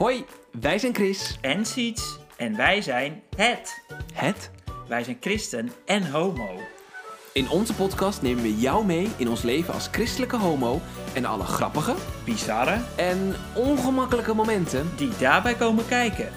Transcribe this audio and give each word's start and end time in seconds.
Hoi, 0.00 0.24
wij 0.60 0.78
zijn 0.78 0.94
Chris. 0.94 1.38
en 1.40 1.64
Siets. 1.66 2.18
En 2.36 2.56
wij 2.56 2.82
zijn 2.82 3.22
het. 3.36 3.82
Het. 4.14 4.50
Wij 4.88 5.04
zijn 5.04 5.16
christen 5.20 5.70
en 5.84 6.10
homo. 6.10 6.48
In 7.32 7.50
onze 7.50 7.74
podcast 7.74 8.22
nemen 8.22 8.42
we 8.42 8.54
jou 8.54 8.84
mee 8.84 9.08
in 9.16 9.28
ons 9.28 9.42
leven 9.42 9.74
als 9.74 9.88
christelijke 9.88 10.36
homo 10.36 10.80
en 11.14 11.24
alle 11.24 11.44
grappige 11.44 11.94
Bizarre 12.24 12.80
en 12.96 13.34
ongemakkelijke 13.56 14.34
momenten. 14.34 14.90
die 14.96 15.16
daarbij 15.18 15.54
komen 15.54 15.86
kijken. 15.86 16.28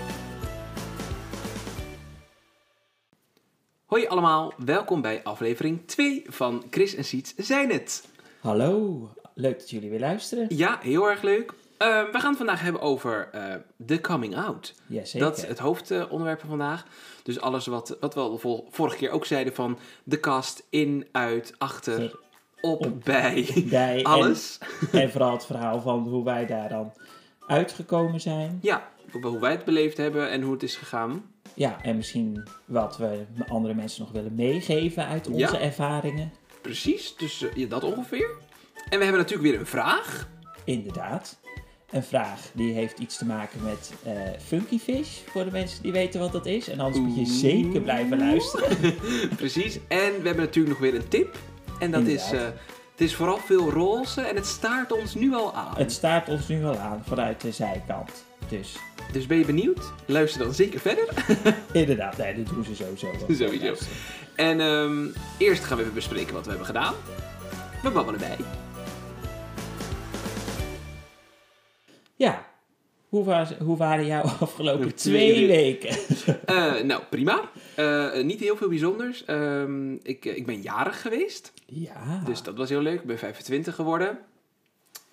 Hoi 3.86 4.08
allemaal, 4.08 4.54
welkom 4.58 5.02
bij 5.02 5.24
aflevering 5.24 5.88
2 5.88 6.24
van 6.28 6.64
Chris 6.70 6.96
en 6.96 7.06
Siets 7.06 7.34
zijn 7.36 7.72
het. 7.72 8.08
Hallo, 8.40 9.10
leuk 9.34 9.60
dat 9.60 9.70
jullie 9.70 9.90
weer 9.90 10.00
luisteren. 10.00 10.46
Ja, 10.50 10.80
heel 10.82 11.10
erg 11.10 11.22
leuk. 11.22 11.54
Eh, 11.84 12.04
we 12.12 12.20
gaan 12.20 12.30
het 12.30 12.38
vandaag 12.38 12.62
hebben 12.62 12.82
over 12.82 13.30
eh, 13.32 13.56
de 13.76 14.02
coming 14.02 14.36
out. 14.38 14.74
Jazeker. 14.88 15.20
Dat 15.20 15.38
is 15.38 15.46
het 15.46 15.60
hoofdonderwerp 15.60 16.40
van 16.40 16.50
vandaag. 16.50 16.86
Dus 17.24 17.40
alles 17.40 17.66
wat, 17.66 17.98
wat 18.00 18.14
we 18.14 18.20
al 18.20 18.38
vorige 18.70 18.98
keer 18.98 19.10
ook 19.10 19.26
zeiden 19.26 19.54
van 19.54 19.78
de 20.04 20.20
kast 20.20 20.64
in, 20.70 21.08
uit, 21.12 21.54
achter, 21.58 21.96
Ver- 21.96 22.20
op, 22.62 22.86
op, 22.86 23.04
bij, 23.04 24.00
alles. 24.04 24.58
En, 24.92 25.12
vooral 25.12 25.32
het 25.32 25.46
verhaal 25.46 25.82
van 25.82 26.08
hoe 26.08 26.24
wij 26.24 26.46
daar 26.46 26.70
dan 26.70 26.94
uitgekomen 27.48 28.22
zijn. 28.22 28.60
Ja, 28.62 28.88
hoe 29.22 29.40
wij 29.40 29.52
het 29.52 29.66
beleefd 29.66 29.98
hebben 29.98 30.30
en 30.30 30.42
hoe 30.42 30.54
het 30.54 30.64
is 30.64 30.76
gegaan. 30.76 31.32
Ja, 31.54 31.82
en 31.82 31.96
misschien 31.96 32.48
wat 32.66 32.98
we 32.98 33.26
andere 33.48 33.74
mensen 33.74 34.02
nog 34.02 34.12
willen 34.12 34.36
meegeven 34.36 35.06
uit 35.08 35.28
onze 35.28 35.40
Ja. 35.40 35.60
ervaringen. 35.60 36.32
Precies, 36.62 37.16
dus 37.16 37.42
eh, 37.42 37.56
ja, 37.56 37.68
dat 37.68 37.84
ongeveer. 37.84 38.30
En 38.90 38.98
we 38.98 39.04
hebben 39.04 39.22
natuurlijk 39.22 39.50
weer 39.50 39.60
een 39.60 39.66
vraag. 39.66 40.28
Inderdaad. 40.66 41.42
Een 41.94 42.04
vraag 42.04 42.40
die 42.54 42.74
heeft 42.74 43.00
iets 43.00 43.18
te 43.18 43.26
maken 43.26 43.64
met 43.64 43.94
eh, 44.04 44.14
Funky 44.46 44.80
Fish, 44.80 45.18
voor 45.32 45.44
de 45.44 45.52
mensen 45.52 45.82
die 45.82 45.92
weten 45.92 46.20
wat 46.20 46.32
dat 46.32 46.46
is. 46.46 46.70
En 46.70 46.80
anders 46.80 47.06
moet 47.06 47.16
je 47.16 47.26
zeker 47.26 47.82
blijven 47.82 48.18
luisteren. 48.18 48.78
Precies. 49.36 49.76
En 49.88 50.12
we 50.22 50.26
hebben 50.28 50.46
natuurlijk 50.46 50.80
nog 50.80 50.92
weer 50.92 50.96
een 50.96 51.08
tip. 51.08 51.38
En 51.80 51.92
dat 51.92 52.04
is, 52.08 52.32
eh, 52.32 52.42
het 52.92 53.02
is 53.02 53.16
vooral 53.16 53.38
veel 53.38 53.70
roze 53.70 54.22
en 54.22 54.36
het 54.36 54.46
staart 54.46 54.92
ons 54.92 55.16
nu 55.16 55.34
al 55.34 55.54
aan. 55.54 55.74
Het 55.78 55.92
staat 55.92 56.30
ons 56.30 56.48
nu 56.48 56.62
wel 56.62 56.78
aan 56.78 57.04
vanuit 57.08 57.42
de 57.42 57.52
zijkant. 57.52 58.24
Dus 58.50 58.76
Dus 59.12 59.26
ben 59.26 59.38
je 59.38 59.46
benieuwd? 59.46 59.80
Luister 60.06 60.44
dan 60.44 60.54
zeker 60.54 60.80
verder. 60.80 61.08
inderdaad, 61.74 62.18
nee, 62.18 62.44
dat 62.44 62.54
doen 62.54 62.64
ze 62.64 62.76
sowieso 62.76 63.08
wel. 63.28 63.36
Sowieso. 63.36 63.76
En 64.36 64.60
ehm, 64.60 65.08
eerst 65.38 65.64
gaan 65.64 65.78
we 65.78 65.84
even 65.84 65.96
bespreken 65.96 66.34
wat 66.34 66.44
we 66.44 66.50
hebben 66.50 66.68
gedaan. 66.68 66.94
We 67.84 67.90
babbelen 67.90 68.20
bij. 68.20 68.38
Hoe, 73.14 73.24
was, 73.26 73.50
hoe 73.58 73.78
waren 73.78 74.06
jouw 74.06 74.22
afgelopen 74.40 74.96
Twee 74.96 75.32
twee 75.34 75.48
weken. 75.48 75.96
Eh, 76.46 76.82
nou, 76.82 77.02
prima. 77.10 77.50
Eh, 77.76 78.22
niet 78.24 78.40
heel 78.40 78.58
veel 78.58 78.68
bijzonders. 78.70 79.26
Ehm, 79.26 79.94
ik, 79.94 80.26
ik 80.26 80.46
ben 80.46 80.62
jarig 80.62 81.02
geweest. 81.02 81.54
Ja, 81.66 82.22
Dus 82.26 82.42
dat 82.44 82.58
was 82.58 82.70
heel 82.70 82.82
leuk. 82.82 83.00
Ik 83.00 83.06
ben 83.08 83.18
25 83.18 83.76
geworden. 83.76 84.18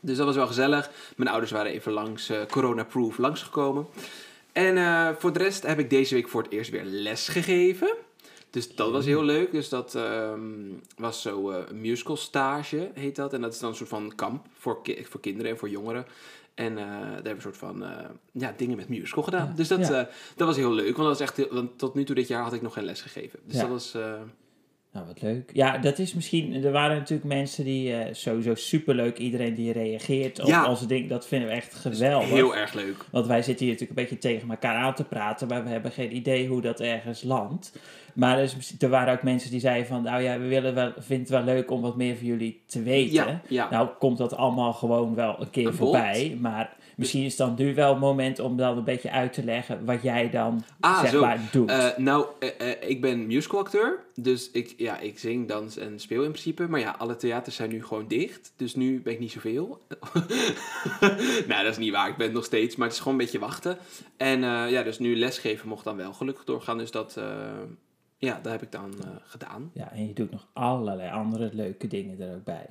Dus 0.00 0.16
dat 0.16 0.26
was 0.26 0.34
wel 0.36 0.46
gezellig. 0.46 0.90
Mijn 1.16 1.30
ouders 1.30 1.52
waren 1.52 1.72
even 1.72 1.92
langs 1.92 2.28
eh, 2.28 2.38
corona-proof 2.50 3.18
langsgekomen. 3.18 3.86
En 4.52 4.76
eh, 4.76 5.08
voor 5.18 5.32
de 5.32 5.38
rest 5.38 5.66
heb 5.66 5.78
ik 5.78 5.90
deze 5.90 6.14
week 6.14 6.28
voor 6.28 6.42
het 6.42 6.52
eerst 6.52 6.70
weer 6.70 6.84
les 6.84 7.28
gegeven. 7.28 7.90
Dus 8.50 8.74
dat 8.74 8.90
was 8.90 9.04
heel 9.04 9.22
leuk. 9.24 9.52
Dus 9.52 9.68
dat 9.68 9.94
ehm, 9.94 10.40
was 10.96 11.22
zo 11.22 11.50
eh, 11.50 11.58
een 11.68 11.80
musical 11.80 12.16
stage, 12.16 12.90
heet 12.94 13.16
dat. 13.16 13.32
En 13.32 13.40
dat 13.40 13.52
is 13.52 13.58
dan 13.58 13.70
een 13.70 13.76
soort 13.76 13.88
van 13.88 14.12
kamp 14.16 14.46
voor, 14.58 14.82
ki- 14.82 15.04
voor 15.08 15.20
kinderen 15.20 15.50
en 15.50 15.58
voor 15.58 15.68
jongeren. 15.68 16.06
En 16.54 16.78
eh, 16.78 16.84
daar 16.84 17.12
hebben 17.12 17.22
we 17.22 17.30
een 17.30 17.40
soort 17.40 17.56
van 17.56 17.84
eh, 17.84 18.04
ja, 18.32 18.54
dingen 18.56 18.76
met 18.76 18.88
musical 18.88 19.22
gedaan. 19.22 19.46
Ja, 19.46 19.52
Dus 19.54 19.68
dat, 19.68 19.80
eh, 19.80 20.02
dat 20.36 20.46
was 20.46 20.56
heel 20.56 20.72
leuk. 20.72 20.96
Want, 20.96 21.08
dat 21.08 21.18
was 21.18 21.20
echt 21.20 21.48
want 21.50 21.78
tot 21.78 21.94
nu 21.94 22.04
toe 22.04 22.14
dit 22.14 22.28
jaar 22.28 22.42
had 22.42 22.52
ik 22.52 22.62
nog 22.62 22.72
geen 22.72 22.84
les 22.84 23.00
gegeven. 23.02 23.38
Dus 23.44 23.58
dat 23.58 23.68
was... 23.68 23.96
nou 24.92 25.06
wat 25.06 25.22
leuk. 25.22 25.50
Ja, 25.52 25.78
dat 25.78 25.98
is 25.98 26.14
misschien, 26.14 26.64
er 26.64 26.72
waren 26.72 26.96
natuurlijk 26.96 27.28
mensen 27.28 27.64
die 27.64 27.92
eh, 27.94 28.14
sowieso 28.14 28.54
superleuk, 28.54 29.18
iedereen 29.18 29.54
die 29.54 29.72
reageert 29.72 30.40
op 30.40 30.46
Ja. 30.48 30.68
onze 30.68 30.86
ding, 30.86 31.08
dat 31.08 31.26
vinden 31.26 31.48
we 31.48 31.54
echt 31.54 31.74
geweldig. 31.74 32.28
heel 32.28 32.56
erg 32.56 32.72
leuk. 32.72 33.04
Want 33.10 33.26
wij 33.26 33.42
zitten 33.42 33.64
hier 33.66 33.74
natuurlijk 33.74 34.00
een 34.00 34.06
beetje 34.08 34.28
tegen 34.28 34.50
elkaar 34.50 34.74
aan 34.76 34.94
te 34.94 35.04
praten, 35.04 35.48
maar 35.48 35.64
we 35.64 35.70
hebben 35.70 35.92
geen 35.92 36.16
idee 36.16 36.48
hoe 36.48 36.60
dat 36.60 36.80
ergens 36.80 37.22
landt. 37.22 37.78
Maar 38.14 38.36
er, 38.38 38.42
is, 38.42 38.74
er 38.78 38.88
waren 38.88 39.12
ook 39.14 39.22
mensen 39.22 39.50
die 39.50 39.60
zeiden 39.60 39.86
van, 39.86 40.02
nou 40.02 40.22
ja, 40.22 40.38
we 40.38 40.46
willen 40.46 40.74
wel, 40.74 40.92
vinden 40.98 41.18
het 41.36 41.44
wel 41.44 41.54
leuk 41.54 41.70
om 41.70 41.80
wat 41.80 41.96
meer 41.96 42.16
van 42.16 42.26
jullie 42.26 42.60
te 42.66 42.82
weten. 42.82 43.12
Ja, 43.24 43.40
ja. 43.48 43.70
Nou 43.70 43.88
komt 43.98 44.18
dat 44.18 44.36
allemaal 44.36 44.72
gewoon 44.72 45.14
wel 45.14 45.36
een 45.40 45.50
keer 45.50 45.66
Een 45.66 45.74
voorbij, 45.74 46.36
maar 46.40 46.76
misschien 47.00 47.24
is 47.24 47.36
dan 47.36 47.54
nu 47.58 47.74
wel 47.74 47.90
het 47.90 48.00
moment 48.00 48.38
om 48.38 48.56
dan 48.56 48.76
een 48.78 48.84
beetje 48.84 49.10
uit 49.10 49.32
te 49.32 49.44
leggen 49.44 49.84
wat 49.84 50.02
jij 50.02 50.30
dan, 50.30 50.64
Ah, 50.80 51.00
zeg 51.00 51.10
zo. 51.10 51.20
maar, 51.20 51.48
doet. 51.52 51.70
Eh, 51.70 51.96
nou, 51.96 52.26
eh, 52.38 52.70
eh, 52.70 52.88
ik 52.90 53.00
ben 53.00 53.26
musicalacteur. 53.26 54.04
Dus 54.14 54.50
ik, 54.50 54.74
ja, 54.76 54.98
ik 54.98 55.18
zing, 55.18 55.48
dans 55.48 55.76
en 55.76 56.00
speel 56.00 56.22
in 56.22 56.30
principe. 56.30 56.68
Maar 56.68 56.80
ja, 56.80 56.94
alle 56.98 57.16
theaters 57.16 57.56
zijn 57.56 57.70
nu 57.70 57.84
gewoon 57.84 58.08
dicht. 58.08 58.52
Dus 58.56 58.74
nu 58.74 59.00
ben 59.02 59.12
ik 59.12 59.18
niet 59.18 59.32
zoveel. 59.32 59.78
nou, 61.48 61.62
dat 61.62 61.72
is 61.72 61.78
niet 61.78 61.92
waar. 61.92 62.08
Ik 62.08 62.16
ben 62.16 62.26
het 62.26 62.34
nog 62.34 62.44
steeds. 62.44 62.76
Maar 62.76 62.86
het 62.86 62.96
is 62.96 63.02
gewoon 63.02 63.18
een 63.18 63.24
beetje 63.24 63.38
wachten. 63.38 63.78
En 64.16 64.40
ja, 64.70 64.82
dus 64.82 64.98
nu 64.98 65.16
lesgeven 65.16 65.68
mocht 65.68 65.84
dan 65.84 65.96
wel 65.96 66.12
gelukkig 66.12 66.44
doorgaan. 66.44 66.78
Dus 66.78 66.90
dat, 66.90 67.20
ja, 68.18 68.40
dat 68.42 68.52
heb 68.52 68.62
ik 68.62 68.72
dan 68.72 68.94
gedaan. 69.24 69.70
ja, 69.74 69.92
en 69.92 70.06
je 70.06 70.12
doet 70.12 70.30
nog 70.30 70.46
allerlei 70.52 71.10
andere 71.10 71.50
leuke 71.52 71.86
dingen 71.86 72.20
er 72.20 72.34
ook 72.34 72.44
bij. 72.44 72.66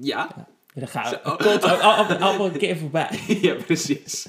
Ja, 0.00 0.48
gaat 0.74 1.20
Zo. 1.24 1.36
het 1.48 1.64
allemaal, 1.64 2.46
een 2.46 2.56
keer 2.56 2.76
voorbij. 2.76 3.08
ja 3.42 3.54
precies. 3.54 4.28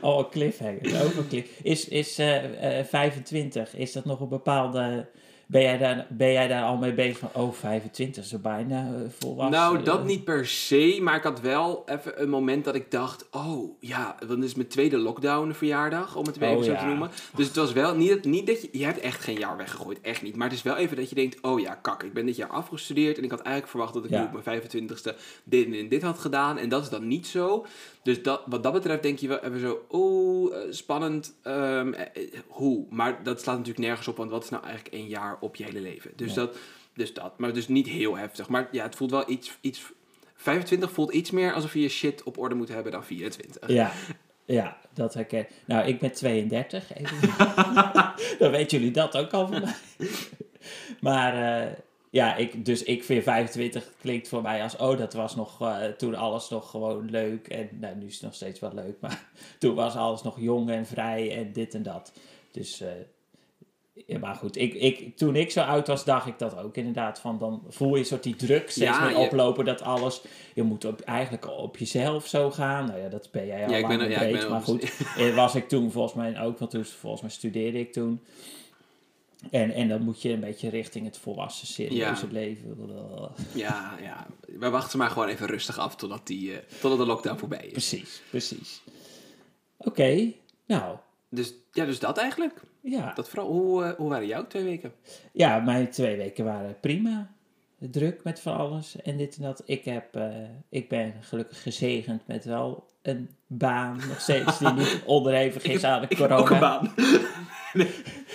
Oh, 0.00 0.30
cliffhanger. 0.30 0.94
Een 0.94 1.28
cliff. 1.28 1.60
Is, 1.62 1.88
is 1.88 2.18
eh, 2.18 2.78
eh, 2.78 2.86
25, 2.86 3.76
is 3.76 3.92
dat 3.92 4.04
nog 4.04 4.20
een 4.20 4.28
bepaalde... 4.28 5.06
Ben 5.50 5.62
jij, 5.62 5.78
daar, 5.78 6.06
ben 6.10 6.32
jij 6.32 6.48
daar 6.48 6.62
al 6.62 6.76
mee 6.76 6.92
bezig 6.92 7.18
van, 7.18 7.28
oh, 7.32 7.52
25 7.52 8.24
is 8.24 8.32
er 8.32 8.40
bijna 8.40 8.86
eh, 8.86 9.00
volwassen? 9.18 9.60
Nou, 9.60 9.82
dat 9.82 10.04
niet 10.04 10.24
per 10.24 10.46
se, 10.46 10.98
maar 11.02 11.16
ik 11.16 11.22
had 11.22 11.40
wel 11.40 11.82
even 11.86 12.22
een 12.22 12.28
moment 12.28 12.64
dat 12.64 12.74
ik 12.74 12.90
dacht, 12.90 13.26
oh 13.30 13.76
ja, 13.80 14.16
dan 14.26 14.42
is 14.44 14.54
mijn 14.54 14.68
tweede 14.68 14.98
lockdown 14.98 15.52
verjaardag, 15.52 16.16
om 16.16 16.26
het 16.26 16.38
weer 16.38 16.48
Oh, 16.48 16.54
even 16.54 16.64
zo 16.66 16.72
ja. 16.72 16.78
te 16.78 16.84
noemen. 16.86 17.10
Dus 17.36 17.46
het 17.46 17.56
was 17.56 17.72
wel 17.72 17.94
niet, 17.94 18.24
niet 18.24 18.46
dat 18.46 18.62
je, 18.62 18.68
je 18.72 18.84
hebt 18.84 19.00
echt 19.00 19.20
geen 19.20 19.38
jaar 19.38 19.56
weggegooid, 19.56 20.00
echt 20.00 20.22
niet. 20.22 20.36
Maar 20.36 20.48
het 20.48 20.56
is 20.56 20.62
wel 20.62 20.76
even 20.76 20.96
dat 20.96 21.08
je 21.08 21.14
denkt, 21.14 21.40
oh 21.42 21.60
ja, 21.60 21.74
kak, 21.74 22.02
ik 22.02 22.12
ben 22.12 22.26
dit 22.26 22.36
jaar 22.36 22.48
afgestudeerd 22.48 23.18
en 23.18 23.24
ik 23.24 23.30
had 23.30 23.40
eigenlijk 23.40 23.68
verwacht 23.70 23.94
dat 23.94 24.04
ik 24.04 24.10
Ja. 24.10 24.20
nu 24.20 24.26
op 24.38 24.44
mijn 24.44 24.62
25ste 24.62 25.16
dit 25.44 25.74
en 25.74 25.88
dit 25.88 26.02
had 26.02 26.18
gedaan 26.18 26.58
en 26.58 26.68
dat 26.68 26.82
is 26.82 26.88
dan 26.88 27.08
niet 27.08 27.26
zo. 27.26 27.66
Dus 28.02 28.22
dat, 28.22 28.40
wat 28.46 28.62
dat 28.62 28.72
betreft 28.72 29.02
denk 29.02 29.18
je 29.18 29.28
wel 29.28 29.38
even 29.38 29.60
zo, 29.60 29.84
oh, 29.88 30.54
eh, 30.54 30.60
spannend, 30.70 31.34
ehm, 31.42 31.92
eh, 31.92 32.06
hoe? 32.48 32.84
Maar 32.90 33.22
dat 33.22 33.40
slaat 33.40 33.56
natuurlijk 33.56 33.86
nergens 33.86 34.08
op, 34.08 34.16
want 34.16 34.30
wat 34.30 34.44
is 34.44 34.50
nou 34.50 34.64
eigenlijk 34.64 34.94
één 34.94 35.06
jaar 35.08 35.36
op 35.40 35.56
je 35.56 35.64
hele 35.64 35.80
leven? 35.80 36.10
Dus, 36.16 36.34
Ja. 36.34 36.34
dat, 36.34 36.56
dus 36.94 37.14
dat, 37.14 37.38
maar 37.38 37.52
dus 37.52 37.68
niet 37.68 37.86
heel 37.88 38.16
heftig. 38.16 38.48
Maar 38.48 38.68
ja, 38.72 38.82
het 38.82 38.94
voelt 38.94 39.10
wel 39.10 39.30
iets, 39.30 39.58
iets 39.60 39.82
25 40.34 40.92
voelt 40.92 41.12
iets 41.12 41.30
meer 41.30 41.52
alsof 41.52 41.72
je 41.72 41.80
je 41.80 41.88
shit 41.88 42.22
op 42.22 42.38
orde 42.38 42.54
moet 42.54 42.68
hebben 42.68 42.92
dan 42.92 43.04
24. 43.04 43.68
Ja, 43.68 43.92
ja, 44.44 44.76
dat 44.94 45.14
herken. 45.14 45.46
Nou, 45.64 45.86
ik 45.86 45.98
ben 45.98 46.12
32. 46.12 46.94
Even. 46.94 47.28
dan 48.38 48.50
weten 48.50 48.78
jullie 48.78 48.92
dat 48.92 49.16
ook 49.16 49.32
al 49.32 49.46
van 49.46 49.60
mij. 49.60 49.74
maar 51.00 51.62
eh, 51.62 51.72
ja, 52.10 52.36
ik, 52.36 52.64
dus 52.64 52.82
ik 52.82 53.04
vind 53.04 53.22
25 53.22 53.92
klinkt 54.00 54.28
voor 54.28 54.42
mij 54.42 54.62
als... 54.62 54.76
Oh, 54.76 54.98
dat 54.98 55.12
was 55.12 55.36
nog 55.36 55.60
eh, 55.60 55.84
toen 55.86 56.14
alles 56.14 56.48
nog 56.48 56.70
gewoon 56.70 57.10
leuk. 57.10 57.48
En 57.48 57.68
nou, 57.72 57.96
nu 57.96 58.06
is 58.06 58.14
het 58.14 58.22
nog 58.22 58.34
steeds 58.34 58.60
wel 58.60 58.74
leuk. 58.74 58.96
Maar 59.00 59.28
toen 59.58 59.74
was 59.74 59.94
alles 59.96 60.22
nog 60.22 60.40
jong 60.40 60.70
en 60.70 60.86
vrij 60.86 61.36
en 61.36 61.52
dit 61.52 61.74
en 61.74 61.82
dat. 61.82 62.12
Dus... 62.50 62.80
eh, 62.80 62.88
ja, 64.06 64.18
maar 64.18 64.34
goed, 64.34 64.56
ik, 64.56 64.74
ik, 64.74 65.16
toen 65.16 65.36
ik 65.36 65.50
zo 65.50 65.60
oud 65.60 65.86
was, 65.86 66.04
dacht 66.04 66.26
ik 66.26 66.38
dat 66.38 66.56
ook 66.58 66.76
inderdaad. 66.76 67.20
Van 67.20 67.38
dan 67.38 67.62
voel 67.68 67.92
je 67.94 67.98
een 67.98 68.04
soort 68.04 68.22
die 68.22 68.36
druk 68.36 68.70
steeds 68.70 68.76
Ja, 68.90 69.00
meer 69.00 69.10
je- 69.10 69.16
oplopen 69.26 69.64
dat 69.64 69.82
alles... 69.82 70.22
Je 70.54 70.62
moet 70.62 70.84
op, 70.84 71.00
eigenlijk 71.00 71.48
op 71.58 71.76
jezelf 71.76 72.26
zo 72.26 72.50
gaan. 72.50 72.86
Nou 72.86 73.00
ja, 73.00 73.08
dat 73.08 73.28
ben 73.30 73.46
jij 73.46 73.64
al 73.64 73.70
Ja, 73.70 73.76
ik 73.76 73.82
lang 73.86 73.96
ben, 73.98 74.06
en 74.06 74.12
ja, 74.12 74.20
ik 74.20 74.32
ben 74.40 74.50
maar 74.50 74.60
goed. 74.62 74.82
Eh, 75.18 75.34
was 75.34 75.54
ik 75.54 75.68
toen 75.68 75.90
volgens 75.90 76.14
mij 76.14 76.40
ook, 76.42 76.58
want 76.58 76.70
toen 76.70 76.84
volgens 76.84 77.22
mij 77.22 77.30
studeerde 77.30 77.78
ik 77.78 77.92
toen. 77.92 78.20
En, 79.50 79.70
en 79.70 79.88
dan 79.88 80.02
moet 80.02 80.22
je 80.22 80.32
een 80.32 80.40
beetje 80.40 80.68
richting 80.68 81.04
het 81.04 81.18
volwassen, 81.18 81.66
serieuze 81.66 82.26
Ja. 82.26 82.32
leven. 82.32 82.76
Ja, 83.54 83.96
ja. 84.02 84.26
We 84.58 84.70
wachten 84.70 84.98
maar 84.98 85.10
gewoon 85.10 85.28
even 85.28 85.46
rustig 85.46 85.78
af 85.78 85.96
totdat, 85.96 86.26
die, 86.26 86.52
eh, 86.52 86.58
totdat 86.80 86.98
de 86.98 87.06
lockdown 87.06 87.38
voorbij 87.38 87.64
is. 87.64 87.70
Precies, 87.72 88.22
precies. 88.30 88.80
Oké, 89.76 90.32
nou, 90.66 90.96
Dus, 91.30 91.54
ja, 91.72 91.84
dus 91.84 91.98
dat 91.98 92.18
eigenlijk. 92.18 92.60
ja. 92.80 93.12
Dat 93.14 93.28
vooral, 93.28 93.48
hoe, 93.48 93.84
eh, 93.84 93.90
hoe 93.96 94.08
waren 94.08 94.26
jouw 94.26 94.46
twee 94.46 94.64
weken? 94.64 94.92
ja, 95.32 95.58
mijn 95.58 95.90
twee 95.90 96.16
weken 96.16 96.44
waren 96.44 96.80
prima. 96.80 97.30
Druk 97.78 98.24
met 98.24 98.40
van 98.40 98.56
alles 98.56 99.02
en 99.02 99.16
dit 99.16 99.36
en 99.36 99.42
dat. 99.42 99.62
Ik, 99.64 99.84
heb, 99.84 100.14
eh, 100.16 100.26
ik 100.68 100.88
ben 100.88 101.14
gelukkig 101.20 101.62
gezegend 101.62 102.22
met 102.26 102.44
wel 102.44 102.86
een 103.02 103.28
baan 103.46 104.00
nog 104.08 104.20
steeds 104.20 104.58
die 104.58 104.72
niet 104.72 105.02
onderhevig 105.06 105.64
is 105.64 105.84
aan 105.84 106.00
de 106.00 106.06
Ik 106.08 106.18
heb 106.18 106.28
corona. 106.28 106.40
ook 106.42 106.50
een 106.50 106.58
baan. 106.58 106.94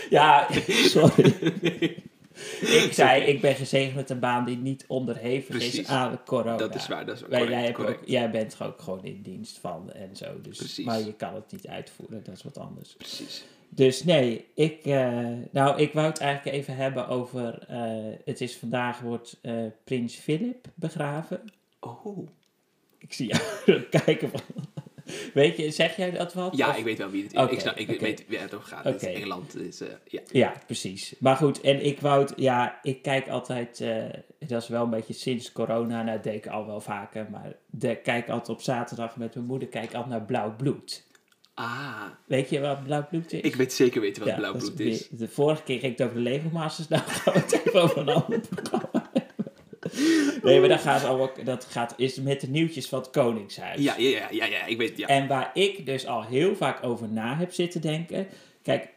Ja, 0.10 0.48
sorry. 0.96 2.04
ik 2.84 2.90
zei, 2.94 3.24
ik 3.24 3.42
ben 3.42 3.56
gezegend 3.56 3.96
met 3.96 4.10
een 4.10 4.20
baan 4.20 4.46
die 4.46 4.58
niet 4.58 4.86
onderhevig 4.88 5.56
is 5.56 5.88
aan 5.88 6.20
corona. 6.26 6.58
Dat 6.58 6.76
is 6.76 6.88
waar, 6.88 7.06
dat 7.06 7.16
is 7.16 7.22
waar. 7.22 7.30
Correct, 7.30 7.52
jij, 7.52 7.64
hebt 7.64 7.78
ook, 7.80 7.86
correct. 7.86 8.10
jij 8.10 8.32
bent 8.32 8.58
ook 8.62 8.82
gewoon 8.82 9.04
in 9.04 9.22
dienst 9.22 9.58
van 9.58 9.92
en 9.92 10.16
zo. 10.16 10.42
Dus, 10.42 10.58
Precies. 10.58 10.86
Maar 10.86 11.00
je 11.00 11.14
kan 11.14 11.36
het 11.36 11.52
niet 11.52 11.68
uitvoeren, 11.68 12.24
dat 12.24 12.36
is 12.36 12.44
wat 12.44 12.58
anders. 12.58 12.94
Precies. 12.94 13.46
Dus 13.70 14.04
nee, 14.04 14.46
ik, 14.56 14.86
eh, 14.86 15.28
nou, 15.52 15.82
ik 15.82 15.94
wou 15.94 16.08
het 16.08 16.20
eigenlijk 16.20 16.58
even 16.58 16.76
hebben 16.76 17.08
over. 17.08 17.66
eh, 17.68 18.14
het 18.26 18.42
is 18.42 18.56
vandaag 18.58 19.00
wordt 19.00 19.38
eh, 19.42 19.54
Prins 19.84 20.16
Philip 20.16 20.68
begraven. 20.76 21.42
Oh. 21.80 22.28
Ik 22.98 23.14
zie 23.14 23.28
jou 23.28 23.82
kijken 24.06 24.30
van. 24.30 24.42
Weet 25.34 25.58
je, 25.58 25.72
zeg 25.72 25.96
jij 25.96 26.12
dat 26.12 26.34
wat? 26.34 26.58
Ja, 26.58 26.70
Of- 26.70 26.78
ik 26.78 26.84
weet 26.84 26.98
wel 26.98 27.10
wie 27.10 27.24
het 27.24 27.34
is. 27.34 27.52
Ik 27.52 27.60
snap, 27.60 27.76
ik 27.78 28.00
weet 28.00 28.26
wie 28.28 28.38
het 28.38 28.54
over 28.54 28.68
gaat. 28.68 28.84
Het 28.84 28.96
Oké. 28.96 29.08
is 29.08 29.16
Engeland. 29.16 29.54
Het 29.54 29.62
is, 29.62 29.82
eh, 29.82 29.88
ja. 30.06 30.20
Ja, 30.32 30.54
precies. 30.66 31.14
Maar 31.20 31.36
goed, 31.36 31.62
en 31.62 31.86
ik 31.86 32.00
wou 32.00 32.28
ja, 32.36 32.80
ik 32.82 33.02
kijk 33.02 33.28
altijd, 33.30 33.82
eh, 33.82 34.04
dat 34.48 34.62
is 34.62 34.68
wel 34.68 34.84
een 34.84 34.90
beetje 34.90 35.14
sinds 35.14 35.52
corona, 35.52 36.04
nou, 36.04 36.16
dat 36.16 36.24
deed 36.24 36.36
ik 36.46 36.48
al 36.48 36.66
wel 36.66 36.82
vaker, 36.82 37.28
maar 37.32 37.54
de, 37.70 37.96
kijk 37.96 38.30
altijd 38.30 38.50
op 38.58 38.62
zaterdag 38.62 39.18
met 39.18 39.34
mijn 39.36 39.46
moeder, 39.48 39.68
kijk 39.68 39.94
altijd 39.94 40.08
naar 40.12 40.22
Blauw 40.26 40.56
Bloed. 40.56 41.04
Ah, 41.56 42.04
Weet 42.26 42.50
je 42.50 42.60
wat 42.60 42.84
Blauw 42.84 43.08
Bloed 43.10 43.34
is? 43.34 43.42
ik 43.42 43.56
weet 43.56 43.74
zeker 43.74 44.02
weten 44.02 44.22
wat 44.24 44.32
Ja, 44.32 44.38
blauw 44.38 44.58
bloed 44.58 44.80
is. 44.80 45.08
De 45.10 45.28
vorige 45.28 45.64
keer 45.64 45.80
ging 45.80 45.92
het 45.98 46.02
over 46.02 46.16
de 46.16 46.22
Lego 46.24 46.50
Masters, 46.52 46.88
nou 46.88 47.02
gaan 47.08 47.34
we 47.34 47.40
het 47.40 47.52
even 47.66 47.82
over 47.82 47.98
een 47.98 48.10
ander 48.10 48.40
programma. 48.50 48.93
Nee, 50.44 50.60
maar 50.60 50.70
dat 50.70 50.82
gaat, 50.82 51.06
al, 51.06 51.32
dat 51.44 51.66
gaat 51.66 51.94
is 51.98 52.16
met 52.16 52.42
de 52.42 52.48
nieuwtjes 52.48 52.88
van 52.88 53.00
het 53.00 53.10
Koningshuis. 53.10 53.82
Ja, 53.82 53.94
ja, 53.98 54.10
ja, 54.10 54.28
ja, 54.32 54.46
ja, 54.46 54.66
ik 54.66 54.78
weet, 54.78 54.98
ja. 54.98 55.08
En 55.08 55.28
waar 55.28 55.52
ik 55.54 55.86
dus 55.86 56.08
al 56.08 56.24
heel 56.24 56.56
vaak 56.56 56.84
over 56.84 57.10
na 57.10 57.36
heb 57.38 57.54
zitten 57.54 57.82
denken. 57.82 58.28
Kijk, 58.62 58.90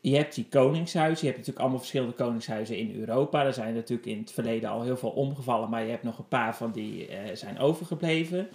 je 0.00 0.16
hebt 0.16 0.34
die 0.34 0.46
koningshuizen. 0.50 1.18
Je 1.18 1.32
hebt 1.32 1.36
natuurlijk 1.36 1.58
allemaal 1.58 1.78
verschillende 1.78 2.14
koningshuizen 2.14 2.76
in 2.76 3.00
Europa. 3.00 3.44
Er 3.44 3.52
zijn 3.52 3.74
natuurlijk 3.74 4.08
in 4.08 4.18
het 4.18 4.32
verleden 4.32 4.70
al 4.70 4.82
heel 4.82 4.96
veel 4.96 5.10
omgevallen. 5.10 5.70
Maar 5.70 5.82
je 5.82 5.90
hebt 5.90 6.02
nog 6.02 6.18
een 6.18 6.28
paar 6.28 6.56
van 6.56 6.72
die 6.72 7.06
eh, 7.06 7.36
zijn 7.36 7.58
overgebleven. 7.58 8.48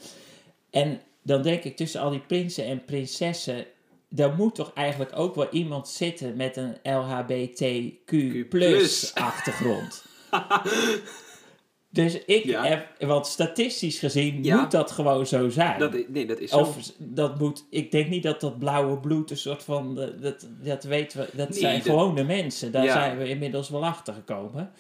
En 0.70 1.02
dan 1.24 1.42
denk 1.42 1.64
ik 1.64 1.76
tussen 1.76 2.02
al 2.02 2.10
die 2.10 2.20
prinsen 2.20 2.66
en 2.66 2.86
prinsessen. 2.86 3.66
Daar 4.10 4.36
moet 4.36 4.56
toch 4.56 4.74
eigenlijk 4.74 5.12
ook 5.16 5.36
wel 5.36 5.50
iemand 5.52 5.90
zitten 5.90 6.36
met 6.36 6.58
een 6.58 6.78
LHBTQ 6.84 8.16
plus. 8.50 9.14
achtergrond. 9.14 10.06
Dus 11.90 12.24
ik 12.26 12.44
Ja. 12.46 12.64
heb, 12.66 12.88
want 13.00 13.28
statistisch 13.28 14.00
gezien 14.00 14.44
Ja. 14.44 14.62
moet 14.62 14.72
dat 14.72 14.92
gewoon 14.92 15.28
zo 15.28 15.50
zijn. 15.50 15.80
Dat, 15.80 15.96
nee, 16.08 16.26
dat 16.26 16.40
is 16.40 16.50
zo. 16.50 16.58
Of 16.58 16.78
dat 16.98 17.40
moet, 17.40 17.66
ik 17.70 17.92
denk 17.92 18.10
niet 18.10 18.24
dat 18.24 18.42
dat 18.42 18.60
blauwe 18.60 18.98
bloed 19.00 19.32
een 19.32 19.38
soort 19.38 19.64
van, 19.64 20.00
eh, 20.02 20.08
dat, 20.22 20.48
dat 20.64 20.84
weten 20.84 21.20
we, 21.20 21.28
dat 21.38 21.50
Nee, 21.50 21.60
zijn 21.60 21.76
dat- 21.78 21.84
gewone 21.88 22.24
mensen. 22.24 22.72
Daar 22.72 22.84
Ja. 22.84 22.94
zijn 22.94 23.18
we 23.18 23.30
inmiddels 23.30 23.70
wel 23.70 23.86
achter 23.86 24.14
gekomen. 24.14 24.72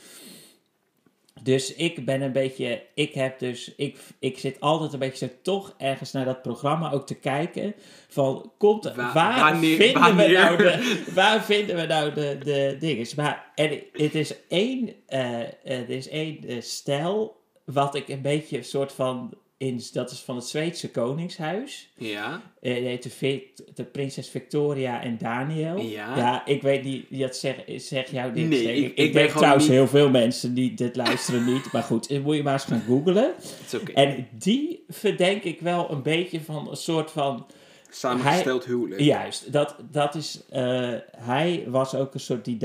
Dus 1.44 1.74
ik 1.76 2.06
ben 2.06 2.22
een 2.22 2.32
beetje, 2.32 2.84
ik 2.94 3.14
heb 3.14 3.40
dus, 3.40 3.74
ik, 3.76 3.98
ik 4.20 4.38
zit 4.40 4.60
altijd 4.60 4.94
een 4.94 5.00
beetje 5.00 5.28
zo 5.28 5.34
toch 5.42 5.74
ergens 5.78 6.12
naar 6.12 6.26
dat 6.26 6.42
programma 6.42 6.92
ook 6.92 7.08
te 7.08 7.16
kijken. 7.16 7.74
Van, 8.08 8.52
komt, 8.58 8.84
Wa- 8.96 9.14
waar, 9.14 9.40
wanneer- 9.52 9.76
vinden 9.78 10.16
we 10.16 10.28
nou 10.28 10.58
de, 10.58 11.04
waar 11.14 11.44
vinden 11.44 11.76
we 11.76 11.86
nou 11.86 12.14
de, 12.14 12.38
de 12.44 12.76
dingen? 12.80 13.08
Maar 13.16 13.52
en 13.56 13.80
het 13.94 14.16
is 14.16 14.34
één, 14.48 14.94
er 15.64 15.90
is 15.90 16.10
één 16.10 16.44
eh, 16.48 16.62
stijl 16.62 17.36
wat 17.66 17.96
ik 17.96 18.08
een 18.08 18.22
beetje 18.22 18.58
een 18.58 18.64
soort 18.64 18.92
van, 18.92 19.34
in, 19.58 19.82
dat 19.94 20.12
is 20.12 20.20
van 20.20 20.36
het 20.36 20.46
Zweedse 20.46 20.92
Koningshuis. 20.92 21.90
Ja. 21.98 22.42
Heet 22.62 23.04
de, 23.76 23.84
prinses 23.84 24.30
Victoria 24.30 25.02
en 25.04 25.18
Daniel. 25.18 25.78
Ja. 25.78 26.46
ik 26.46 26.62
weet 26.62 26.84
niet, 26.84 27.06
dat 27.10 27.36
zeg, 27.36 27.56
zeg 27.76 28.12
jou 28.12 28.34
dit. 28.34 28.50
Nee, 28.50 28.64
ik- 28.84 28.96
ik, 28.98 29.14
gewoon 29.14 29.30
trouwens 29.38 29.64
niet- 29.64 29.74
heel 29.74 29.88
veel 29.88 30.10
mensen 30.10 30.54
die 30.54 30.74
dit 30.74 30.96
luisteren 30.96 31.46
niet. 31.54 31.72
Maar 31.72 31.84
goed, 31.84 32.08
eh, 32.08 32.20
moet 32.24 32.36
je 32.36 32.44
maar 32.44 32.54
eens 32.54 32.64
gaan 32.64 32.84
googlen. 32.88 33.34
Oké. 33.76 33.92
En 33.92 34.28
die 34.32 34.84
verdenk 34.90 35.44
ik 35.44 35.60
wel 35.60 35.92
een 35.92 36.02
beetje 36.04 36.42
van 36.42 36.70
een 36.70 36.76
soort 36.78 37.12
van... 37.12 37.46
Samengesteld 38.00 38.66
huwelijk. 38.66 39.02
Juist, 39.02 39.52
dat, 39.52 39.76
dat 39.92 40.16
is... 40.16 40.42
eh, 40.50 40.94
hij 41.18 41.66
was 41.68 41.96
ook 41.96 42.14
een 42.14 42.20
soort... 42.20 42.46
Die 42.46 42.58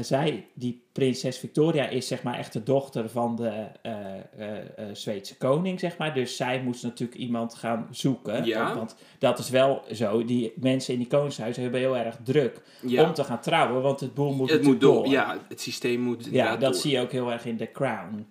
zij, 0.00 0.46
die 0.54 0.82
prinses 0.92 1.38
Victoria 1.38 1.88
is 1.88 2.06
zeg 2.06 2.22
maar 2.22 2.38
echt 2.38 2.52
de 2.52 2.62
dochter 2.62 3.08
van 3.10 3.36
de 3.36 3.66
eh, 3.82 4.84
Zweedse 4.92 5.36
koning, 5.36 5.80
zeg 5.80 5.96
maar. 5.96 6.14
Dus 6.14 6.36
zij 6.36 6.62
moest 6.62 6.82
natuurlijk 6.82 7.18
iemand 7.20 7.54
gaan 7.54 7.88
zoeken. 7.90 8.44
Ja. 8.44 8.74
Want 8.76 8.96
dat 9.18 9.38
is 9.38 9.50
wel 9.50 9.82
zo. 9.92 10.24
Die 10.24 10.52
mensen 10.56 10.92
in 10.92 10.98
die 10.98 11.08
koningshuizen 11.08 11.62
hebben 11.62 11.80
heel 11.80 11.96
erg 11.96 12.16
druk 12.24 12.60
Ja. 12.82 13.02
om 13.04 13.14
te 13.14 13.24
gaan 13.24 13.40
trouwen. 13.40 13.82
Want 13.82 14.00
het 14.00 14.14
boel 14.14 14.32
moet 14.32 14.50
het 14.50 14.62
moet 14.62 14.80
door. 14.80 15.06
Ja, 15.08 15.38
het 15.48 15.60
systeem 15.60 16.00
moet 16.00 16.28
Ja, 16.30 16.50
dat 16.56 16.72
door. 16.72 16.80
zie 16.80 16.90
je 16.90 17.00
ook 17.00 17.12
heel 17.12 17.32
erg 17.32 17.44
in 17.44 17.56
The 17.56 17.70
Crown 17.72 18.26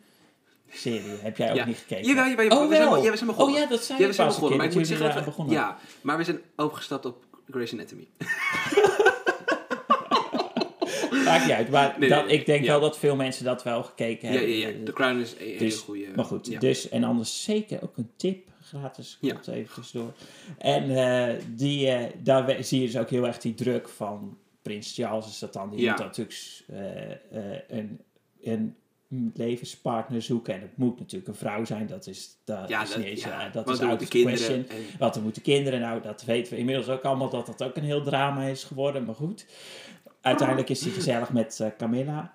serie. 0.74 1.02
Heb 1.22 1.38
jij 1.38 1.50
ook 1.50 1.56
Ja. 1.56 1.66
niet 1.66 1.78
gekeken? 1.78 2.06
Jawel, 2.08 2.28
jawel, 2.28 2.44
jawel. 2.46 2.62
Oh, 2.64 2.70
we 2.70 2.76
zijn, 2.76 2.90
wel. 2.90 3.04
ja, 3.04 3.10
we 3.12 3.16
zijn 3.18 3.30
begonnen. 3.30 3.56
Oh 3.56 3.62
ja, 3.62 3.68
dat 3.70 3.84
zei 3.84 3.98
Ja, 3.98 4.04
je 4.04 4.10
we 4.10 4.16
zijn 4.16 4.28
begonnen. 4.28 4.58
Maar 4.58 4.66
ik 4.68 4.72
moet 4.74 4.80
dat 4.82 4.90
zeggen 4.98 5.08
dat 5.08 5.24
we... 5.24 5.30
begonnen. 5.30 5.54
Ja, 5.56 5.78
maar 6.02 6.18
we 6.18 6.24
zijn 6.24 6.40
overgestapt 6.56 7.06
op 7.06 7.26
Grey's 7.50 7.74
Anatomy. 7.74 8.08
Maakt 11.26 11.44
niet 11.46 11.54
uit. 11.54 11.70
Maar 11.70 11.96
Nee, 12.00 12.10
dat, 12.10 12.26
nee, 12.26 12.38
ik 12.38 12.46
denk 12.46 12.64
ja. 12.64 12.68
wel 12.72 12.80
dat 12.80 12.98
veel 12.98 13.16
mensen 13.16 13.46
dat 13.46 13.64
wel 13.64 13.84
gekeken 13.84 14.28
Ja, 14.32 14.34
hebben. 14.38 14.56
ja, 14.58 14.68
ja. 14.68 14.74
The 14.86 14.94
Crown 14.94 15.20
is 15.20 15.32
een 15.32 15.38
hele 15.40 15.58
Dus- 15.58 15.80
goede... 15.80 16.06
Maar 16.16 16.26
goed, 16.26 16.48
ja. 16.48 16.60
dus 16.60 16.90
en 16.90 17.04
anders 17.04 17.44
zeker 17.44 17.84
ook 17.84 17.98
een 17.98 18.12
tip 18.18 18.48
gratis. 18.64 19.18
Ja. 19.22 19.34
Komt 19.34 19.48
even 19.48 19.74
tussendoor. 19.76 20.14
En 20.58 20.98
eh, 20.98 21.36
die, 21.48 21.88
eh, 21.90 22.12
daar 22.18 22.56
zie 22.64 22.80
je 22.80 22.86
dus 22.86 22.98
ook 22.98 23.10
heel 23.10 23.28
erg 23.28 23.38
die 23.38 23.54
druk 23.54 23.90
van 23.90 24.38
Prins 24.62 24.94
Charles 24.96 25.28
is 25.28 25.40
dat 25.40 25.54
dan. 25.54 25.70
Die 25.70 25.80
Ja. 25.80 25.90
moet 25.92 26.00
natuurlijk 26.00 26.36
eh, 26.68 27.78
een, 27.78 28.00
een 28.44 28.76
levenspartner 29.34 30.22
zoeken. 30.22 30.54
En 30.54 30.62
het 30.62 30.78
moet 30.78 31.00
natuurlijk 31.00 31.28
een 31.28 31.36
vrouw 31.36 31.66
zijn. 31.66 31.88
Dat 31.88 32.08
is, 32.08 32.38
dat 32.46 32.70
Ja, 32.70 32.82
is 32.82 32.90
dat, 32.90 32.98
niet 32.98 33.08
eens, 33.08 33.24
ja. 33.24 33.46
eh, 33.48 33.54
dat 33.54 33.70
is 33.70 33.80
out 33.80 34.02
of 34.02 34.08
question. 34.08 34.56
en- 34.70 34.76
Wat 35.00 35.16
er 35.16 35.22
moeten 35.22 35.42
kinderen, 35.42 35.80
nou 35.80 36.02
dat 36.02 36.24
weten 36.24 36.54
we 36.54 36.60
inmiddels 36.60 36.90
ook 36.90 37.04
allemaal 37.04 37.30
dat 37.30 37.46
dat 37.46 37.64
ook 37.64 37.76
een 37.76 37.84
heel 37.84 38.04
drama 38.04 38.44
is 38.44 38.64
geworden, 38.64 39.06
maar 39.06 39.16
goed. 39.16 39.46
Uiteindelijk 40.22 40.70
is 40.70 40.82
hij 40.82 40.92
gezellig 40.92 41.32
met 41.32 41.60
eh, 41.60 41.68
Camilla. 41.78 42.34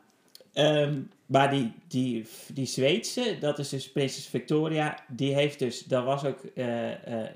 Ehm, 0.53 1.01
maar 1.27 1.51
die, 1.51 1.73
die, 1.89 2.27
die 2.53 2.67
Zweedse, 2.67 3.37
dat 3.41 3.59
is 3.59 3.69
dus 3.69 3.93
prinses 3.93 4.27
Victoria, 4.27 4.99
die 5.09 5.35
heeft 5.35 5.59
dus, 5.59 5.85
dat 5.85 6.05
was 6.05 6.25
ook, 6.25 6.41
eh, 6.55 6.75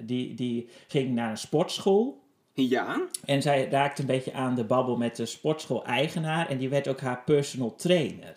die, 0.01 0.35
die 0.35 0.69
ging 0.89 1.15
naar 1.15 1.31
een 1.31 1.37
sportschool. 1.37 2.21
Ja, 2.55 3.07
En 3.25 3.43
zij 3.43 3.69
raakte 3.71 4.01
een 4.01 4.07
beetje 4.07 4.33
aan 4.33 4.55
de 4.55 4.65
babbel 4.65 4.97
met 4.97 5.17
de 5.17 5.27
sportschool-eigenaar. 5.27 6.49
En 6.49 6.59
die 6.59 6.69
werd 6.69 6.89
ook 6.89 7.01
haar 7.01 7.23
personal 7.25 7.75
trainer. 7.75 8.37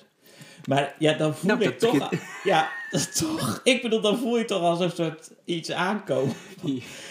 Maar 0.66 0.96
ja, 1.00 1.14
dan 1.14 1.36
voel 1.36 1.50
Nou, 1.50 1.64
ik 1.64 1.80
toch... 1.80 2.10
Ja, 2.44 2.72
dat 2.92 3.18
toch... 3.18 3.62
Ik 3.64 3.82
bedoel, 3.82 4.02
dan 4.02 4.18
voel 4.18 4.38
je 4.38 4.46
toch 4.46 4.62
als 4.62 4.80
een 4.80 4.92
soort 4.92 5.32
iets 5.46 5.72
aankomen. 5.72 6.36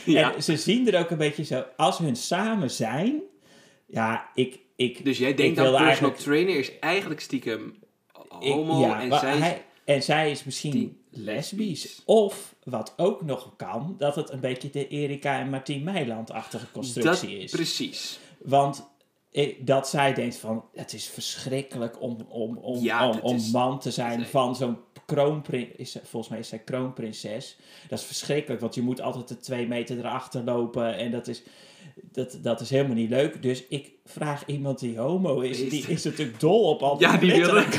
ja. 0.05 0.35
En 0.35 0.43
ze 0.43 0.57
zien 0.57 0.93
er 0.93 1.01
ook 1.01 1.11
een 1.11 1.19
beetje 1.19 1.45
zo... 1.45 1.65
Als 1.77 1.99
hun 1.99 2.17
samen 2.17 2.71
zijn... 2.71 3.21
Ja, 3.87 4.29
ik... 4.35 4.59
ik 4.77 5.05
Dus 5.05 5.19
jij 5.19 5.35
denkt 5.35 5.57
dat 5.57 5.65
personal 5.65 5.87
eigenlijk- 5.89 6.19
trainer 6.19 6.57
is 6.59 6.79
eigenlijk 6.79 7.21
stiekem 7.21 7.75
ik- 8.41 8.53
homo 8.53 8.81
ja, 8.81 9.01
en 9.03 9.19
zij 9.19 9.37
hij- 9.39 9.65
en 9.85 10.03
zij 10.03 10.31
is 10.31 10.45
misschien 10.45 10.71
die 10.71 10.97
lesbisch. 11.11 12.03
Of, 12.05 12.55
wat 12.65 12.95
ook 12.97 13.23
nog 13.23 13.53
kan... 13.57 13.95
Dat 13.99 14.15
het 14.17 14.31
een 14.31 14.41
beetje 14.41 14.71
de 14.71 14.89
Erika 14.89 15.39
en 15.39 15.51
Martien 15.51 15.83
Meiland-achtige 15.83 16.67
constructie 16.73 17.29
dat, 17.35 17.43
is. 17.45 17.51
Precies. 17.51 18.19
Want 18.39 18.89
dat 19.59 19.89
zij 19.89 20.15
denkt 20.15 20.37
van, 20.37 20.65
het 20.75 20.93
is 20.93 21.07
verschrikkelijk 21.07 22.01
om, 22.03 22.27
om, 22.29 22.57
om, 22.59 22.83
Ja, 22.83 23.09
om, 23.09 23.19
om 23.23 23.37
is- 23.37 23.51
man 23.51 23.79
te 23.81 23.91
zijn 23.91 24.19
nee. 24.19 24.29
van 24.29 24.57
zo'n 24.57 24.77
kroonprinses. 25.07 25.93
Ze- 25.93 26.01
volgens 26.05 26.31
mij 26.31 26.41
is 26.41 26.49
zij 26.49 26.59
kroonprinses. 26.59 27.57
Dat 27.89 27.99
is 27.99 28.05
verschrikkelijk, 28.05 28.61
want 28.61 28.75
je 28.75 28.83
moet 28.83 29.01
altijd 29.01 29.29
de 29.29 29.37
twee 29.39 29.67
meter 29.67 29.99
erachter 29.99 30.45
lopen. 30.45 30.97
En 30.97 31.11
dat 31.11 31.29
is, 31.29 31.43
dat, 32.13 32.39
dat 32.43 32.61
is 32.61 32.71
helemaal 32.71 32.95
niet 32.97 33.11
leuk. 33.11 33.43
Dus 33.43 33.65
ik 33.69 33.91
vraag 34.05 34.43
iemand 34.47 34.79
die 34.79 34.99
homo 34.99 35.41
is, 35.41 35.61
Is- 35.61 35.71
die 35.71 35.85
is 35.89 36.05
natuurlijk 36.05 36.41
dol 36.41 36.63
op 36.69 36.83
al 36.83 37.01
Ja, 37.01 37.17
die 37.17 37.33
wilde 37.33 37.65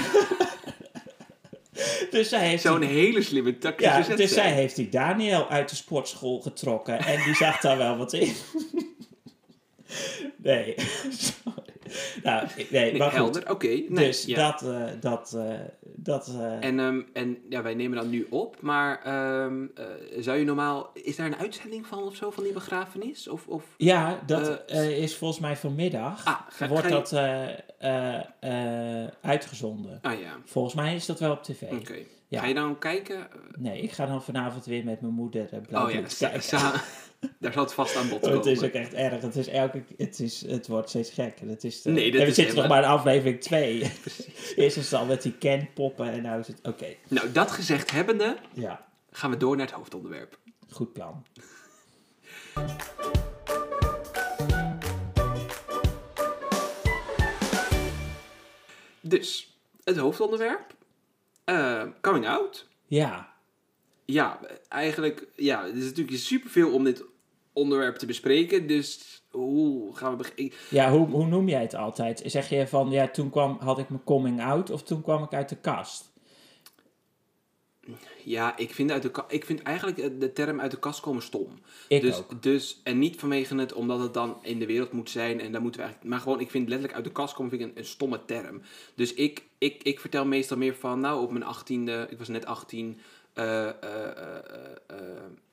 Dus 2.12 2.30
zij 2.30 2.48
heeft 2.48 2.62
zo'n 2.64 2.80
die- 2.80 2.90
hele 2.90 3.22
slimme 3.22 3.58
tactische 3.58 3.94
ja, 3.94 4.04
zet 4.04 4.18
dus 4.18 4.34
zij 4.34 4.52
heeft 4.54 4.76
die 4.76 4.90
Daniel 4.90 5.50
uit 5.50 5.70
de 5.70 5.76
sportschool 5.76 6.42
getrokken. 6.42 7.00
En 7.00 7.24
die 7.24 7.36
zag 7.36 7.60
daar 7.60 7.78
wel 7.78 7.98
wat 7.98 8.14
in. 8.14 8.34
nee. 10.38 10.76
Nou, 12.24 12.48
nee, 12.72 13.02
helder, 13.04 13.50
oké. 13.52 13.68
nee, 13.68 13.88
dus 13.88 14.26
ja. 14.26 14.52
dat, 14.52 14.70
eh, 14.74 14.84
dat, 15.00 15.34
eh, 15.34 15.54
dat, 15.82 16.28
eh, 16.28 16.64
En, 16.64 16.80
ehm, 16.80 17.02
en 17.14 17.38
ja, 17.50 17.62
wij 17.62 17.74
nemen 17.74 17.98
dat 17.98 18.08
nu 18.08 18.28
op, 18.30 18.62
maar 18.62 19.02
ehm, 19.04 19.66
eh, 19.76 19.86
zou 20.20 20.38
je 20.38 20.46
normaal... 20.46 20.90
Is 20.94 21.16
daar 21.16 21.26
een 21.26 21.36
uitzending 21.36 21.88
van 21.88 22.04
of 22.04 22.16
zo, 22.16 22.30
van 22.30 22.44
die 22.44 22.54
begrafenis? 22.54 23.28
Of, 23.28 23.48
of... 23.48 23.64
ja, 23.78 24.20
dat 24.26 24.64
is 24.72 25.16
volgens 25.16 25.40
mij 25.40 25.56
vanmiddag. 25.56 26.26
Ah, 26.26 26.40
ga- 26.50 26.68
wordt 26.68 26.88
ga 26.88 27.18
je- 27.20 27.64
dat, 27.80 29.12
uitgezonden. 29.22 30.00
Ah 30.02 30.20
ja, 30.20 30.38
Volgens 30.46 30.74
mij 30.76 30.96
is 30.96 31.06
dat 31.06 31.20
wel 31.20 31.32
op 31.32 31.44
tv. 31.44 31.62
oké. 31.72 31.96
Ja. 32.28 32.40
Ga 32.40 32.46
je 32.48 32.54
dan 32.54 32.80
kijken? 32.80 33.28
Nee, 33.58 33.82
ik 33.82 33.92
ga 33.92 34.06
dan 34.06 34.24
vanavond 34.24 34.66
weer 34.66 34.84
met 34.86 35.02
mijn 35.02 35.14
moeder 35.14 35.50
blauw 35.68 35.86
Oh 35.86 35.92
ja, 35.92 36.02
kijken. 36.18 36.50
daar 37.40 37.54
zal 37.54 37.64
het 37.64 37.74
vast 37.74 37.96
aan 37.96 38.10
bod 38.10 38.18
Oh, 38.18 38.22
komen. 38.24 38.38
het 38.38 38.46
is 38.46 38.64
ook 38.64 38.72
echt 38.74 38.94
erg. 38.94 39.22
Het, 39.22 39.36
is 39.36 39.48
elke, 39.48 39.84
het, 39.98 40.20
is, 40.20 40.42
het 40.48 40.68
wordt 40.68 40.90
steeds 40.90 41.10
gekker. 41.10 41.48
Het 41.48 41.64
is 41.64 41.82
de- 41.82 41.90
Nee, 41.92 42.12
dat 42.12 42.20
en 42.20 42.26
we 42.26 42.30
is 42.32 42.36
zitten 42.36 42.56
nog 42.56 42.68
maar 42.68 42.84
in 42.84 42.90
aflevering 42.90 43.42
2. 43.42 43.80
Eerst 44.56 44.78
is 44.78 44.92
het 44.92 44.94
al 44.94 45.06
met 45.06 45.22
die 45.22 45.34
Ken-poppen 45.38 46.12
en 46.12 46.22
nou 46.22 46.40
is 46.40 46.48
het... 46.48 46.60
Oké, 46.64 46.86
Nou, 47.08 47.32
dat 47.32 47.52
gezegd 47.52 47.92
hebbende, 47.92 48.38
ja. 48.54 48.86
gaan 49.12 49.30
we 49.32 49.38
door 49.38 49.56
naar 49.58 49.66
het 49.66 49.76
hoofdonderwerp. 49.76 50.40
Goed 50.70 50.94
plan. 50.94 51.24
Dus, 59.02 59.58
het 59.84 59.98
hoofdonderwerp. 59.98 60.74
Eh, 61.46 61.84
coming 62.02 62.28
out. 62.28 62.68
Ja, 62.88 63.34
Ja, 64.06 64.40
eigenlijk, 64.70 65.28
ja, 65.36 65.64
er 65.64 65.76
is 65.76 65.84
natuurlijk 65.84 66.18
superveel 66.18 66.74
om 66.74 66.84
dit 66.84 67.04
onderwerp 67.54 67.96
te 67.96 68.06
bespreken. 68.06 68.68
Dus 68.68 69.22
hoe 69.30 69.96
gaan 69.96 70.12
we 70.12 70.18
beginnen? 70.18 70.54
ja 70.70 70.92
hoe, 70.92 71.08
hoe 71.08 71.28
noem 71.28 71.50
jij 71.50 71.62
het 71.62 71.76
altijd? 71.76 72.22
Zeg 72.26 72.50
je 72.50 72.68
van, 72.68 72.92
ja, 72.92 73.08
toen 73.08 73.30
kwam, 73.30 73.58
had 73.60 73.80
ik 73.80 73.90
mijn 73.90 74.04
coming 74.04 74.42
out 74.42 74.70
of 74.70 74.84
toen 74.84 75.02
kwam 75.02 75.24
ik 75.24 75.34
uit 75.34 75.50
de 75.50 75.58
kast? 75.58 76.14
Ja, 78.24 78.58
ik 78.58 78.74
vind, 78.74 78.92
uit 78.92 79.02
de, 79.02 79.12
ik 79.28 79.46
vind 79.46 79.62
eigenlijk 79.62 79.98
eh, 79.98 80.10
de 80.20 80.34
term 80.34 80.62
uit 80.62 80.72
de 80.72 80.80
kast 80.80 81.00
komen 81.00 81.22
stom. 81.22 81.60
Ik 81.88 82.02
dus, 82.02 82.18
ook. 82.18 82.44
Dus, 82.44 82.80
en 82.84 83.00
niet 83.00 83.20
vanwege 83.20 83.56
het 83.56 83.74
omdat 83.74 84.00
het 84.00 84.14
dan 84.14 84.38
in 84.42 84.60
de 84.60 84.66
wereld 84.66 84.92
moet 84.92 85.10
zijn. 85.10 85.40
En 85.40 85.52
daar 85.52 85.62
moeten 85.62 85.80
we 85.80 85.86
eigenlijk, 85.86 86.16
maar 86.16 86.24
gewoon, 86.24 86.40
ik 86.40 86.52
vind 86.52 86.68
letterlijk 86.68 86.98
uit 86.98 87.06
de 87.06 87.12
kast 87.12 87.34
komen 87.34 87.52
vind 87.52 87.64
ik 87.64 87.70
een, 87.70 87.78
een 87.78 87.86
stomme 87.86 88.26
term. 88.26 88.62
Dus 88.96 89.14
ik, 89.14 89.44
ik, 89.58 89.84
ik 89.84 90.00
vertel 90.00 90.26
meestal 90.26 90.58
meer 90.58 90.76
van, 90.76 91.00
nou, 91.00 91.22
op 91.22 91.32
mijn 91.32 91.44
achttiende, 91.44 92.08
ik 92.10 92.18
was 92.18 92.28
net 92.28 92.46
18. 92.46 93.00
eh, 93.34 93.68
eh, 93.68 93.74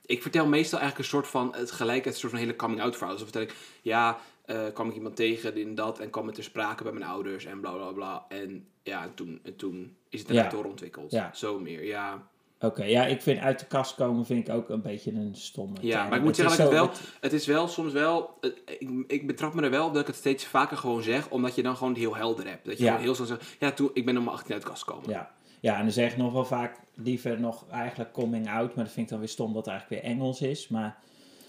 ik 0.07 0.23
vertel 0.23 0.47
meestal 0.47 0.79
eigenlijk 0.79 1.09
een 1.09 1.15
soort 1.17 1.29
van, 1.31 1.55
het 1.55 1.71
gelijk, 1.71 2.07
een 2.07 2.13
soort 2.13 2.33
van 2.33 2.41
hele 2.41 2.57
coming 2.57 2.81
out 2.81 2.97
verhaal. 2.97 3.17
Dus 3.17 3.23
dan 3.23 3.33
vertel 3.33 3.57
ik, 3.57 3.63
ja, 3.83 4.21
eh, 4.53 4.73
kwam 4.73 4.89
ik 4.89 4.95
iemand 4.95 5.17
tegen, 5.17 5.55
en 5.55 5.75
dat, 5.75 5.99
en 5.99 6.11
kwam 6.11 6.27
het 6.27 6.35
ter 6.35 6.45
sprake 6.45 6.83
bij 6.83 6.93
mijn 6.93 7.05
ouders 7.11 7.45
en 7.45 7.61
bla 7.61 7.71
bla 7.73 7.93
bla. 7.93 8.25
En 8.29 8.67
ja, 8.83 9.03
en 9.03 9.15
toen, 9.15 9.41
en 9.43 9.57
toen 9.57 9.97
is 10.09 10.21
het 10.21 10.29
Ja. 10.31 10.49
doorontwikkeld. 10.49 11.11
Ja. 11.11 11.31
Zo 11.35 11.59
meer, 11.59 11.85
ja. 11.85 12.27
Oké, 12.61 12.85
ja, 12.85 13.07
ik 13.07 13.23
vind 13.23 13.39
uit 13.41 13.59
de 13.59 13.67
kast 13.67 13.95
komen 13.95 14.27
vind 14.27 14.49
ik 14.49 14.55
ook 14.55 14.69
een 14.69 14.83
beetje 14.83 15.13
een 15.13 15.35
stomme 15.35 15.77
Ja, 15.81 15.97
term. 15.97 16.09
maar 16.09 16.19
ik 16.19 16.25
moet 16.25 16.37
Het 16.37 16.51
zeggen 16.51 16.71
dat 16.71 16.75
zo- 16.75 16.85
ik 16.85 16.91
het 16.91 17.17
Het 17.21 17.33
is 17.33 17.47
wel 17.47 17.69
soms 17.69 17.93
wel. 17.93 18.37
het- 18.41 18.63
ik, 18.79 18.91
ik 19.07 19.27
betrap 19.27 19.55
me 19.55 19.63
er 19.63 19.71
wel 19.71 19.87
op 19.87 19.93
dat 19.93 20.01
ik 20.01 20.07
het 20.07 20.17
steeds 20.17 20.45
vaker 20.47 20.77
gewoon 20.77 21.03
zeg, 21.03 21.29
omdat 21.31 21.55
je 21.55 21.63
dan 21.63 21.77
gewoon 21.77 21.95
heel 21.95 22.17
helder 22.17 22.47
hebt. 22.49 22.65
Dat 22.65 22.79
je 22.79 22.85
Ja. 22.85 22.89
gewoon 22.91 23.05
heel 23.05 23.15
snel 23.15 23.27
zegt: 23.27 23.57
Ja, 23.61 23.73
toen, 23.73 23.91
ik 23.95 24.05
ben 24.05 24.17
om 24.17 24.25
mijn 24.25 24.37
18 24.37 24.53
uit 24.53 24.63
de 24.63 24.69
kast 24.69 24.83
gekomen. 24.83 25.11
Ja. 25.11 25.31
ja, 25.61 25.77
en 25.77 25.83
dan 25.83 25.93
zeg 25.93 26.11
ik 26.13 26.17
nog 26.17 26.33
wel 26.33 26.45
vaak 26.45 26.77
liever 26.95 27.41
nog 27.41 27.65
eigenlijk 27.71 28.13
coming 28.13 28.49
out, 28.51 28.75
maar 28.75 28.85
dat 28.85 28.93
vind 28.93 29.07
ik 29.07 29.09
dan 29.09 29.19
weer 29.19 29.29
stom 29.29 29.53
dat 29.53 29.65
het 29.65 29.75
eigenlijk 29.75 30.03
weer 30.03 30.13
Engels 30.13 30.41
is. 30.41 30.69
Maar, 30.69 30.99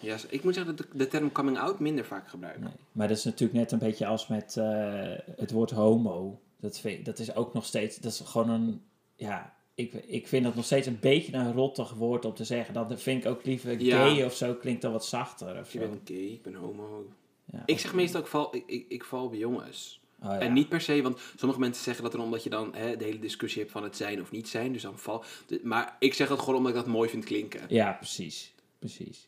Ja, 0.04 0.18
ik 0.30 0.44
moet 0.44 0.54
zeggen 0.54 0.76
dat 0.76 0.86
ik 0.86 0.92
de 0.98 1.08
term 1.08 1.32
coming 1.32 1.58
out 1.60 1.80
minder 1.80 2.06
vaak 2.06 2.28
gebruik. 2.30 2.60
nee. 2.60 2.70
maar 2.92 3.08
dat 3.08 3.18
is 3.18 3.24
natuurlijk 3.24 3.60
net 3.60 3.72
een 3.72 3.80
beetje 3.80 4.06
als 4.06 4.28
met 4.28 4.58
eh, 4.58 5.12
het 5.36 5.52
woord 5.52 5.72
homo. 5.72 6.40
Dat, 6.60 6.80
vind, 6.80 7.06
dat 7.06 7.20
is 7.20 7.36
ook 7.36 7.54
nog 7.54 7.66
steeds, 7.66 7.98
dat 7.98 8.12
is 8.12 8.20
gewoon 8.26 8.50
een, 8.50 8.82
ja, 9.16 9.54
ik, 9.76 9.94
ik 9.94 10.28
vind 10.28 10.44
dat 10.44 10.56
nog 10.56 10.66
steeds 10.66 10.88
een 10.88 11.00
beetje 11.00 11.34
een 11.38 11.54
rottig 11.54 11.94
woord 11.94 12.26
om 12.26 12.34
te 12.34 12.44
zeggen. 12.44 12.74
Dat 12.74 13.02
vind 13.02 13.24
ik 13.26 13.30
ook 13.32 13.46
liever 13.46 13.82
Ja. 13.82 13.98
gay 14.08 14.24
of 14.24 14.36
zo, 14.36 14.54
klinkt 14.54 14.82
dan 14.82 14.92
wat 14.92 15.06
zachter 15.06 15.60
of 15.60 15.70
zo. 15.70 15.80
bent 15.80 16.00
gay, 16.06 16.18
ik 16.18 16.42
ben 16.42 16.54
homo. 16.54 17.06
Ja, 17.52 17.64
Ik 17.66 17.80
zeg 17.80 17.94
meestal, 17.94 18.22
ik 18.22 18.28
val, 18.28 18.56
ik, 18.56 18.64
ik, 18.68 18.86
ik 18.90 19.04
val 19.04 19.30
bij 19.30 19.38
jongens. 19.40 20.02
oh, 20.24 20.30
ja. 20.32 20.40
En 20.40 20.54
niet 20.54 20.70
per 20.70 20.82
se, 20.82 21.02
want 21.02 21.20
sommige 21.36 21.60
mensen 21.62 21.84
zeggen 21.84 22.04
dat 22.04 22.12
dan 22.12 22.22
omdat 22.22 22.44
je 22.44 22.50
dan 22.50 22.76
hè, 22.76 22.98
de 22.98 23.04
hele 23.04 23.20
discussie 23.20 23.62
hebt 23.62 23.74
van 23.74 23.84
het 23.84 23.98
zijn 23.98 24.22
of 24.22 24.32
niet 24.32 24.48
zijn. 24.50 24.74
Dus 24.74 24.82
dan 24.82 24.98
val. 25.00 25.24
de- 25.48 25.60
maar 25.64 25.96
ik 26.00 26.14
zeg 26.14 26.28
dat 26.28 26.40
gewoon 26.40 26.56
omdat 26.56 26.72
ik 26.72 26.78
dat 26.78 26.88
mooi 26.88 27.10
vind 27.10 27.26
klinken. 27.26 27.62
Ja, 27.68 27.92
precies. 27.92 28.54
Precies. 28.80 29.28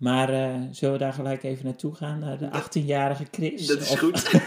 Maar 0.00 0.28
eh, 0.28 0.60
zullen 0.70 0.92
we 0.94 1.00
daar 1.00 1.12
gelijk 1.12 1.42
even 1.42 1.64
naartoe 1.64 1.94
gaan? 1.94 2.18
Naar 2.18 2.38
de 2.38 2.48
18-jarige 2.62 3.24
Chris? 3.30 3.66
Dat 3.66 3.80
is 3.80 3.90
Of- 3.90 3.98
goed. 3.98 4.30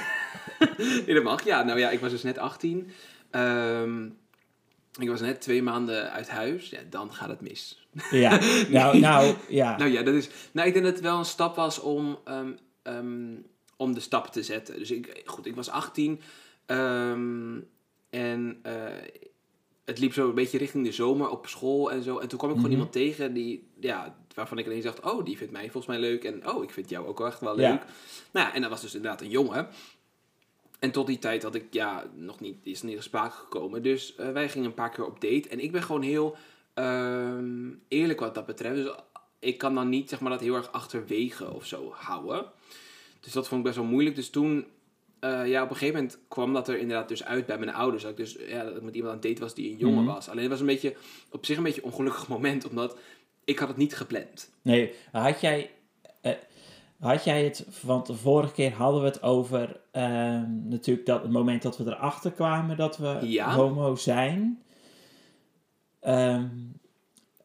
dat 1.14 1.24
mag. 1.24 1.44
Ja, 1.46 1.64
nou 1.64 1.80
ja, 1.80 1.90
ik 1.90 2.00
was 2.00 2.12
dus 2.12 2.24
net 2.24 2.38
18. 2.38 2.90
Ehm, 3.30 4.06
ik 5.00 5.10
was 5.10 5.22
net 5.22 5.42
twee 5.42 5.62
maanden 5.64 6.12
uit 6.12 6.30
huis. 6.30 6.70
Ja, 6.70 6.80
dan 6.90 7.14
gaat 7.14 7.30
het 7.30 7.42
mis. 7.42 7.88
Ja, 8.12 8.40
nou, 8.70 9.00
nou 9.00 9.36
ja. 9.50 9.78
Nou 9.78 9.92
ja, 9.92 10.04
dat 10.04 10.14
is... 10.14 10.30
Nou, 10.52 10.68
ik 10.68 10.74
denk 10.74 10.86
dat 10.86 10.94
het 10.94 11.04
wel 11.04 11.18
een 11.18 11.26
stap 11.26 11.56
was 11.56 11.80
om, 11.80 12.18
ehm, 12.26 12.52
ehm, 12.84 13.36
om 13.78 13.94
de 13.94 14.00
stap 14.00 14.28
te 14.28 14.44
zetten. 14.44 14.80
Dus 14.80 14.92
ik, 14.92 15.22
goed, 15.26 15.46
ik 15.46 15.56
was 15.56 15.70
18. 15.70 16.22
ehm, 16.66 17.60
en 18.10 18.60
eh, 18.64 18.74
het 19.86 20.00
liep 20.00 20.14
zo 20.14 20.30
een 20.30 20.36
beetje 20.36 20.58
richting 20.58 20.86
de 20.86 20.92
zomer 20.92 21.30
op 21.30 21.48
school 21.48 21.92
en 21.92 22.04
zo. 22.04 22.18
En 22.18 22.28
toen 22.28 22.38
kwam 22.38 22.50
ik 22.50 22.56
Mhm. 22.56 22.66
gewoon 22.66 22.78
iemand 22.80 22.92
tegen 22.94 23.34
die, 23.34 23.68
ja, 23.80 24.16
waarvan 24.34 24.58
ik 24.58 24.66
ineens 24.66 24.84
dacht... 24.84 25.00
Oh, 25.00 25.26
die 25.26 25.38
vindt 25.38 25.54
mij 25.54 25.62
volgens 25.62 25.86
mij 25.86 26.00
leuk. 26.00 26.24
En 26.24 26.50
oh, 26.50 26.64
ik 26.64 26.70
vind 26.70 26.90
jou 26.90 27.08
ook 27.08 27.18
wel 27.18 27.28
echt 27.28 27.40
wel 27.40 27.60
Ja. 27.60 27.70
leuk. 27.70 27.82
Nou 28.32 28.48
ja, 28.48 28.54
en 28.54 28.62
dat 28.62 28.70
was 28.70 28.82
dus 28.82 28.96
inderdaad 28.96 29.22
een 29.22 29.30
jongen. 29.30 29.68
En 30.80 30.92
tot 30.92 31.08
die 31.08 31.20
tijd 31.20 31.44
had 31.44 31.56
ik, 31.56 31.66
ja, 31.70 32.04
nog 32.16 32.40
niet, 32.40 32.56
is 32.64 32.82
niet 32.82 32.96
in 32.96 33.04
sprake 33.04 33.36
gekomen. 33.36 33.84
Dus 33.84 34.16
eh, 34.16 34.32
wij 34.32 34.50
gingen 34.50 34.68
een 34.68 34.74
paar 34.74 34.90
keer 34.90 35.06
op 35.06 35.22
date. 35.22 35.50
En 35.50 35.60
ik 35.60 35.72
ben 35.72 35.84
gewoon 35.84 36.02
heel 36.02 36.36
ehm, 36.74 37.70
eerlijk 37.88 38.20
wat 38.20 38.36
dat 38.36 38.46
betreft. 38.46 38.76
Dus 38.76 38.92
ik 39.40 39.58
kan 39.58 39.76
dan 39.76 39.90
niet, 39.90 40.10
zeg 40.10 40.20
maar, 40.20 40.32
dat 40.32 40.42
heel 40.42 40.56
erg 40.56 40.72
achterwege 40.72 41.52
of 41.54 41.66
zo 41.66 41.92
houden. 41.96 42.46
Dus 43.20 43.34
dat 43.34 43.48
vond 43.48 43.60
ik 43.60 43.66
best 43.66 43.78
wel 43.80 43.88
moeilijk. 43.90 44.16
Dus 44.16 44.30
toen, 44.30 44.66
eh, 45.20 45.48
ja, 45.48 45.64
op 45.64 45.70
een 45.70 45.76
gegeven 45.76 45.96
moment 46.02 46.20
kwam 46.28 46.54
dat 46.54 46.68
er 46.68 46.78
inderdaad 46.78 47.08
dus 47.08 47.24
uit 47.24 47.46
bij 47.46 47.58
mijn 47.58 47.74
ouders. 47.74 48.04
Dat 48.04 48.12
ik 48.12 48.18
dus, 48.18 48.38
ja, 48.48 48.64
dat 48.64 48.76
ik 48.76 48.82
met 48.82 48.96
iemand 48.96 49.14
aan 49.14 49.20
het 49.20 49.28
date 49.30 49.42
was 49.42 49.54
die 49.54 49.72
een 49.72 49.78
jongen 49.78 50.04
Mhm. 50.04 50.14
was. 50.14 50.30
Alleen 50.30 50.42
het 50.42 50.52
was 50.52 50.60
een 50.60 50.66
beetje, 50.66 50.96
op 51.30 51.46
zich 51.46 51.58
een 51.58 51.64
beetje 51.64 51.82
een 51.84 51.90
ongelukkig 51.92 52.28
moment. 52.36 52.70
Omdat 52.70 52.98
ik 53.46 53.60
had 53.60 53.68
het 53.68 53.78
niet 53.78 53.96
gepland. 53.96 54.50
Nee, 54.62 54.94
had 55.12 55.42
jij, 55.42 55.72
eh, 56.22 56.32
had 57.00 57.24
jij 57.24 57.44
het, 57.44 57.66
want 57.82 58.06
de 58.06 58.16
vorige 58.16 58.54
keer 58.54 58.74
hadden 58.74 59.02
we 59.02 59.08
het 59.08 59.24
over 59.24 59.80
ehm, 59.92 60.68
natuurlijk 60.70 61.06
dat 61.06 61.22
het 61.22 61.32
moment 61.32 61.62
dat 61.62 61.78
we 61.78 61.84
erachter 61.86 62.32
kwamen 62.32 62.78
dat 62.78 62.98
we 62.98 63.18
Ja. 63.22 63.54
homo 63.56 63.96
zijn. 63.96 64.62
Eh, 66.00 66.44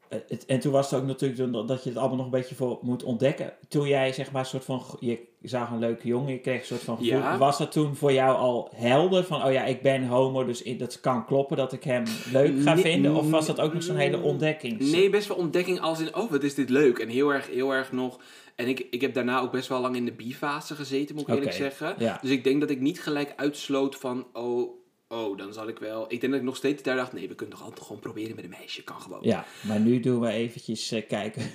het, 0.08 0.46
en 0.46 0.60
toen 0.60 0.72
was 0.72 0.90
het 0.90 1.00
ook 1.00 1.06
natuurlijk 1.06 1.68
dat- 1.68 1.82
je 1.82 1.88
het 1.88 1.98
allemaal 1.98 2.16
nog 2.16 2.24
een 2.24 2.30
beetje 2.32 2.54
voor 2.54 2.78
moet 2.82 3.02
ontdekken. 3.02 3.52
Toen 3.68 3.88
jij 3.88 4.12
zeg 4.12 4.32
maar 4.32 4.40
een 4.40 4.48
soort 4.48 4.64
van, 4.64 4.82
je 5.00 5.18
zag 5.42 5.70
een 5.70 5.78
leuke 5.78 6.06
jongen, 6.06 6.32
je 6.32 6.38
kreeg 6.38 6.60
een 6.60 6.66
soort 6.66 6.80
van 6.82 6.96
gevoel. 6.96 7.18
Ja. 7.18 7.38
Was 7.38 7.58
dat 7.58 7.72
toen 7.72 7.96
voor 7.96 8.12
jou 8.12 8.36
al 8.36 8.70
helder 8.74 9.24
van, 9.24 9.44
oh 9.44 9.52
ja, 9.52 9.64
ik 9.64 9.82
ben 9.82 10.06
homo, 10.06 10.44
dus 10.44 10.62
dat 10.62 11.00
kan 11.00 11.26
kloppen 11.26 11.56
dat 11.56 11.72
ik 11.72 11.84
hem 11.84 12.04
leuk 12.32 12.62
ga 12.62 12.74
Nee, 12.74 12.82
vinden? 12.82 13.14
Of 13.14 13.30
was 13.30 13.46
dat 13.46 13.60
ook 13.60 13.74
nog 13.74 13.82
zo'n 13.82 13.96
hele 13.96 14.20
ontdekking? 14.20 14.80
Nee, 14.80 15.10
best 15.10 15.28
wel 15.28 15.36
ontdekking 15.36 15.80
als 15.80 16.00
in, 16.00 16.16
oh, 16.16 16.30
wat 16.30 16.42
is 16.42 16.54
dit 16.54 16.70
leuk. 16.70 16.98
En 16.98 17.08
heel 17.08 17.32
erg, 17.32 17.46
heel 17.50 17.74
erg 17.74 17.92
nog... 17.92 18.18
En 18.54 18.68
ik, 18.68 18.86
ik 18.90 19.00
heb 19.00 19.14
daarna 19.14 19.40
ook 19.40 19.52
best 19.52 19.68
wel 19.68 19.80
lang 19.80 19.96
in 19.96 20.04
de 20.04 20.12
bi-fase 20.12 20.74
gezeten, 20.74 21.14
moet 21.14 21.28
ik 21.28 21.34
eerlijk 21.34 21.52
zeggen. 21.52 21.94
Ja. 21.98 22.18
Dus 22.22 22.30
ik 22.30 22.44
denk 22.44 22.60
dat 22.60 22.70
ik 22.70 22.80
niet 22.80 23.02
gelijk 23.02 23.32
uitsloot 23.36 23.96
van, 23.96 24.26
oh, 24.32 24.70
oh, 25.08 25.38
dan 25.38 25.52
zal 25.52 25.68
ik 25.68 25.78
wel... 25.78 26.04
Ik 26.08 26.20
denk 26.20 26.32
dat 26.32 26.40
ik 26.40 26.46
nog 26.46 26.56
steeds 26.56 26.82
daar 26.82 26.96
dacht, 26.96 27.12
nee, 27.12 27.28
we 27.28 27.34
kunnen 27.34 27.56
toch 27.56 27.64
altijd 27.64 27.86
gewoon 27.86 28.00
proberen 28.02 28.34
met 28.34 28.44
een 28.44 28.54
meisje, 28.60 28.84
kan 28.84 29.00
gewoon. 29.00 29.18
Ja, 29.22 29.44
maar 29.66 29.80
nu 29.80 30.00
doen 30.00 30.20
we 30.20 30.28
eventjes 30.28 30.90
eh, 30.92 31.06
kijken. 31.08 31.42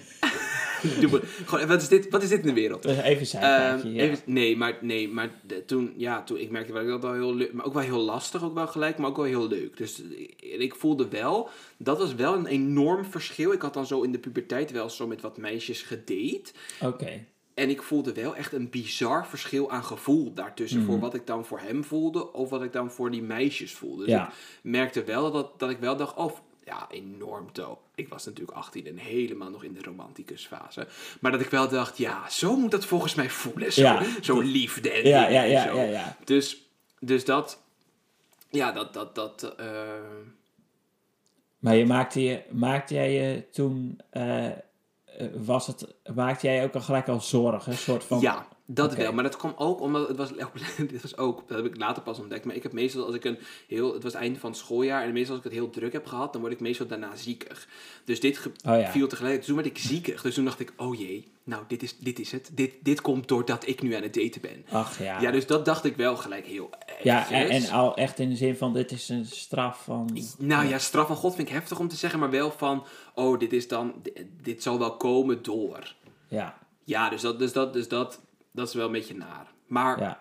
Doe 1.00 1.12
maar- 1.12 1.22
gewoon, 1.46 1.68
wat 1.68 1.82
is, 1.82 1.88
dit, 1.88 2.10
wat 2.10 2.24
is 2.24 2.30
dit 2.30 2.40
in 2.40 2.46
de 2.48 2.54
wereld? 2.54 2.86
Even 2.86 3.26
zijpaadje, 3.26 3.88
Ehm, 3.88 3.96
ja. 3.96 4.02
even- 4.04 4.24
nee, 4.34 4.58
maar, 4.58 4.78
nee, 4.82 5.10
maar 5.10 5.32
de- 5.48 5.66
toen, 5.66 5.94
ja, 5.98 6.24
toen, 6.24 6.38
ik 6.38 6.50
merkte 6.50 6.74
wel 6.74 6.86
dat 6.88 7.02
wel 7.02 7.14
heel 7.14 7.36
leuk, 7.36 7.54
maar 7.54 7.66
ook 7.66 7.74
wel 7.74 7.82
heel 7.84 8.00
lastig, 8.00 8.44
ook 8.44 8.54
wel 8.54 8.68
gelijk, 8.68 8.98
maar 8.98 9.10
ook 9.10 9.16
wel 9.16 9.26
heel 9.26 9.48
leuk. 9.48 9.78
Dus 9.78 10.02
ik, 10.02 10.34
ik 10.42 10.76
voelde 10.76 11.08
wel, 11.08 11.50
dat 11.78 11.98
was 11.98 12.16
wel 12.16 12.34
een 12.36 12.46
enorm 12.46 13.06
verschil. 13.06 13.52
Ik 13.52 13.62
had 13.62 13.74
dan 13.74 13.86
zo 13.86 14.02
in 14.02 14.12
de 14.12 14.20
puberteit 14.20 14.72
wel 14.72 14.90
zo 14.90 15.08
met 15.08 15.22
wat 15.22 15.38
meisjes 15.38 15.82
gedate. 15.82 16.52
Oké, 16.82 17.26
En 17.54 17.70
ik 17.70 17.82
voelde 17.82 18.14
wel 18.14 18.36
echt 18.36 18.54
een 18.54 18.70
bizar 18.70 19.28
verschil 19.28 19.72
aan 19.72 19.84
gevoel 19.84 20.34
daartussen. 20.34 20.80
Mhm. 20.80 20.90
Voor 20.90 21.00
wat 21.00 21.14
ik 21.14 21.28
dan 21.28 21.46
voor 21.46 21.60
hem 21.60 21.84
voelde, 21.84 22.34
of 22.34 22.50
wat 22.50 22.64
ik 22.64 22.74
dan 22.74 22.92
voor 22.92 23.12
die 23.12 23.22
meisjes 23.22 23.74
voelde. 23.74 24.04
Dus 24.04 24.14
ja. 24.14 24.28
ik 24.28 24.34
merkte 24.62 25.04
wel 25.04 25.32
dat, 25.32 25.60
dat 25.60 25.70
ik 25.70 25.80
wel 25.80 25.98
dacht, 25.98 26.16
oh, 26.16 26.32
ja, 26.66 26.88
enorm 26.92 27.52
to. 27.52 27.80
Ik 27.96 28.10
was 28.10 28.26
natuurlijk 28.26 28.58
18 28.58 28.88
en 28.88 28.98
helemaal 28.98 29.50
nog 29.50 29.64
in 29.64 29.74
de 29.74 29.82
romanticusfase. 29.82 30.88
Maar 31.20 31.32
dat 31.32 31.42
ik 31.42 31.50
wel 31.50 31.70
dacht, 31.70 31.98
ja, 31.98 32.30
zo 32.30 32.56
moet 32.56 32.72
dat 32.72 32.86
volgens 32.86 33.16
mij 33.16 33.30
voelen. 33.30 33.74
Zo, 33.74 33.82
Ja. 33.82 34.04
zo 34.22 34.40
liefde 34.40 34.92
en 34.92 35.08
Ja, 35.08 35.28
ja, 35.30 35.44
en 35.44 35.50
ja, 35.50 35.68
zo. 35.68 35.76
ja, 35.76 35.84
ja. 35.84 36.18
Dus, 36.24 36.70
dus 37.00 37.26
dat, 37.26 37.62
ja, 38.50 38.72
dat, 38.72 38.94
dat, 38.94 39.16
dat, 39.16 39.56
eh, 39.58 39.68
Maar 41.60 41.76
je 41.76 41.86
maakte, 41.86 42.24
je, 42.24 42.42
maakte 42.52 42.94
jij 42.94 43.14
je 43.14 43.50
toen, 43.52 44.00
eh, 44.10 44.50
was 45.36 45.68
het, 45.68 45.96
maakte 46.16 46.48
jij 46.48 46.64
ook 46.64 46.74
al 46.74 46.82
gelijk 46.82 47.08
al 47.08 47.22
zorgen? 47.22 47.72
Een 47.72 47.78
soort 47.78 48.04
van, 48.04 48.20
ja, 48.20 48.48
dat 48.66 48.96
wel. 48.96 49.14
Maar 49.14 49.24
dat 49.24 49.38
kwam 49.38 49.54
ook 49.58 49.82
omdat 49.82 50.08
het 50.08 50.18
was, 50.18 50.32
dit 50.78 51.02
was 51.02 51.18
ook, 51.18 51.48
dat 51.48 51.58
heb 51.58 51.66
ik 51.66 51.78
later 51.78 52.04
pas 52.04 52.20
ontdekt. 52.20 52.46
Maar 52.46 52.56
ik 52.56 52.64
heb 52.64 52.72
meestal 52.72 53.06
als 53.06 53.16
ik 53.16 53.24
een 53.24 53.38
heel, 53.68 53.94
het 53.94 54.04
was 54.04 54.14
het 54.14 54.22
einde 54.22 54.40
van 54.40 54.50
het 54.50 54.60
schooljaar. 54.60 55.04
En 55.04 55.14
meestal 55.14 55.36
als 55.36 55.46
ik 55.46 55.52
het 55.52 55.60
heel 55.60 55.70
druk 55.70 55.94
heb 55.94 56.06
gehad, 56.06 56.34
dan 56.34 56.42
word 56.42 56.54
ik 56.54 56.60
meestal 56.60 56.88
daarna 56.88 57.16
ziekig. 57.16 57.68
Dus 58.04 58.20
dit 58.20 58.40
Oh 58.46 58.80
ja. 58.80 58.92
viel 58.92 59.08
tegelijk. 59.08 59.38
Dus 59.38 59.46
toen 59.46 59.56
werd 59.56 59.68
ik 59.68 59.78
ziekig. 59.78 60.22
Dus 60.22 60.34
toen 60.34 60.46
dacht 60.46 60.60
ik, 60.60 60.74
oh 60.78 61.00
jee, 61.00 61.28
nou 61.44 61.64
dit 61.68 61.84
is, 61.84 61.98
dit 61.98 62.20
is 62.20 62.32
het. 62.32 62.50
Dit, 62.54 62.74
dit 62.82 63.02
komt 63.02 63.28
doordat 63.28 63.68
ik 63.68 63.82
nu 63.82 63.94
aan 63.94 64.02
het 64.02 64.14
daten 64.14 64.42
ben. 64.42 64.66
Ach 64.70 65.00
ja. 65.00 65.22
Ja, 65.22 65.32
dus 65.32 65.48
dat 65.48 65.66
dacht 65.66 65.86
ik 65.86 65.96
wel 65.96 66.18
gelijk 66.18 66.46
heel, 66.46 66.70
Ja, 67.02 67.30
en 67.32 67.70
al 67.70 67.96
echt 67.96 68.20
in 68.20 68.30
de 68.30 68.36
zin 68.36 68.56
van, 68.56 68.74
dit 68.74 68.92
is 68.92 69.10
een 69.10 69.26
straf 69.26 69.84
van... 69.84 70.18
Nou 70.38 70.68
ja, 70.68 70.78
straf 70.80 71.08
van 71.08 71.16
God 71.16 71.36
vind 71.36 71.48
ik 71.48 71.54
heftig 71.54 71.80
om 71.80 71.88
te 71.88 71.96
zeggen, 71.96 72.20
maar 72.20 72.30
wel 72.30 72.52
van, 72.52 72.86
oh, 73.16 73.40
dit 73.40 73.54
is 73.54 73.68
dan, 73.68 73.94
dit, 74.02 74.26
dit 74.42 74.64
zal 74.64 74.80
wel 74.80 74.98
komen 74.98 75.44
door. 75.44 75.96
Ja, 76.28 76.58
Ja, 76.84 77.10
dus 77.10 77.22
dat, 77.22 77.40
dus 77.40 77.54
dat, 77.54 77.74
dus 77.74 77.88
dat, 77.88 78.22
dat 78.54 78.68
is 78.68 78.74
wel 78.74 78.86
een 78.86 78.92
beetje 78.92 79.16
naar. 79.18 79.52
Maar 79.68 80.00
Ja. 80.00 80.20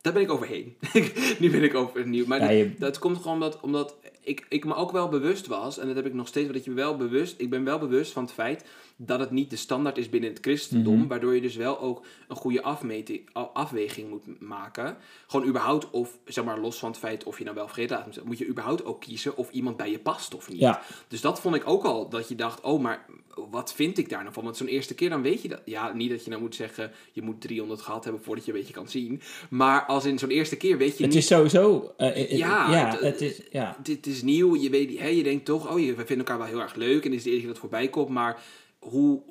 daar 0.00 0.12
ben 0.12 0.22
ik 0.22 0.30
overheen. 0.30 0.76
nu 1.40 1.50
ben 1.50 1.62
ik 1.62 1.74
overnieuw. 1.74 2.26
Maar 2.26 2.38
Ja, 2.40 2.46
dat- 2.46 2.56
je- 2.56 2.74
dat 2.78 2.98
komt 2.98 3.16
gewoon 3.16 3.32
omdat, 3.32 3.60
omdat 3.60 3.96
ik, 4.24 4.46
ik 4.48 4.64
me 4.64 4.74
ook 4.74 4.92
wel 4.92 5.08
bewust 5.08 5.46
was, 5.46 5.78
en 5.78 5.86
dat 5.86 5.96
heb 5.96 6.06
ik 6.06 6.14
nog 6.14 6.28
steeds, 6.28 6.52
dat 6.52 6.64
je 6.64 6.72
wel 6.72 6.96
bewust, 6.96 7.34
ik 7.38 7.50
ben 7.50 7.64
wel 7.64 7.78
bewust 7.78 8.12
van 8.12 8.22
het 8.24 8.32
feit 8.32 8.64
dat 8.96 9.20
het 9.20 9.30
niet 9.30 9.50
de 9.50 9.56
standaard 9.56 9.98
is 9.98 10.08
binnen 10.08 10.30
het 10.30 10.38
christendom, 10.42 10.98
Mhm. 10.98 11.06
waardoor 11.06 11.34
je 11.34 11.40
dus 11.40 11.56
wel 11.56 11.80
ook 11.80 12.04
een 12.28 12.36
goede 12.36 12.62
afmeting, 12.62 13.28
afweging 13.52 14.10
moet 14.10 14.40
maken. 14.40 14.96
Gewoon 15.26 15.46
überhaupt, 15.46 15.90
of 15.90 16.18
zeg 16.24 16.44
maar 16.44 16.58
los 16.58 16.78
van 16.78 16.88
het 16.90 16.98
feit 16.98 17.24
of 17.24 17.38
je 17.38 17.44
nou 17.44 17.56
wel 17.56 17.66
vergeten 17.66 17.96
laat, 17.96 18.24
moet 18.24 18.38
je 18.38 18.46
überhaupt 18.46 18.84
ook 18.84 19.00
kiezen 19.00 19.36
of 19.36 19.50
iemand 19.50 19.76
bij 19.76 19.90
je 19.90 19.98
past 19.98 20.34
of 20.34 20.48
niet. 20.48 20.58
ja, 20.58 20.82
Dus 21.08 21.20
dat 21.20 21.40
vond 21.40 21.54
ik 21.54 21.68
ook 21.68 21.84
al, 21.84 22.08
dat 22.08 22.28
je 22.28 22.34
dacht, 22.34 22.60
oh, 22.60 22.80
maar 22.82 23.06
wat 23.50 23.72
vind 23.74 23.98
ik 23.98 24.08
daar 24.08 24.20
nou 24.22 24.32
van? 24.34 24.44
Want 24.44 24.56
zo'n 24.56 24.66
eerste 24.66 24.94
keer, 24.94 25.10
dan 25.10 25.22
weet 25.22 25.42
je 25.42 25.48
dat. 25.48 25.60
Ja, 25.64 25.92
niet 25.92 26.10
dat 26.10 26.24
je 26.24 26.30
nou 26.30 26.42
moet 26.42 26.54
zeggen, 26.54 26.92
je 27.12 27.22
moet 27.22 27.40
300 27.40 27.80
gehad 27.80 28.04
hebben 28.04 28.22
voordat 28.22 28.44
je 28.44 28.52
een 28.52 28.58
beetje 28.58 28.72
kan 28.74 28.88
zien. 28.88 29.20
Maar 29.50 29.84
als 29.86 30.04
in 30.04 30.18
zo'n 30.18 30.28
eerste 30.30 30.56
keer 30.56 30.78
weet 30.78 30.96
je 30.98 31.04
het 31.04 31.12
niet... 31.12 31.22
is 31.22 31.26
sowieso... 31.26 31.92
eh, 31.96 32.36
Ja, 32.36 32.70
ja, 32.72 32.90
het- 32.90 33.00
het 33.00 33.20
is... 33.20 33.40
Ja, 33.50 33.76
Dit 33.82 34.06
is 34.06 34.13
nieuw, 34.22 34.56
je, 34.56 34.70
weet, 34.70 34.98
hè, 34.98 35.08
je 35.08 35.22
denkt 35.22 35.44
toch, 35.44 35.70
oh, 35.72 35.80
je, 35.80 35.86
we 35.94 36.06
vinden 36.06 36.26
elkaar 36.26 36.38
wel 36.38 36.46
heel 36.46 36.60
erg 36.60 36.74
leuk. 36.74 37.04
En 37.04 37.10
dit 37.10 37.18
is 37.18 37.22
de 37.24 37.30
eerste 37.30 37.44
keer 37.44 37.52
dat 37.52 37.62
voorbij 37.62 37.88
komt. 37.88 38.08
Maar 38.08 38.42
hoe, 38.78 39.22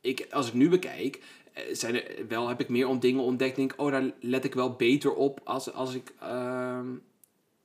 ik, 0.00 0.26
als 0.30 0.48
ik 0.48 0.54
nu 0.54 0.68
bekijk, 0.68 1.20
eh, 1.52 1.62
zijn 1.72 1.94
er 1.94 2.28
wel, 2.28 2.48
heb 2.48 2.60
ik 2.60 2.68
meer 2.68 2.88
om 2.88 2.98
dingen 3.00 3.22
ontdekt. 3.22 3.56
Denk, 3.56 3.72
oh, 3.76 3.90
daar 3.90 4.10
let 4.20 4.44
ik 4.44 4.54
wel 4.54 4.72
beter 4.72 5.14
op 5.14 5.40
als, 5.44 5.72
als 5.72 5.94
ik 5.94 6.12
ehm, 6.20 6.86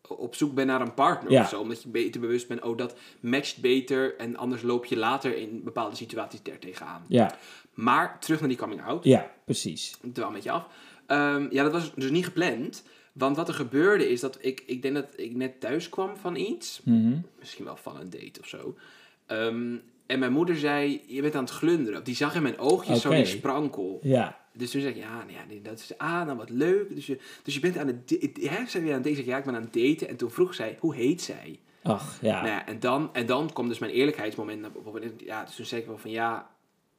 op 0.07 0.35
zoek 0.35 0.53
ben 0.53 0.67
naar 0.67 0.81
een 0.81 0.93
partner 0.93 1.31
Ja. 1.31 1.41
of 1.41 1.49
zo. 1.49 1.59
Omdat 1.59 1.83
je 1.83 1.89
beter 1.89 2.21
bewust 2.21 2.47
bent, 2.47 2.61
oh, 2.63 2.77
dat 2.77 2.95
matcht 3.19 3.61
beter. 3.61 4.15
En 4.17 4.35
anders 4.37 4.61
loop 4.61 4.85
je 4.85 4.97
later 4.97 5.37
in 5.37 5.61
bepaalde 5.63 5.95
situaties 5.95 6.39
er 6.43 6.59
tegenaan. 6.59 7.05
ja, 7.07 7.35
Maar 7.73 8.19
terug 8.19 8.39
naar 8.39 8.49
die 8.49 8.57
coming 8.57 8.83
out. 8.83 9.03
ja, 9.03 9.31
precies. 9.45 9.97
Wel 10.13 10.27
een 10.27 10.33
beetje 10.33 10.51
af. 10.51 10.67
Ehm, 11.07 11.47
ja, 11.49 11.63
dat 11.63 11.71
was 11.71 11.91
dus 11.95 12.09
niet 12.11 12.25
gepland. 12.25 12.83
Want 13.13 13.35
wat 13.35 13.47
er 13.47 13.53
gebeurde 13.53 14.09
is 14.09 14.19
dat 14.19 14.37
ik, 14.41 14.63
ik 14.65 14.81
denk 14.81 14.95
dat 14.95 15.07
ik 15.15 15.35
net 15.35 15.59
thuis 15.59 15.89
kwam 15.89 16.17
van 16.17 16.35
iets. 16.35 16.81
Mhm. 16.83 17.17
Misschien 17.39 17.65
wel 17.65 17.75
van 17.75 17.99
een 17.99 18.09
date 18.09 18.39
of 18.39 18.47
zo. 18.47 18.75
Ehm, 19.25 19.75
en 20.05 20.19
mijn 20.19 20.31
moeder 20.31 20.57
zei, 20.57 21.01
je 21.07 21.21
bent 21.21 21.35
aan 21.35 21.43
het 21.43 21.53
glunderen. 21.53 22.03
Die 22.03 22.15
zag 22.15 22.35
in 22.35 22.41
mijn 22.41 22.57
oogjes 22.59 23.01
zo 23.01 23.07
Oké. 23.07 23.17
die 23.17 23.25
sprankel. 23.25 23.99
Ja, 24.01 24.39
Dus 24.53 24.71
toen 24.71 24.81
zei 24.81 24.93
ik, 24.93 24.99
ja, 24.99 25.17
nou 25.17 25.31
ja 25.31 25.59
dat 25.63 25.79
is, 25.79 25.97
ah, 25.97 26.25
nou 26.25 26.37
wat 26.37 26.49
leuk. 26.49 26.95
Dus 26.95 27.05
je, 27.05 27.17
dus 27.43 27.53
je 27.53 27.59
bent 27.59 27.77
aan 27.77 27.87
het, 27.87 28.17
hè, 28.41 28.65
zei 28.67 28.83
weer 28.83 28.93
aan 28.93 29.03
het 29.03 29.25
ja, 29.25 29.37
ik 29.37 29.43
ben 29.43 29.55
aan 29.55 29.61
het 29.61 29.73
daten. 29.73 30.07
En 30.07 30.15
toen 30.15 30.31
vroeg 30.31 30.53
zij, 30.53 30.77
hoe 30.79 30.95
heet 30.95 31.21
zij? 31.21 31.59
ach, 31.83 32.17
ja. 32.21 32.35
Nou 32.35 32.47
ja, 32.47 32.65
en 32.67 32.79
dan, 32.79 33.09
en 33.13 33.25
dan 33.25 33.53
komt 33.53 33.69
dus 33.69 33.79
mijn 33.79 33.91
eerlijkheidsmoment 33.91 34.61
naar. 34.61 34.71
Ja, 35.17 35.43
dus 35.43 35.55
toen 35.55 35.65
zei 35.65 35.81
ik 35.81 35.87
wel 35.87 35.97
van 35.97 36.11
ja, 36.11 36.49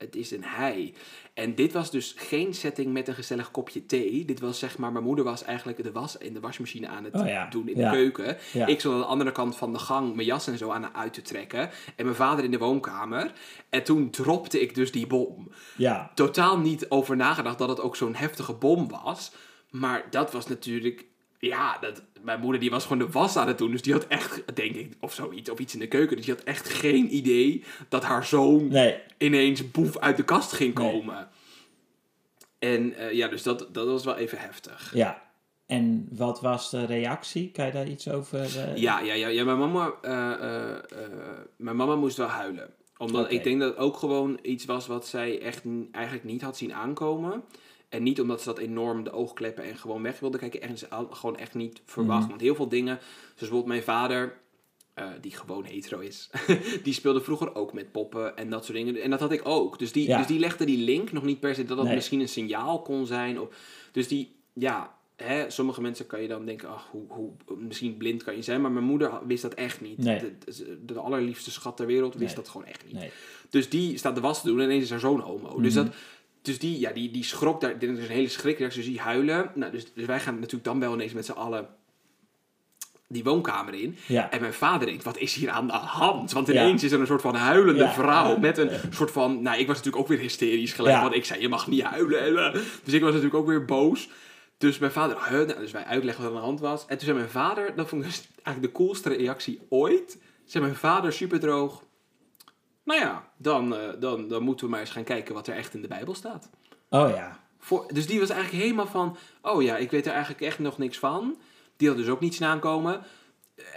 het 0.03 0.17
is 0.17 0.31
een 0.31 0.45
hij. 0.45 0.95
En 1.35 1.55
dit 1.55 1.73
was 1.73 1.91
dus 1.91 2.15
geen 2.17 2.55
setting 2.55 2.93
met 2.93 3.09
een 3.09 3.15
gezellig 3.15 3.51
kopje 3.51 3.87
thee. 3.87 4.25
Dit 4.25 4.41
was 4.41 4.59
zeg 4.59 4.79
maar, 4.79 4.93
mijn 4.93 5.05
moeder 5.05 5.25
was 5.25 5.45
eigenlijk 5.45 5.83
de 5.83 5.93
was 5.93 6.17
in 6.17 6.35
de 6.35 6.41
wasmachine 6.41 6.89
aan 6.89 7.05
het 7.05 7.15
Oh 7.15 7.27
ja, 7.27 7.49
doen 7.49 7.69
in 7.69 7.79
ja. 7.79 7.91
de 7.91 7.97
keuken. 7.97 8.37
Ja. 8.53 8.67
Ik 8.67 8.81
stond 8.81 8.95
aan 8.95 9.01
de 9.01 9.07
andere 9.07 9.33
kant 9.33 9.57
van 9.57 9.73
de 9.73 9.79
gang 9.79 10.15
mijn 10.15 10.27
jas 10.27 10.47
en 10.47 10.59
zo 10.59 10.71
aan 10.71 10.95
uit 10.95 11.13
te 11.13 11.23
trekken. 11.23 11.71
En 11.97 12.05
mijn 12.05 12.17
vader 12.17 12.45
in 12.45 12.51
de 12.51 12.59
woonkamer. 12.59 13.33
En 13.71 13.83
toen 13.83 14.11
dropte 14.11 14.61
ik 14.61 14.75
dus 14.75 14.93
die 14.93 15.07
bom. 15.07 15.53
Ja, 15.77 16.11
Totaal 16.15 16.59
niet 16.59 16.89
over 16.89 17.17
nagedacht 17.17 17.59
dat 17.59 17.69
het 17.69 17.81
ook 17.81 17.97
zo'n 17.97 18.15
heftige 18.15 18.53
bom 18.55 18.89
was. 18.89 19.33
Maar 19.71 20.07
dat 20.11 20.33
was 20.33 20.47
natuurlijk... 20.47 21.05
Ja, 21.49 21.79
dat, 21.81 22.03
mijn 22.21 22.41
moeder 22.41 22.61
die 22.61 22.71
was 22.71 22.83
gewoon 22.83 22.99
de 23.07 23.11
was 23.13 23.37
aan 23.37 23.47
het 23.49 23.59
doen. 23.59 23.71
Dus 23.71 23.83
die 23.83 23.93
had 23.93 24.07
echt, 24.07 24.57
denk 24.57 24.75
ik, 24.75 24.93
of 25.01 25.15
zoiets, 25.15 25.51
of 25.51 25.59
iets 25.59 25.75
in 25.75 25.81
de 25.81 25.89
keuken. 25.89 26.17
Dus 26.17 26.25
die 26.25 26.35
had 26.35 26.45
echt 26.45 26.69
geen 26.69 27.15
idee 27.17 27.65
dat 27.89 28.03
haar 28.05 28.25
zoon 28.25 28.69
nee, 28.69 28.99
ineens 29.19 29.71
boef 29.71 29.99
uit 29.99 30.17
de 30.17 30.25
kast 30.25 30.53
ging 30.53 30.75
Nee. 30.75 30.91
komen. 30.93 31.29
En 32.59 32.95
eh, 32.95 33.13
ja, 33.13 33.29
dus 33.29 33.43
dat, 33.43 33.69
dat 33.73 33.87
was 33.87 34.05
wel 34.05 34.17
even 34.17 34.39
heftig. 34.39 34.91
ja. 34.95 35.23
En 35.67 36.09
wat 36.13 36.41
was 36.41 36.71
de 36.71 36.85
reactie? 36.87 37.51
Kan 37.51 37.67
je 37.67 37.73
daar 37.73 37.87
iets 37.89 38.09
over... 38.09 38.41
eh, 38.41 38.77
Ja, 38.77 39.01
ja, 39.01 39.15
ja, 39.15 39.29
ja 39.29 39.45
mijn, 39.45 39.59
mama, 39.59 39.93
eh, 40.03 40.79
mijn 41.57 41.77
mama 41.77 41.95
moest 41.97 42.17
wel 42.17 42.27
huilen. 42.27 42.71
Omdat 42.99 43.31
ik 43.33 43.45
denk 43.45 43.61
dat 43.61 43.69
het 43.69 43.79
ook 43.79 43.97
gewoon 43.97 44.39
iets 44.43 44.65
was 44.65 44.87
wat 44.87 45.07
zij 45.07 45.41
echt 45.41 45.63
eigenlijk 45.93 46.25
niet 46.25 46.43
had 46.43 46.57
zien 46.57 46.75
aankomen. 46.75 47.45
En 47.93 48.03
niet 48.03 48.21
omdat 48.21 48.41
ze 48.41 48.47
dat 48.49 48.59
enorm 48.59 49.05
de 49.05 49.13
oogkleppen 49.13 49.65
en 49.65 49.77
gewoon 49.77 50.03
weg 50.03 50.21
wilde 50.21 50.39
kijken. 50.39 50.77
Had 50.89 51.09
gewoon 51.11 51.37
echt 51.37 51.55
niet 51.55 51.81
verwacht. 51.85 52.21
Mhm. 52.21 52.29
Want 52.29 52.41
heel 52.41 52.55
veel 52.55 52.69
dingen, 52.69 52.97
zoals 52.99 53.35
bijvoorbeeld 53.39 53.67
mijn 53.67 53.83
vader, 53.83 54.37
eh, 54.95 55.07
die 55.21 55.33
gewoon 55.37 55.65
hetero 55.65 55.99
is, 55.99 56.31
die 56.83 56.93
speelde 56.95 57.21
vroeger 57.21 57.55
ook 57.55 57.73
met 57.73 57.93
poppen 57.93 58.37
en 58.37 58.51
dat 58.51 58.65
soort 58.65 58.77
dingen. 58.79 59.03
En 59.03 59.11
dat 59.11 59.21
had 59.21 59.33
ik 59.33 59.41
ook. 59.49 59.79
Dus 59.79 59.93
die, 59.93 60.07
Ja. 60.09 60.19
dus 60.19 60.27
die 60.27 60.39
legde 60.39 60.65
die 60.65 60.79
link 60.79 61.13
nog 61.13 61.23
niet 61.25 61.41
per 61.41 61.55
se 61.55 61.65
dat 61.65 61.77
dat 61.77 61.87
Nee. 61.87 61.95
misschien 61.95 62.21
een 62.21 62.29
signaal 62.29 62.83
kon 62.83 63.07
zijn. 63.07 63.41
Of, 63.41 63.49
dus 63.93 64.09
die, 64.09 64.35
ja, 64.53 64.95
hè, 65.17 65.51
sommige 65.51 65.81
mensen 65.81 66.07
kan 66.07 66.23
je 66.23 66.29
dan 66.29 66.45
denken, 66.47 66.69
ach, 66.69 66.89
hoe, 66.91 67.05
hoe, 67.09 67.31
misschien 67.59 67.97
blind 67.97 68.23
kan 68.23 68.37
je 68.37 68.43
zijn. 68.43 68.61
Maar 68.61 68.71
mijn 68.73 68.85
moeder 68.85 69.11
wist 69.27 69.43
dat 69.43 69.55
echt 69.55 69.81
niet. 69.81 69.99
Nee. 69.99 70.21
De, 70.85 70.99
allerliefste 70.99 71.51
schat 71.51 71.77
ter 71.77 71.87
wereld 71.87 72.15
wist 72.15 72.27
Nee. 72.27 72.45
dat 72.45 72.49
gewoon 72.49 72.67
echt 72.67 72.85
niet. 72.93 73.03
Dus 73.51 73.69
die 73.69 73.99
staat 73.99 74.15
de 74.15 74.21
was 74.21 74.41
te 74.41 74.47
doen 74.47 74.59
en 74.61 74.65
ineens 74.65 74.83
is 74.85 74.91
haar 74.91 75.01
zoon 75.01 75.21
homo. 75.21 75.61
Dus, 75.61 75.75
Mhm. 75.75 75.85
dat, 75.85 75.95
dus 76.43 76.59
die, 76.59 76.79
ja, 76.79 76.91
die, 76.91 77.11
die 77.11 77.25
schrok 77.25 77.61
daar. 77.61 77.79
Dit 77.79 77.91
is 77.91 78.05
een 78.05 78.11
hele 78.15 78.29
schrikreactie. 78.29 78.81
Dus 78.83 78.91
die 78.91 79.01
huilen. 79.01 79.51
Nou, 79.55 79.73
dus, 79.73 79.93
dus 79.95 80.07
wij 80.07 80.21
gaan 80.21 80.35
natuurlijk 80.35 80.65
dan 80.65 80.81
wel 80.81 80.93
ineens 80.95 81.13
met 81.13 81.25
z'n 81.27 81.33
allen 81.33 81.69
die 83.09 83.25
woonkamer 83.25 83.75
in. 83.75 83.97
Ja, 84.07 84.31
En 84.31 84.41
mijn 84.41 84.53
vader 84.53 84.87
denkt, 84.87 85.05
wat 85.05 85.19
is 85.19 85.35
hier 85.35 85.51
aan 85.51 85.67
de 85.67 85.73
hand? 85.73 86.33
Want 86.33 86.47
Ja. 86.47 86.53
ineens 86.53 86.83
is 86.85 86.93
er 86.93 87.01
een 87.01 87.07
soort 87.07 87.21
van 87.21 87.35
huilende 87.35 87.81
Ja. 87.83 87.93
vrouw 87.93 88.37
met 88.39 88.59
een 88.59 88.71
soort 88.91 89.11
van... 89.11 89.43
Nou, 89.43 89.59
ik 89.59 89.67
was 89.67 89.77
natuurlijk 89.77 90.03
ook 90.03 90.09
weer 90.09 90.19
hysterisch 90.19 90.73
gelijk, 90.73 91.01
want 91.03 91.15
ik 91.15 91.25
zei, 91.25 91.41
je 91.41 91.49
mag 91.49 91.67
niet 91.67 91.83
huilen. 91.83 92.21
En, 92.25 92.53
Dus 92.85 92.93
ik 92.95 93.01
was 93.01 93.11
natuurlijk 93.11 93.35
ook 93.41 93.47
weer 93.47 93.65
boos. 93.65 94.09
Dus 94.59 94.79
mijn 94.79 94.93
vader, 94.93 95.17
nou, 95.31 95.47
dus 95.47 95.71
wij 95.73 95.85
uitleggen 95.85 96.23
wat 96.23 96.33
er 96.33 96.39
aan 96.39 96.43
de 96.43 96.49
hand 96.49 96.61
was. 96.61 96.81
En 96.87 96.97
toen 96.97 97.07
zei 97.07 97.17
mijn 97.19 97.31
vader, 97.31 97.73
dat 97.77 97.89
vond 97.89 98.03
ik 98.05 98.09
dus 98.09 98.23
eigenlijk 98.43 98.75
de 98.77 98.83
coolste 98.85 99.09
reactie 99.09 99.61
ooit. 99.69 100.19
Zei 100.45 100.65
mijn 100.65 100.77
vader 100.77 101.13
super 101.13 101.41
droog. 101.41 101.83
Nou 102.85 103.01
ja, 103.01 103.29
dan, 103.37 103.77
eh, 103.77 103.89
dan, 103.99 104.29
dan 104.29 104.43
moeten 104.43 104.65
we 104.65 104.71
maar 104.71 104.81
eens 104.81 104.91
gaan 104.91 105.05
kijken 105.05 105.35
wat 105.35 105.47
er 105.47 105.55
echt 105.55 105.75
in 105.75 105.83
de 105.83 105.89
Bijbel 105.89 106.15
staat. 106.15 106.51
oh 106.89 107.09
ja. 107.11 107.41
Voor, 107.59 107.87
dus 107.93 108.07
die 108.07 108.21
was 108.21 108.31
eigenlijk 108.31 108.63
helemaal 108.63 108.87
van, 108.87 109.17
oh 109.43 109.63
ja, 109.63 109.77
ik 109.77 109.91
weet 109.91 110.07
er 110.07 110.13
eigenlijk 110.13 110.43
echt 110.43 110.59
nog 110.59 110.79
niks 110.79 110.99
van. 110.99 111.37
Die 111.77 111.89
had 111.89 111.97
dus 111.97 112.09
ook 112.09 112.21
niets 112.21 112.43
aankomen. 112.43 113.03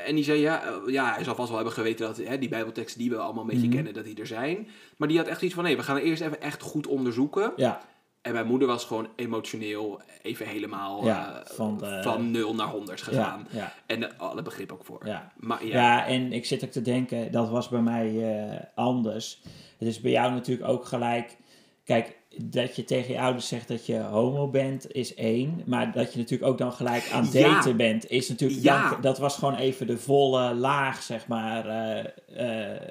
En 0.06 0.16
die 0.16 0.24
zei, 0.24 0.40
ja, 0.40 0.64
eh, 0.64 0.74
ja, 0.88 1.14
hij 1.14 1.24
zal 1.24 1.36
vast 1.36 1.48
wel 1.48 1.58
hebben 1.58 1.76
geweten 1.76 2.08
dat 2.08 2.18
hè, 2.18 2.38
die 2.38 2.50
bijbelteksten 2.50 3.00
die 3.00 3.10
we 3.10 3.18
allemaal 3.18 3.44
een 3.44 3.50
beetje 3.50 3.66
Mhm. 3.68 3.76
kennen, 3.76 3.94
dat 3.94 4.04
die 4.04 4.20
er 4.20 4.28
zijn. 4.28 4.68
Maar 4.98 5.08
die 5.08 5.18
had 5.18 5.28
echt 5.28 5.42
iets 5.42 5.54
van, 5.54 5.64
nee, 5.64 5.76
we 5.78 5.84
gaan 5.84 5.98
eerst 5.98 6.22
even 6.22 6.42
echt 6.42 6.62
goed 6.62 6.88
onderzoeken. 6.88 7.54
Ja, 7.56 7.82
En 8.26 8.34
mijn 8.34 8.48
moeder 8.48 8.68
was 8.68 8.86
gewoon 8.86 9.08
emotioneel 9.16 10.02
even 10.22 10.48
helemaal 10.48 11.06
Ja, 11.06 11.34
eh, 11.46 11.56
van 11.56 11.78
de- 11.78 12.00
van 12.04 12.32
0 12.32 12.56
naar 12.56 12.68
100 12.68 13.00
ja, 13.00 13.06
gegaan. 13.06 13.48
ja, 13.50 13.74
En 13.86 14.02
uh, 14.02 14.08
alle 14.18 14.42
begrip 14.42 14.72
ook 14.72 14.86
voor. 14.86 15.02
ja. 15.06 15.32
Maar 15.38 15.66
ja, 15.66 15.74
Ja, 15.74 16.06
en 16.08 16.34
ik 16.34 16.46
zit 16.46 16.64
ook 16.64 16.72
te 16.72 16.82
denken, 16.82 17.32
dat 17.32 17.50
was 17.50 17.70
bij 17.70 17.82
mij 17.82 18.38
eh, 18.50 18.60
anders. 18.76 19.42
Het 19.78 19.88
is 19.88 20.02
bij 20.02 20.12
jou 20.12 20.32
natuurlijk 20.32 20.70
ook 20.70 20.86
gelijk. 20.86 21.38
Kijk, 21.84 22.18
dat 22.44 22.76
je 22.76 22.84
tegen 22.84 23.14
je 23.14 23.20
ouders 23.20 23.48
zegt 23.48 23.68
dat 23.68 23.86
je 23.86 24.00
homo 24.00 24.48
bent, 24.50 24.92
is 24.92 25.14
één. 25.16 25.62
Maar 25.66 25.92
dat 25.92 26.14
je 26.14 26.20
natuurlijk 26.20 26.52
ook 26.52 26.58
dan 26.58 26.72
gelijk 26.74 27.10
aan 27.14 27.30
daten 27.34 27.78
bent, 27.78 28.10
is 28.10 28.30
natuurlijk. 28.30 28.64
Dan- 28.64 29.02
dat 29.02 29.18
was 29.18 29.36
gewoon 29.38 29.56
even 29.56 29.88
de 29.88 29.98
volle 29.98 30.54
laag, 30.54 31.02
zeg 31.02 31.28
maar, 31.28 31.68
eh, 31.68 32.06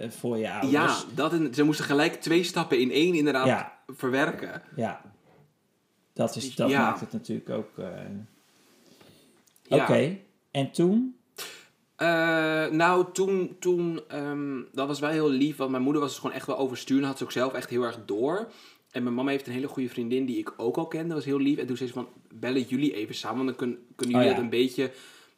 eh, 0.05 0.11
voor 0.11 0.39
je 0.39 0.51
ouders. 0.53 0.73
ja 0.73 0.95
dat 1.15 1.33
en, 1.33 1.55
ze 1.55 1.63
moesten 1.63 1.85
gelijk 1.85 2.15
twee 2.21 2.43
stappen 2.45 2.81
in 2.81 2.91
één 2.91 3.15
inderdaad 3.15 3.47
ja, 3.47 3.73
verwerken. 3.87 4.63
ja. 4.77 5.01
Dat, 6.15 6.37
is, 6.37 6.55
dat 6.55 6.71
Ja. 6.71 6.81
maakt 6.81 7.01
het 7.01 7.13
natuurlijk 7.13 7.51
ook. 7.51 7.79
eh, 7.79 7.87
Ja. 9.63 9.83
Oké, 9.83 10.19
en 10.51 10.71
toen? 10.71 11.17
Eh, 11.97 12.67
nou, 12.67 13.05
toen, 13.13 13.57
toen 13.61 14.01
ehm, 14.09 14.61
dat 14.73 14.87
was 14.87 15.01
wel 15.01 15.11
heel 15.11 15.31
lief, 15.31 15.57
want 15.57 15.71
mijn 15.71 15.83
moeder 15.83 16.03
was 16.03 16.11
dus 16.11 16.21
gewoon 16.21 16.37
echt 16.37 16.47
wel 16.47 16.59
overstuur 16.59 16.99
en 17.01 17.07
had 17.07 17.19
ze 17.19 17.25
ook 17.25 17.33
zelf 17.33 17.53
echt 17.53 17.71
heel 17.71 17.83
erg 17.83 17.99
door. 18.05 18.53
En 18.91 19.03
mijn 19.03 19.15
mama 19.15 19.31
heeft 19.31 19.47
een 19.47 19.53
hele 19.53 19.67
goede 19.69 19.89
vriendin 19.89 20.27
die 20.27 20.39
ik 20.39 20.53
ook 20.57 20.77
al 20.77 20.87
kende, 20.87 21.07
dat 21.07 21.17
was 21.17 21.25
heel 21.25 21.39
lief. 21.41 21.59
En 21.59 21.67
toen 21.67 21.77
zei 21.77 21.89
ze 21.89 21.95
van, 21.95 22.09
bellen 22.35 22.63
jullie 22.63 22.95
even 22.95 23.15
samen, 23.15 23.45
want 23.45 23.49
dan 23.49 23.57
kun, 23.69 23.79
kunnen 23.97 24.15
jullie 24.17 24.31
Oh 24.31 24.37
ja. 24.37 24.43
dat 24.43 24.53
een 24.53 24.61
beetje, 24.61 24.91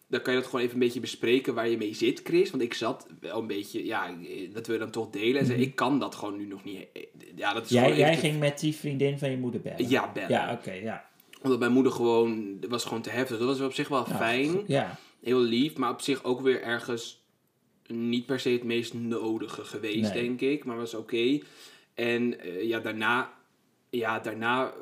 dan 0.09 0.23
kan 0.23 0.33
je 0.35 0.39
dat 0.41 0.49
gewoon 0.49 0.65
even 0.65 0.75
een 0.77 0.83
beetje 0.87 1.01
bespreken 1.01 1.55
waar 1.55 1.69
je 1.69 1.77
mee 1.77 1.95
zit, 1.95 2.21
Chris. 2.25 2.51
Want 2.51 2.63
ik 2.63 2.75
zat 2.75 3.07
wel 3.21 3.39
een 3.41 3.47
beetje, 3.47 3.85
ja, 3.87 4.15
dat 4.53 4.67
wil 4.67 4.75
je 4.75 4.81
dan 4.83 4.91
toch 4.91 5.11
delen. 5.11 5.41
En 5.41 5.47
zei, 5.47 5.59
Mhm. 5.59 5.69
ik 5.69 5.75
kan 5.77 5.99
dat 5.99 6.15
gewoon 6.15 6.37
nu 6.37 6.47
nog 6.47 6.65
niet. 6.65 6.87
Ja, 7.37 7.53
dat 7.53 7.65
is 7.65 7.71
Jij, 7.71 7.97
jij 7.97 8.15
te- 8.15 8.21
ging 8.21 8.39
met 8.39 8.61
die 8.61 8.75
vriendin 8.75 9.19
van 9.19 9.31
je 9.31 9.37
moeder 9.37 9.61
bellen? 9.61 9.89
Ja, 9.89 10.13
bellen. 10.13 10.31
Ja, 10.31 10.53
oké, 10.53 10.73
ja. 10.73 11.09
Omdat 11.43 11.59
mijn 11.59 11.73
moeder 11.73 11.93
gewoon, 11.93 12.57
was 12.69 12.85
gewoon 12.85 13.03
te 13.03 13.11
heftig. 13.11 13.39
Dat 13.39 13.47
was 13.47 13.61
op 13.61 13.73
zich 13.75 13.89
wel 13.89 14.05
Nou, 14.07 14.17
fijn. 14.17 14.63
Ja, 14.67 14.99
heel 15.23 15.41
lief, 15.41 15.77
maar 15.77 15.91
op 15.91 16.01
zich 16.01 16.25
ook 16.25 16.41
weer 16.41 16.63
ergens 16.63 17.25
niet 17.87 18.27
per 18.27 18.41
se 18.41 18.51
het 18.51 18.65
meest 18.65 18.95
nodige 18.95 19.65
geweest, 19.65 20.13
Nee. 20.15 20.23
denk 20.23 20.41
ik. 20.41 20.65
Maar 20.65 20.77
was 20.77 20.95
oké. 20.95 21.39
En 21.95 22.41
eh, 22.41 22.63
ja, 22.63 22.79
daarna, 22.81 23.33
ja, 23.91 24.19
daarna 24.19 24.67
eh, 24.67 24.73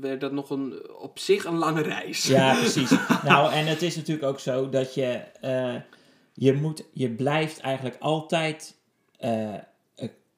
werd 0.00 0.20
dat 0.20 0.32
nog 0.32 0.50
een, 0.50 0.88
op 1.00 1.18
zich 1.18 1.44
een 1.44 1.56
lange 1.58 1.82
reis. 1.82 2.26
Ja, 2.26 2.54
precies. 2.60 2.90
nou, 3.24 3.52
en 3.52 3.66
het 3.66 3.82
is 3.82 3.96
natuurlijk 3.96 4.26
ook 4.26 4.40
zo 4.40 4.68
dat 4.68 4.94
je, 4.94 5.06
eh, 5.40 5.74
je 6.32 6.52
moet, 6.52 6.84
je 6.92 7.10
blijft 7.10 7.60
eigenlijk 7.60 7.96
altijd 7.98 8.76
eh, 9.18 9.54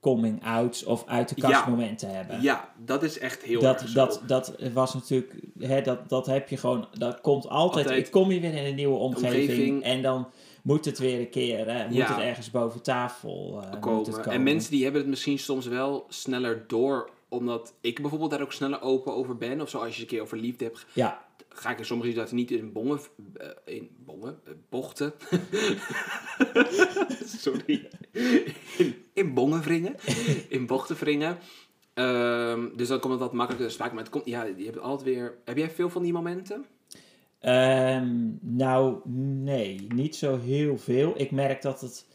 coming 0.01 0.44
outs 0.44 0.85
of 0.85 1.07
uit 1.07 1.29
de 1.29 1.35
kast 1.35 1.53
Ja. 1.64 1.68
momenten 1.68 2.14
hebben. 2.14 2.42
Ja, 2.42 2.73
dat 2.85 3.03
is 3.03 3.18
echt 3.18 3.42
heel 3.42 3.61
dat, 3.61 3.81
erg 3.83 3.92
dat, 3.92 4.23
dat 4.27 4.55
was 4.73 4.94
natuurlijk, 4.94 5.35
hè, 5.59 5.83
dat, 5.83 6.09
dat 6.09 6.27
heb 6.27 6.49
je 6.49 6.57
gewoon, 6.57 6.88
dat 6.99 7.20
komt 7.20 7.49
altijd, 7.49 7.87
Altijd. 7.87 8.07
ik 8.07 8.12
kom 8.12 8.31
je 8.31 8.40
weer 8.40 8.55
in 8.55 8.64
een 8.64 8.75
nieuwe 8.75 8.96
omgeving, 8.99 9.40
Omgeving. 9.49 9.83
en 9.83 10.03
dan 10.03 10.29
moet 10.62 10.85
het 10.85 10.99
weer 10.99 11.20
een 11.20 11.31
keer, 11.31 11.70
hè, 11.73 11.85
moet 11.87 11.96
Ja. 11.96 12.14
het 12.14 12.25
ergens 12.25 12.51
boven 12.51 12.83
tafel 12.83 13.62
eh, 13.62 13.81
komen. 13.81 14.12
komen. 14.12 14.25
En 14.31 14.42
mensen 14.42 14.70
die 14.70 14.83
hebben 14.83 15.01
het 15.01 15.11
misschien 15.11 15.38
soms 15.38 15.66
wel 15.66 16.07
sneller 16.09 16.64
door, 16.66 17.11
omdat 17.31 17.75
ik 17.81 18.01
bijvoorbeeld 18.01 18.31
daar 18.31 18.43
ook 18.43 18.53
sneller 18.53 18.83
open 18.83 19.14
over 19.14 19.37
ben. 19.37 19.61
Of 19.61 19.69
zo, 19.69 19.79
als 19.79 19.97
je 19.97 20.03
een 20.03 20.09
keer 20.09 20.23
over 20.23 20.38
liefde 20.38 20.64
hebt, 20.64 20.87
Ja, 20.93 21.29
ga 21.49 21.71
ik 21.71 21.79
in 21.79 21.85
sommige 21.85 22.09
situaties 22.09 22.37
niet 22.37 22.51
in 22.51 22.73
bongen, 22.73 23.01
eh, 23.35 23.49
in 23.64 23.90
bongen, 24.05 24.40
eh, 24.45 24.53
bochten. 24.69 25.12
Sorry. 27.43 27.88
In, 28.79 28.95
in 29.12 29.35
bongen 29.35 29.62
wringen. 29.62 29.95
In 30.49 30.66
bochten 30.66 30.97
wringen. 30.97 31.38
Ehm, 31.95 32.69
dus 32.77 32.88
dan 32.88 33.01
komt 33.01 33.12
het 33.12 33.23
wat 33.23 33.33
makkelijker 33.33 33.69
te 33.69 33.75
sprake. 33.75 33.95
Maar 33.95 34.03
het 34.03 34.12
komt, 34.12 34.27
ja, 34.27 34.45
je 34.45 34.64
hebt 34.64 34.79
altijd 34.79 35.09
weer... 35.09 35.38
Heb 35.45 35.57
jij 35.57 35.71
veel 35.71 35.90
van 35.90 36.03
die 36.03 36.12
momenten? 36.12 36.66
Ehm, 37.40 38.29
nou, 38.40 39.01
nee, 39.45 39.87
niet 39.88 40.16
zo 40.16 40.38
heel 40.38 40.79
veel. 40.79 41.12
Ik 41.16 41.31
merk 41.31 41.62
dat 41.62 41.81
het. 41.81 42.07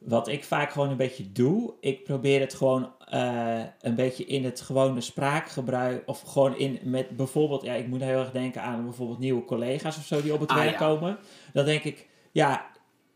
Wat 0.00 0.28
ik 0.28 0.44
vaak 0.44 0.70
gewoon 0.72 0.90
een 0.90 0.96
beetje 0.96 1.32
doe, 1.32 1.74
ik 1.80 2.04
probeer 2.04 2.40
het 2.40 2.54
gewoon 2.54 2.92
eh, 3.08 3.60
een 3.80 3.94
beetje 3.94 4.24
in 4.24 4.44
het 4.44 4.60
gewone 4.60 5.00
spraakgebruik. 5.00 6.02
Of 6.06 6.20
gewoon 6.20 6.56
in 6.58 6.78
met 6.82 7.16
bijvoorbeeld, 7.16 7.62
ja, 7.62 7.72
ik 7.74 7.86
moet 7.86 8.00
heel 8.00 8.18
erg 8.18 8.30
denken 8.30 8.62
aan 8.62 8.84
bijvoorbeeld 8.84 9.18
nieuwe 9.18 9.44
collega's 9.44 9.96
of 9.96 10.04
zo 10.04 10.22
die 10.22 10.32
op 10.32 10.40
het 10.40 10.50
Ah, 10.50 10.56
werk 10.56 10.70
ja. 10.70 10.76
komen. 10.76 11.18
Dan 11.52 11.64
denk 11.64 11.82
ik, 11.84 12.08
ja, 12.32 12.66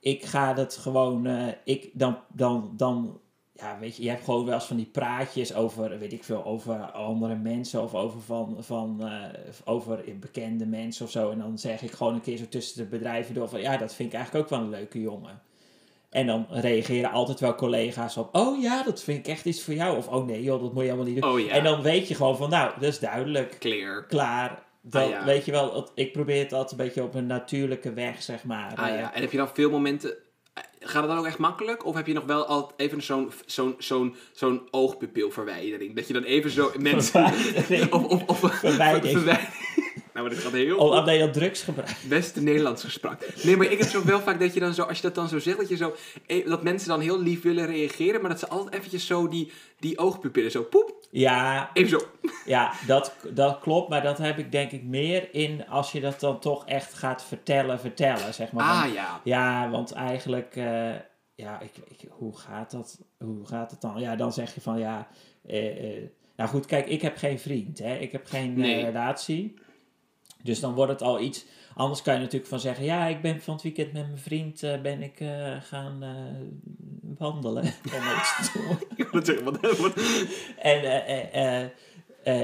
ik 0.01 0.25
ga 0.25 0.53
dat 0.55 0.77
gewoon. 0.77 1.27
eh, 1.27 1.47
ik, 1.65 1.91
dan, 1.93 2.19
dan, 2.33 2.73
dan, 2.77 3.21
ja, 3.53 3.79
weet 3.79 3.97
je, 3.97 4.03
je 4.03 4.09
hebt 4.09 4.25
gewoon 4.25 4.45
wel 4.45 4.55
eens 4.55 4.65
van 4.65 4.77
die 4.77 4.87
praatjes 4.93 5.55
over, 5.55 5.99
weet 5.99 6.13
ik 6.13 6.25
veel, 6.25 6.45
over 6.45 6.91
andere 6.93 7.37
mensen 7.37 7.83
of 7.83 7.95
over, 7.95 8.21
van, 8.21 8.57
van, 8.61 9.07
eh, 9.09 9.23
over 9.65 10.05
bekende 10.21 10.67
mensen 10.67 11.05
of 11.05 11.11
zo. 11.11 11.31
En 11.31 11.39
dan 11.39 11.59
zeg 11.59 11.83
ik 11.83 11.91
gewoon 11.91 12.15
een 12.15 12.21
keer 12.21 12.37
zo 12.37 12.49
tussen 12.49 12.77
de 12.83 12.89
bedrijven 12.89 13.35
door 13.35 13.49
van, 13.49 13.61
ja, 13.61 13.77
dat 13.77 13.95
vind 13.95 14.09
ik 14.13 14.15
eigenlijk 14.15 14.45
ook 14.45 14.51
wel 14.51 14.61
een 14.61 14.71
leuke 14.71 15.01
jongen. 15.01 15.43
En 16.15 16.27
dan 16.27 16.47
reageren 16.51 17.11
altijd 17.11 17.41
wel 17.41 17.55
collega's 17.55 18.17
op, 18.17 18.37
oh 18.37 18.61
ja, 18.63 18.83
dat 18.83 19.03
vind 19.03 19.19
ik 19.19 19.27
echt 19.33 19.45
iets 19.45 19.63
voor 19.63 19.75
jou. 19.75 19.97
Of, 19.97 20.09
oh 20.09 20.27
nee 20.27 20.43
joh, 20.43 20.61
dat 20.63 20.73
moet 20.73 20.83
je 20.83 20.89
helemaal 20.91 21.13
niet 21.13 21.21
doen. 21.23 21.31
Oh 21.31 21.41
ja. 21.41 21.53
En 21.53 21.65
dan 21.65 21.83
weet 21.83 22.09
je 22.09 22.15
gewoon 22.15 22.37
van, 22.37 22.51
nou, 22.51 22.71
dat 22.81 22.89
is 22.89 22.99
duidelijk, 22.99 23.57
Clear. 23.59 24.07
klaar. 24.07 24.63
Dan 24.83 25.03
Ah, 25.03 25.09
ja. 25.11 25.25
weet 25.25 25.45
je 25.45 25.51
wel, 25.53 25.91
ik 25.95 26.13
probeer 26.13 26.43
het 26.43 26.53
altijd 26.53 26.71
een 26.81 26.87
beetje 26.87 27.03
op 27.03 27.15
een 27.15 27.27
natuurlijke 27.27 27.93
weg, 27.93 28.23
zeg 28.23 28.45
maar. 28.45 28.73
Ah 28.77 28.89
eh, 28.89 28.99
ja, 28.99 29.15
en 29.15 29.21
heb 29.21 29.31
je 29.31 29.37
dan 29.37 29.49
veel 29.55 29.71
momenten... 29.71 30.11
eh, 30.55 30.63
Gaat 30.81 31.03
het 31.03 31.11
dan 31.11 31.19
ook 31.19 31.27
echt 31.27 31.39
makkelijk? 31.39 31.85
Of 31.87 31.95
heb 31.95 32.07
je 32.07 32.13
nog 32.13 32.25
wel 32.25 32.45
altijd 32.47 32.81
even 32.81 33.03
zo'n 33.03 33.33
zo'n 33.47 33.75
zo'n 33.79 34.17
zo'n 34.33 34.69
oogpupilverwijdering? 34.71 35.95
Dat 35.97 36.07
je 36.07 36.13
dan 36.13 36.23
even 36.23 36.51
zo 36.51 36.71
mensen... 36.79 37.29
Verwijdering. 37.33 37.93
of, 38.13 38.23
of, 38.27 38.39
verwijding. 38.59 39.39
Nou, 40.15 40.27
maar 40.27 40.35
dat 40.35 40.45
gaat 40.45 40.53
heel 40.53 40.77
Oh, 40.77 40.91
oh 40.97 41.05
nee, 41.05 41.19
dat 41.19 41.33
drugs 41.33 41.63
gebruikt. 41.63 42.09
Beste 42.09 42.43
Nederlands 42.43 42.85
gesprek. 42.85 43.35
Nee, 43.45 43.57
maar 43.57 43.67
ik 43.71 43.79
heb 43.79 43.89
zo 43.89 44.05
wel 44.05 44.21
vaak 44.21 44.41
dat 44.41 44.55
je 44.55 44.61
dan 44.61 44.75
zo, 44.75 44.83
als 44.83 44.97
je 44.97 45.03
dat 45.03 45.15
dan 45.15 45.29
zo 45.29 45.39
zegt, 45.39 45.57
dat 45.57 45.69
je 45.69 45.77
zo, 45.77 45.95
eh, 46.27 46.47
dat 46.47 46.63
mensen 46.63 46.89
dan 46.89 47.01
heel 47.01 47.21
lief 47.21 47.43
willen 47.43 47.67
reageren, 47.67 48.21
maar 48.21 48.31
dat 48.31 48.39
ze 48.39 48.49
altijd 48.49 48.75
eventjes 48.75 49.07
zo 49.07 49.29
die, 49.29 49.53
die 49.79 49.99
oogpupillen 49.99 50.51
zo, 50.51 50.63
poep, 50.63 51.07
Ja, 51.11 51.71
even 51.73 51.91
zo. 51.91 52.07
Ja, 52.47 52.73
dat, 52.87 53.15
dat 53.33 53.59
klopt, 53.61 53.89
maar 53.89 54.03
dat 54.03 54.19
heb 54.19 54.39
ik 54.39 54.53
denk 54.53 54.71
ik 54.71 54.83
meer 54.83 55.29
in 55.35 55.69
als 55.69 55.93
je 55.93 56.01
dat 56.01 56.21
dan 56.21 56.39
toch 56.41 56.67
echt 56.67 56.95
gaat 56.95 57.25
vertellen, 57.25 57.81
vertellen, 57.81 58.35
zeg 58.35 58.53
maar. 58.53 58.85
Ah 58.87 58.93
ja. 58.95 59.21
ja, 59.25 59.71
want 59.71 59.93
eigenlijk, 59.93 60.57
eh, 60.57 60.91
ja, 61.35 61.61
ik, 61.61 61.71
ik, 61.89 62.09
hoe 62.11 62.39
gaat 62.39 62.71
dat? 62.71 62.99
Hoe 63.19 63.47
gaat 63.47 63.71
het 63.71 63.81
dan? 63.81 64.01
Ja, 64.01 64.17
dan 64.17 64.33
zeg 64.33 64.55
je 64.55 64.61
van 64.61 64.79
ja, 64.79 65.09
eh, 65.47 66.03
nou 66.37 66.51
goed, 66.51 66.67
kijk, 66.67 66.87
ik 66.87 67.03
heb 67.03 67.17
geen 67.17 67.39
vriend, 67.39 67.79
hè? 67.79 67.97
ik 67.97 68.13
heb 68.13 68.27
geen 68.27 68.59
Nee. 68.59 68.85
relatie. 68.85 69.55
Dus 70.45 70.61
dan 70.61 70.75
wordt 70.75 70.93
het 70.93 71.03
al 71.03 71.21
iets. 71.21 71.45
Anders 71.75 72.03
kan 72.03 72.15
je 72.15 72.21
natuurlijk 72.21 72.47
van 72.51 72.61
zeggen: 72.61 72.85
Ja, 72.85 73.07
ik 73.07 73.21
ben 73.23 73.41
van 73.43 73.55
het 73.55 73.63
weekend 73.63 73.93
met 73.93 74.07
mijn 74.07 74.19
vriend 74.19 74.63
eh, 74.63 74.81
ben 74.81 75.03
ik 75.03 75.21
eh, 75.21 75.53
gaan 75.63 76.03
eh, 76.03 76.11
wandelen. 77.19 77.65
En 80.59 80.83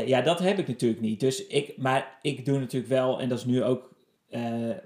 ja, 0.06 0.20
dat 0.20 0.38
heb 0.38 0.58
ik 0.58 0.68
natuurlijk 0.68 1.00
niet. 1.00 1.20
Dus 1.20 1.46
ik, 1.46 1.72
maar 1.76 2.18
ik 2.22 2.44
doe 2.44 2.58
natuurlijk 2.58 2.92
wel, 2.92 3.20
en 3.20 3.28
dat 3.28 3.38
is 3.38 3.44
nu 3.44 3.64
ook, 3.64 3.90
eh 4.30 4.42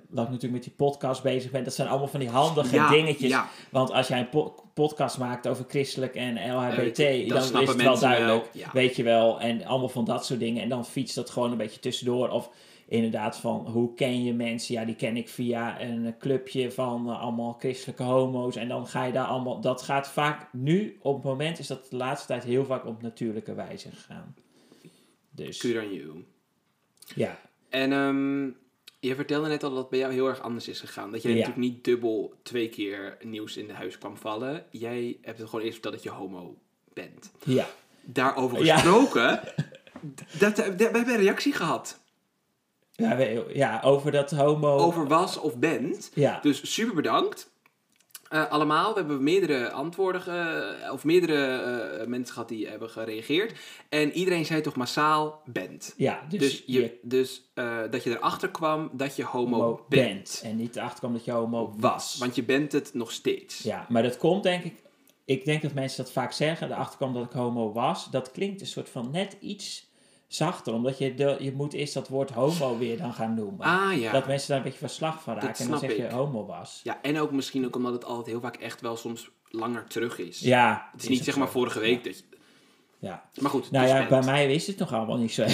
dat 0.08 0.24
ik 0.24 0.30
natuurlijk 0.30 0.52
met 0.52 0.62
die 0.62 0.72
podcast 0.76 1.22
bezig 1.22 1.50
ben. 1.50 1.64
Dat 1.64 1.74
zijn 1.74 1.88
allemaal 1.88 2.08
van 2.08 2.20
die 2.20 2.28
handige 2.28 2.74
Ja, 2.74 2.90
dingetjes. 2.90 3.30
ja. 3.30 3.48
Want 3.70 3.90
als 3.92 4.08
jij 4.08 4.18
een 4.18 4.28
po- 4.28 4.54
podcast 4.74 5.18
maakt 5.18 5.46
over 5.48 5.64
christelijk 5.68 6.14
en 6.14 6.54
LHBT, 6.54 6.98
Eh, 6.98 7.28
dan 7.28 7.38
is 7.38 7.68
het 7.68 7.82
wel 7.82 7.98
duidelijk. 7.98 8.50
Weet 8.72 8.96
je 8.96 9.02
wel. 9.02 9.40
En 9.40 9.64
allemaal 9.64 9.88
van 9.88 10.04
dat 10.04 10.26
soort 10.26 10.40
dingen. 10.40 10.62
En 10.62 10.68
dan 10.68 10.84
fietst 10.86 11.14
dat 11.14 11.30
gewoon 11.30 11.50
een 11.50 11.56
beetje 11.58 11.80
tussendoor. 11.80 12.28
Of 12.28 12.50
inderdaad 12.88 13.36
van 13.36 13.66
hoe 13.66 13.94
ken 13.94 14.24
je 14.24 14.32
mensen? 14.34 14.74
Ja, 14.74 14.84
die 14.84 14.94
ken 14.96 15.16
ik 15.16 15.28
via 15.28 15.80
een 15.80 16.14
clubje 16.18 16.70
van 16.72 17.08
eh, 17.10 17.20
allemaal 17.20 17.56
christelijke 17.58 18.02
homo's. 18.02 18.56
En 18.56 18.68
dan 18.68 18.86
ga 18.86 19.04
je 19.04 19.12
daar 19.12 19.26
allemaal. 19.26 19.60
Dat 19.60 19.82
gaat 19.82 20.08
vaak 20.08 20.52
nu, 20.52 20.98
op 21.02 21.14
het 21.14 21.24
moment 21.24 21.58
is 21.58 21.66
dat 21.66 21.86
de 21.90 21.96
laatste 21.96 22.26
tijd 22.26 22.44
heel 22.44 22.64
vaak 22.64 22.86
op 22.86 23.02
natuurlijke 23.02 23.54
wijze 23.54 23.90
gegaan. 23.90 24.34
Dus 25.30 25.64
on 25.64 25.70
you. 25.94 26.24
ja. 27.14 27.40
En 27.68 27.92
ehm, 27.92 28.44
je 29.00 29.14
vertelde 29.14 29.48
net 29.48 29.62
al 29.62 29.70
dat 29.70 29.78
het 29.78 29.88
bij 29.88 29.98
jou 29.98 30.12
heel 30.12 30.28
erg 30.28 30.40
anders 30.40 30.68
is 30.68 30.80
gegaan. 30.80 31.10
Dat 31.10 31.22
je 31.22 31.28
Ja. 31.28 31.34
natuurlijk 31.34 31.60
niet 31.60 31.84
dubbel 31.84 32.34
twee 32.42 32.68
keer 32.68 33.16
nieuws 33.22 33.56
in 33.56 33.66
de 33.66 33.72
huis 33.72 33.98
kwam 33.98 34.16
vallen. 34.16 34.64
Jij 34.70 35.18
hebt 35.22 35.38
het 35.38 35.48
gewoon 35.48 35.60
eerst 35.64 35.74
verteld 35.80 35.94
dat 35.94 36.02
je 36.02 36.10
homo 36.10 36.58
bent. 36.92 37.32
Ja. 37.44 37.66
Daarover 38.04 38.64
Ja. 38.64 38.74
gesproken, 38.74 39.40
dat, 40.38 40.56
we 40.56 40.62
hebben 40.82 41.08
een 41.08 41.16
reactie 41.16 41.52
gehad. 41.52 42.00
Ja, 42.96 43.18
ja, 43.52 43.80
over 43.84 44.10
dat 44.10 44.30
homo. 44.30 44.76
Over 44.76 45.06
was 45.06 45.38
of 45.38 45.56
bent. 45.58 46.10
Ja. 46.14 46.38
Dus 46.42 46.74
super 46.74 46.94
bedankt. 46.94 47.52
Eh, 48.28 48.50
allemaal. 48.50 48.92
We 48.92 48.98
hebben 48.98 49.22
meerdere 49.22 49.70
antwoorden, 49.70 50.20
ge- 50.22 50.88
of 50.92 51.04
meerdere 51.04 51.56
eh, 52.00 52.06
mensen 52.06 52.32
gehad 52.34 52.48
die 52.48 52.68
hebben 52.68 52.90
gereageerd. 52.90 53.52
En 53.88 54.12
iedereen 54.12 54.44
zei 54.46 54.60
toch 54.60 54.76
massaal 54.76 55.42
bent. 55.44 55.94
Ja, 55.96 56.20
dus, 56.28 56.38
Dus, 56.40 56.62
je, 56.66 56.80
je, 56.80 56.98
dus 57.02 57.50
eh, 57.54 57.78
dat 57.90 58.04
je 58.04 58.10
erachter 58.10 58.50
kwam 58.50 58.90
dat 58.92 59.16
je 59.16 59.24
homo, 59.24 59.56
homo 59.60 59.84
bent. 59.88 60.12
bent. 60.12 60.40
En 60.44 60.56
niet 60.56 60.76
erachter 60.76 60.98
kwam 60.98 61.12
dat 61.12 61.24
je 61.24 61.30
homo 61.32 61.74
Was. 61.76 62.16
Want 62.18 62.34
je 62.34 62.42
bent 62.44 62.72
het 62.72 62.94
nog 62.94 63.12
steeds. 63.12 63.58
Ja, 63.58 63.86
maar 63.88 64.02
dat 64.02 64.16
komt 64.16 64.42
denk 64.42 64.64
ik. 64.64 64.74
Ik 65.24 65.44
denk 65.44 65.62
dat 65.62 65.72
mensen 65.74 66.04
dat 66.04 66.12
vaak 66.12 66.32
zeggen. 66.32 66.70
Erachter 66.70 66.96
kwam 66.96 67.12
dat 67.14 67.24
ik 67.24 67.32
homo 67.32 67.72
was. 67.72 68.10
Dat 68.10 68.30
klinkt 68.30 68.60
een 68.60 68.66
soort 68.66 68.88
van 68.88 69.10
net 69.10 69.36
iets 69.40 69.86
zachter. 70.28 70.72
Omdat 70.74 70.98
je, 70.98 71.14
de, 71.14 71.36
je 71.38 71.52
moet 71.52 71.72
eerst 71.72 71.94
dat 71.94 72.08
woord 72.08 72.30
homo 72.30 72.78
weer 72.78 72.98
dan 72.98 73.12
gaan 73.14 73.34
noemen. 73.34 73.66
Ah 73.66 73.98
ja. 73.98 74.12
Dat 74.12 74.26
mensen 74.26 74.48
daar 74.48 74.56
een 74.56 74.62
beetje 74.64 74.78
van 74.78 74.88
slag 74.88 75.22
van 75.22 75.34
Dat 75.34 75.42
raken. 75.44 75.64
En 75.64 75.70
dan 75.70 75.78
zeg 75.78 75.96
je 75.96 76.10
homo 76.10 76.46
was. 76.46 76.80
Ja, 76.84 76.98
en 77.02 77.18
ook 77.18 77.30
misschien 77.32 77.66
ook 77.66 77.76
omdat 77.76 77.92
het 77.92 78.04
altijd 78.04 78.26
heel 78.26 78.40
vaak 78.40 78.56
echt 78.56 78.80
wel 78.80 78.96
soms 78.96 79.30
langer 79.48 79.84
terug 79.86 80.18
is. 80.18 80.40
Ja. 80.40 80.88
Het 80.92 81.02
is 81.02 81.08
niet 81.08 81.24
zeg 81.24 81.36
maar 81.36 81.48
vorige 81.48 81.78
week 81.80 82.04
dat 82.04 82.18
je... 82.18 82.24
Ja. 82.98 83.28
Maar 83.40 83.50
goed, 83.50 83.70
Nou 83.70 83.84
dus 83.84 83.92
ja, 83.94 83.98
bent. 83.98 84.08
bij 84.24 84.32
mij 84.32 84.54
is 84.54 84.66
het 84.66 84.78
nog 84.78 84.92
allemaal 84.92 85.16
niet 85.16 85.32
zo. 85.32 85.44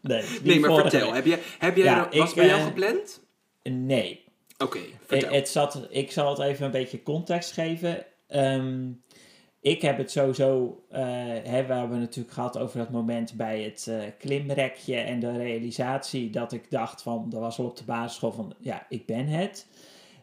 nee, 0.00 0.24
Nee, 0.42 0.60
maar 0.60 0.74
vertel. 0.74 1.00
week. 1.06 1.14
Heb 1.14 1.26
jij, 1.26 1.40
heb 1.58 1.76
jij 1.76 1.84
Ja, 1.84 2.10
er- 2.12 2.18
was 2.18 2.28
ik, 2.28 2.34
bij 2.34 2.46
jou 2.46 2.58
eh, 2.60 2.66
gepland? 2.66 3.20
Nee. 3.62 4.24
Oké, 4.58 4.78
Ik, 4.78 4.94
vertel. 5.06 5.32
het 5.32 5.48
zat, 5.48 5.86
ik 5.90 6.12
zal 6.12 6.28
het 6.30 6.38
even 6.38 6.64
een 6.64 6.70
beetje 6.70 7.02
context 7.02 7.52
geven. 7.52 8.06
Ehm, 8.28 8.86
ik 9.60 9.82
heb 9.82 9.98
het 9.98 10.10
sowieso, 10.10 10.82
hebben 10.90 11.90
we 11.90 11.96
natuurlijk 11.96 12.34
gehad 12.34 12.58
over 12.58 12.78
dat 12.78 12.90
moment 12.90 13.34
bij 13.34 13.62
het 13.62 13.86
eh, 13.86 14.00
klimrekje 14.18 14.96
en 14.96 15.20
de 15.20 15.36
realisatie 15.36 16.30
dat 16.30 16.52
ik 16.52 16.70
dacht 16.70 17.02
van, 17.02 17.26
dat 17.30 17.40
was 17.40 17.58
al 17.58 17.64
op 17.64 17.76
de 17.76 17.84
basisschool 17.84 18.32
van, 18.32 18.54
ja, 18.58 18.86
ik 18.88 19.06
ben 19.06 19.26
het. 19.26 19.66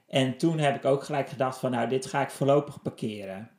En 0.08 0.38
toen 0.38 0.60
heb 0.60 0.76
ik 0.76 0.86
ook 0.86 1.04
gelijk 1.04 1.30
gedacht 1.30 1.58
van, 1.58 1.72
nou, 1.72 1.90
dit 1.90 2.06
ga 2.06 2.22
ik 2.22 2.30
voorlopig 2.30 2.82
parkeren. 2.82 3.50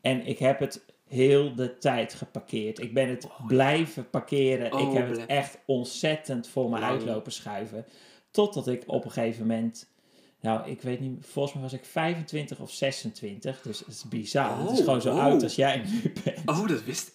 En 0.00 0.26
ik 0.26 0.38
heb 0.38 0.58
het 0.58 0.84
heel 1.08 1.54
de 1.54 1.78
tijd 1.78 2.14
geparkeerd. 2.14 2.80
Ik 2.82 2.94
ben 2.94 3.08
het 3.08 3.28
blijven 3.46 4.10
parkeren. 4.10 4.72
Oh, 4.72 4.80
ik 4.80 4.98
heb 4.98 5.08
het 5.08 5.26
echt 5.26 5.58
ontzettend 5.66 6.48
voor 6.48 6.70
me 6.70 6.80
uitlopen 6.80 7.32
schuiven. 7.32 7.86
Totdat 8.30 8.68
ik 8.68 8.82
op 8.86 9.04
een 9.04 9.10
gegeven 9.10 9.46
moment, 9.46 9.94
nou, 10.40 10.70
ik 10.70 10.82
weet 10.82 11.00
niet, 11.00 11.26
volgens 11.26 11.54
mij 11.54 11.62
was 11.62 11.72
ik 11.72 11.84
25 11.84 12.58
of 12.58 12.70
26. 12.70 13.60
Dus 13.62 13.78
het 13.78 13.88
is 13.88 14.04
bizar. 14.08 14.58
het 14.58 14.70
is 14.70 14.78
Oh, 14.78 14.84
gewoon 14.84 15.00
zo 15.00 15.12
oh. 15.14 15.22
oud 15.22 15.42
als 15.42 15.54
jij 15.54 15.82
nu 15.86 16.12
bent. 16.24 16.38
Oh, 16.46 16.68
dat 16.68 16.84
wist 16.84 17.14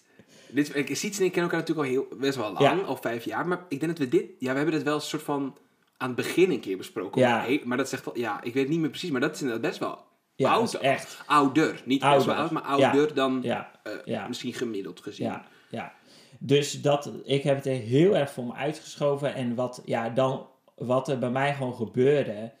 dit, 0.50 0.76
ik. 0.76 0.96
Siets 0.96 1.18
en 1.18 1.24
ik 1.24 1.32
kennen 1.32 1.50
elkaar 1.52 1.68
natuurlijk 1.68 1.88
al 1.88 1.92
heel, 2.10 2.18
best 2.20 2.36
wel 2.36 2.52
lang, 2.52 2.80
Ja. 2.80 2.86
al 2.86 2.96
vijf 2.96 3.24
jaar. 3.24 3.46
Maar 3.46 3.64
ik 3.68 3.80
denk 3.80 3.96
dat 3.96 3.98
we 4.10 4.16
dit... 4.16 4.24
Ja, 4.38 4.50
we 4.50 4.56
hebben 4.56 4.74
dit 4.74 4.82
wel 4.82 4.94
een 4.94 5.00
soort 5.00 5.22
van 5.22 5.56
aan 5.96 6.06
het 6.06 6.16
begin 6.16 6.50
een 6.50 6.60
keer 6.60 6.76
besproken. 6.76 7.20
Ja. 7.20 7.46
Maar, 7.64 7.76
dat 7.76 7.88
zegt 7.88 8.04
wel... 8.04 8.18
Ja, 8.18 8.42
ik 8.42 8.54
weet 8.54 8.68
niet 8.68 8.78
meer 8.80 8.88
precies, 8.90 9.10
maar 9.10 9.20
dat 9.20 9.34
is 9.34 9.40
inderdaad 9.42 9.68
best 9.70 9.78
wel 9.78 9.98
Ja, 10.34 10.52
oud. 10.52 10.72
dat 10.72 10.82
is 10.82 10.88
echt. 10.88 11.22
ouder. 11.26 11.82
Niet 11.84 12.00
best 12.00 12.00
wel 12.00 12.10
Ouder. 12.10 12.34
oud, 12.34 12.50
maar 12.50 12.62
ouder 12.62 13.14
dan 13.14 13.38
Ja, 13.42 13.70
eh, 14.04 14.26
misschien 14.28 14.52
gemiddeld 14.54 15.00
gezien. 15.00 15.26
Ja, 15.26 15.44
ja. 15.70 15.92
Dus 16.38 16.82
dat, 16.82 17.10
ik 17.24 17.42
heb 17.42 17.56
het 17.56 17.66
er 17.66 17.72
heel 17.72 18.16
erg 18.16 18.30
voor 18.30 18.44
me 18.44 18.52
uitgeschoven. 18.54 19.34
En 19.34 19.54
wat, 19.54 19.82
ja, 19.84 20.08
dan, 20.10 20.46
wat 20.76 21.08
er 21.08 21.18
bij 21.18 21.30
mij 21.30 21.54
gewoon 21.54 21.74
gebeurde. 21.74 22.52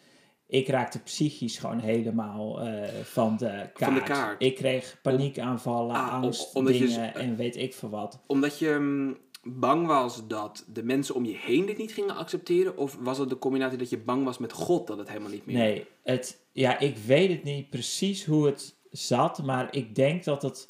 Ik 0.52 0.68
raakte 0.68 0.98
psychisch 0.98 1.58
gewoon 1.58 1.78
helemaal 1.78 2.60
eh, 2.60 2.88
van, 3.02 3.36
de 3.36 3.46
kaart. 3.46 3.72
Van 3.74 3.94
de 3.94 4.02
kaart. 4.02 4.42
Ik 4.42 4.54
kreeg 4.54 4.98
paniekaanvallen, 5.02 5.94
Ah, 5.94 6.12
angst, 6.12 6.54
dingen 6.54 7.14
en 7.14 7.36
weet 7.36 7.56
ik 7.56 7.74
veel 7.74 7.90
wat. 7.90 8.20
Omdat 8.26 8.58
je 8.58 8.76
mm, 8.80 9.16
bang 9.42 9.86
was 9.86 10.26
dat 10.26 10.64
de 10.72 10.82
mensen 10.82 11.14
om 11.14 11.24
je 11.24 11.36
heen 11.36 11.66
dit 11.66 11.78
niet 11.78 11.92
gingen 11.92 12.16
accepteren? 12.16 12.76
Of 12.76 12.96
was 13.00 13.18
het 13.18 13.28
de 13.28 13.38
combinatie 13.38 13.78
dat 13.78 13.90
je 13.90 13.98
bang 13.98 14.24
was 14.24 14.38
met 14.38 14.52
God 14.52 14.86
dat 14.86 14.98
het 14.98 15.08
helemaal 15.08 15.30
niet 15.30 15.46
meer... 15.46 15.56
Nee, 15.56 15.86
het, 16.02 16.40
ja, 16.52 16.78
ik 16.78 16.96
weet 16.96 17.30
het 17.30 17.42
niet 17.42 17.70
precies 17.70 18.24
hoe 18.24 18.46
het 18.46 18.76
zat, 18.90 19.42
maar 19.42 19.74
ik 19.74 19.94
denk 19.94 20.24
dat 20.24 20.42
het 20.42 20.68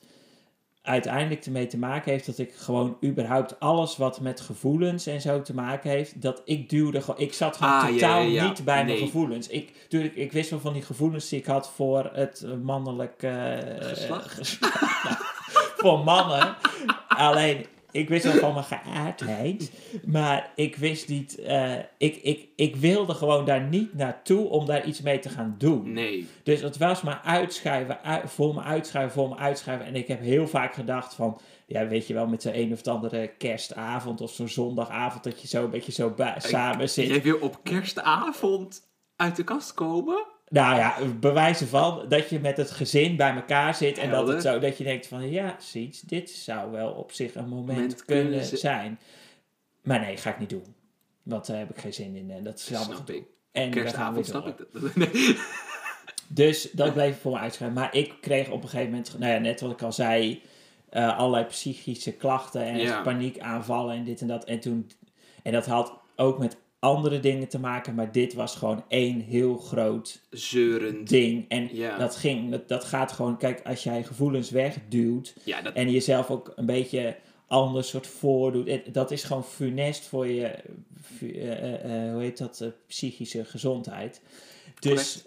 uiteindelijk 0.83 1.45
ermee 1.45 1.67
te 1.67 1.79
maken 1.79 2.13
heeft 2.13 2.27
dat 2.27 2.39
ik 2.39 2.55
gewoon 2.55 2.97
überhaupt 3.05 3.61
alles 3.61 3.97
wat 3.97 4.21
met 4.21 4.41
gevoelens 4.41 5.07
en 5.07 5.21
zo 5.21 5.43
te 5.43 5.55
maken 5.55 5.91
heeft, 5.91 6.23
dat 6.23 6.43
ik 6.45 6.69
duwde 6.69 7.01
gewoon, 7.01 7.21
ik 7.21 7.33
zat 7.33 7.57
gewoon 7.57 7.73
Ah, 7.73 7.87
totaal 7.87 8.21
ja, 8.23 8.43
ja. 8.43 8.49
niet 8.49 8.65
bij 8.65 8.75
mijn 8.75 8.87
Nee. 8.87 8.99
gevoelens. 8.99 9.49
Ik, 9.49 9.73
natuurlijk, 9.83 10.15
ik 10.17 10.33
wist 10.33 10.51
wel 10.51 10.61
van 10.61 10.73
die 10.73 10.83
gevoelens 10.83 11.29
die 11.29 11.39
ik 11.39 11.47
had 11.47 11.71
voor 11.71 12.11
het 12.13 12.43
eh, 12.43 12.51
mannelijk 12.63 13.23
eh, 13.23 13.59
Geslacht? 13.79 14.59
voor 15.79 15.99
mannen. 16.05 16.55
Alleen, 17.09 17.67
ik 17.93 18.09
wist 18.09 18.25
wel 18.25 18.33
van 18.35 18.53
mijn 18.53 18.65
geaardheid. 18.65 19.73
Maar 20.05 20.51
ik 20.55 20.77
wist 20.77 21.09
niet. 21.09 21.39
eh, 21.39 21.75
ik, 21.99 22.17
ik, 22.17 22.49
ik 22.57 22.77
wilde 22.77 23.15
gewoon 23.15 23.45
daar 23.45 23.63
niet 23.63 23.95
naartoe 23.95 24.49
om 24.49 24.67
daar 24.67 24.85
iets 24.87 25.01
mee 25.01 25.19
te 25.19 25.29
gaan 25.29 25.55
doen. 25.59 25.93
Nee. 25.93 26.27
Dus 26.43 26.61
het 26.61 26.77
was 26.79 27.03
maar 27.03 27.21
uitschuiven, 27.25 28.03
ui- 28.05 28.29
voor 28.29 28.55
me 28.55 28.61
uitschuiven, 28.63 29.13
voor 29.15 29.29
me 29.29 29.37
uitschuiven. 29.37 29.87
En 29.87 29.95
ik 29.97 30.09
heb 30.09 30.21
heel 30.21 30.49
vaak 30.49 30.75
gedacht 30.75 31.15
van. 31.15 31.39
Ja, 31.67 31.87
weet 31.87 32.07
je 32.07 32.15
wel, 32.15 32.27
met 32.27 32.43
zo'n 32.43 32.59
een 32.59 32.73
of 32.73 32.87
andere 32.87 33.27
kerstavond 33.39 34.21
of 34.21 34.31
zo'n 34.33 34.49
zondagavond. 34.49 35.25
dat 35.25 35.41
je 35.41 35.49
zo 35.49 35.65
een 35.65 35.71
beetje 35.71 35.93
zo 35.93 36.15
samen 36.37 36.89
zit. 36.91 37.07
Jij 37.09 37.23
wil 37.23 37.39
op 37.41 37.59
kerstavond 37.63 38.83
uit 39.17 39.37
de 39.37 39.45
kast 39.45 39.75
komen? 39.75 40.25
Nou 40.53 40.77
ja, 40.77 40.97
bewijzen 41.21 41.69
van 41.69 42.05
dat 42.09 42.29
je 42.29 42.41
met 42.41 42.57
het 42.57 42.71
gezin 42.71 43.17
bij 43.17 43.35
elkaar 43.35 43.75
zit 43.75 43.99
en 43.99 44.11
dat 44.11 44.29
het 44.29 44.43
zo 44.43 44.59
dat 44.59 44.79
je 44.79 44.85
denkt 44.85 45.07
van 45.07 45.31
ja, 45.31 45.57
ziet, 45.59 46.09
dit 46.09 46.31
zou 46.31 46.71
wel 46.71 46.91
op 46.93 47.13
zich 47.13 47.35
een 47.35 47.49
moment 47.49 47.79
Moment 47.79 48.05
kunnen 48.05 48.45
zijn. 48.45 48.99
Maar 49.83 50.01
nee, 50.01 50.17
ga 50.17 50.31
ik 50.31 50.39
niet 50.39 50.51
doen. 50.51 50.75
Want 51.23 51.47
daar 51.47 51.59
heb 51.59 51.71
ik 51.71 51.79
geen 51.79 51.93
zin 51.95 52.17
in 52.17 52.31
en 52.31 52.45
dat 52.45 52.55
is 52.59 52.65
Snap 52.65 53.11
ik. 53.11 53.25
En 53.53 53.71
Kerstavond 53.71 54.27
snap 54.27 54.47
ik 54.47 54.57
dat. 54.73 54.95
Nee. 55.13 55.37
Dus 56.29 56.71
dat 56.73 56.93
bleef 56.93 57.21
voor 57.21 57.33
me 57.33 57.39
uitschrijven. 57.39 57.79
Maar 57.79 57.95
ik 57.95 58.13
kreeg 58.21 58.51
op 58.51 58.63
een 58.63 58.69
gegeven 58.69 58.91
moment, 58.91 59.19
nou 59.19 59.33
ja, 59.33 59.39
net 59.39 59.61
wat 59.61 59.71
ik 59.71 59.83
al 59.83 59.93
zei, 59.93 60.43
eh, 60.89 61.19
allerlei 61.19 61.45
psychische 61.45 62.13
klachten 62.13 62.63
en 62.65 62.79
Ja. 62.79 63.03
paniekaanvallen 63.03 63.97
en 63.97 64.05
dit 64.05 64.21
en 64.21 64.27
dat. 64.27 64.45
En 64.45 64.61
toen, 64.61 64.91
en 65.43 65.53
dat 65.53 65.67
had 65.67 65.93
ook 66.17 66.39
met 66.39 66.57
andere 66.83 67.21
dingen 67.21 67.49
te 67.49 67.59
maken, 67.59 67.95
maar 67.95 68.13
dit 68.13 68.35
was 68.35 68.57
gewoon 68.57 68.85
één 68.89 69.21
heel 69.21 69.57
groot 69.57 70.21
Zeurend. 70.31 71.09
ding. 71.09 71.45
En 71.49 71.77
Ja. 71.77 71.99
dat 71.99 72.17
ging, 72.17 72.51
dat, 72.51 72.69
dat 72.69 72.85
gaat 72.85 73.13
gewoon, 73.13 73.37
kijk, 73.37 73.61
als 73.65 73.83
jij 73.83 74.05
gevoelens 74.05 74.51
wegduwt 74.51 75.35
Ja, 75.45 75.63
dat... 75.63 75.75
en 75.75 75.91
jezelf 75.91 76.31
ook 76.31 76.53
een 76.57 76.67
beetje 76.67 77.17
anders 77.47 77.89
soort 77.89 78.07
voordoet, 78.07 78.95
dat 78.95 79.11
is 79.11 79.25
gewoon 79.25 79.45
funest 79.45 80.05
voor 80.05 80.27
je, 80.27 80.51
eh, 81.21 81.53
eh, 81.53 82.05
eh, 82.07 82.13
hoe 82.13 82.23
heet 82.23 82.39
dat, 82.39 82.65
psychische 82.87 83.45
gezondheid. 83.45 84.21
Dus. 84.79 85.25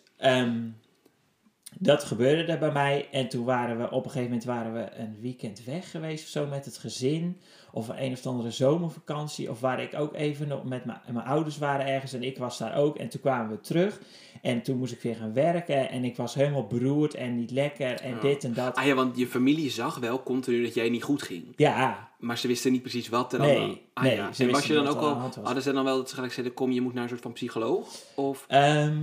Dat 1.80 2.04
gebeurde 2.04 2.52
er 2.52 2.60
bij 2.60 2.72
mij 2.72 3.08
en 3.12 3.30
toen 3.30 3.46
waren 3.46 3.78
we, 3.78 3.84
op 3.84 4.06
een 4.06 4.12
gegeven 4.12 4.24
moment 4.24 4.44
waren 4.44 4.74
we 4.74 4.88
een 4.98 5.18
weekend 5.22 5.64
weg 5.64 5.92
geweest 5.92 6.24
of 6.24 6.30
zo 6.30 6.48
met 6.48 6.66
het 6.66 6.78
gezin. 6.78 7.38
Of 7.72 7.90
een 7.90 8.12
of 8.12 8.26
andere 8.26 8.52
zomervakantie. 8.52 9.50
Of 9.50 9.60
waar 9.60 9.82
ik 9.82 9.94
ook 9.96 10.14
even 10.14 10.48
nog 10.48 10.64
met 10.64 10.86
mijn, 10.86 11.00
mijn 11.12 11.26
ouders 11.26 11.58
waren 11.58 11.86
ergens. 11.86 12.14
En 12.14 12.24
ik 12.24 12.38
was 12.38 12.58
daar 12.58 12.76
ook. 12.76 12.98
En 12.98 13.10
toen 13.10 13.22
kwamen 13.22 13.50
we 13.52 13.60
terug. 13.60 14.00
En 14.42 14.62
toen 14.62 14.78
moest 14.78 14.92
ik 14.94 15.02
weer 15.02 15.16
gaan 15.16 15.34
werken. 15.34 15.90
En 15.90 16.04
ik 16.04 16.16
was 16.16 16.34
helemaal 16.34 16.68
beroerd 16.68 17.14
en 17.14 17.36
niet 17.36 17.52
lekker. 17.52 18.02
En 18.02 18.14
Ja. 18.14 18.20
dit 18.20 18.44
en 18.44 18.54
dat. 18.54 18.76
Ah 18.76 18.86
ja, 18.86 18.94
want 18.94 19.18
je 19.18 19.28
familie 19.28 19.70
zag 19.70 19.98
wel 20.00 20.24
continu 20.24 20.64
dat 20.64 20.74
jij 20.74 20.90
niet 20.90 21.04
goed 21.04 21.22
ging. 21.22 21.44
Ja, 21.56 22.10
Maar 22.20 22.38
ze 22.38 22.48
wisten 22.48 22.72
niet 22.72 22.82
precies 22.82 23.10
wat 23.10 23.34
er 23.34 23.40
Nee, 23.40 23.68
de 23.68 23.80
ah, 23.94 24.04
nee, 24.04 24.16
ja. 24.16 24.34
ze 24.34 24.44
En 24.44 24.52
was 24.52 24.68
je 24.68 24.74
dan 24.74 24.88
ook 24.88 25.00
al... 25.00 25.32
Hadden 25.44 25.64
ze 25.64 25.72
dan 25.74 25.84
wel 25.84 25.98
dat 25.98 26.10
ze 26.10 26.16
gelijk 26.16 26.34
zeiden, 26.34 26.56
kom, 26.56 26.72
je 26.72 26.82
moet 26.82 26.94
naar 26.94 27.04
een 27.04 27.10
soort 27.10 27.22
van 27.22 27.34
psycholoog? 27.34 27.88
Of 28.16 28.46
ehm, 28.48 28.94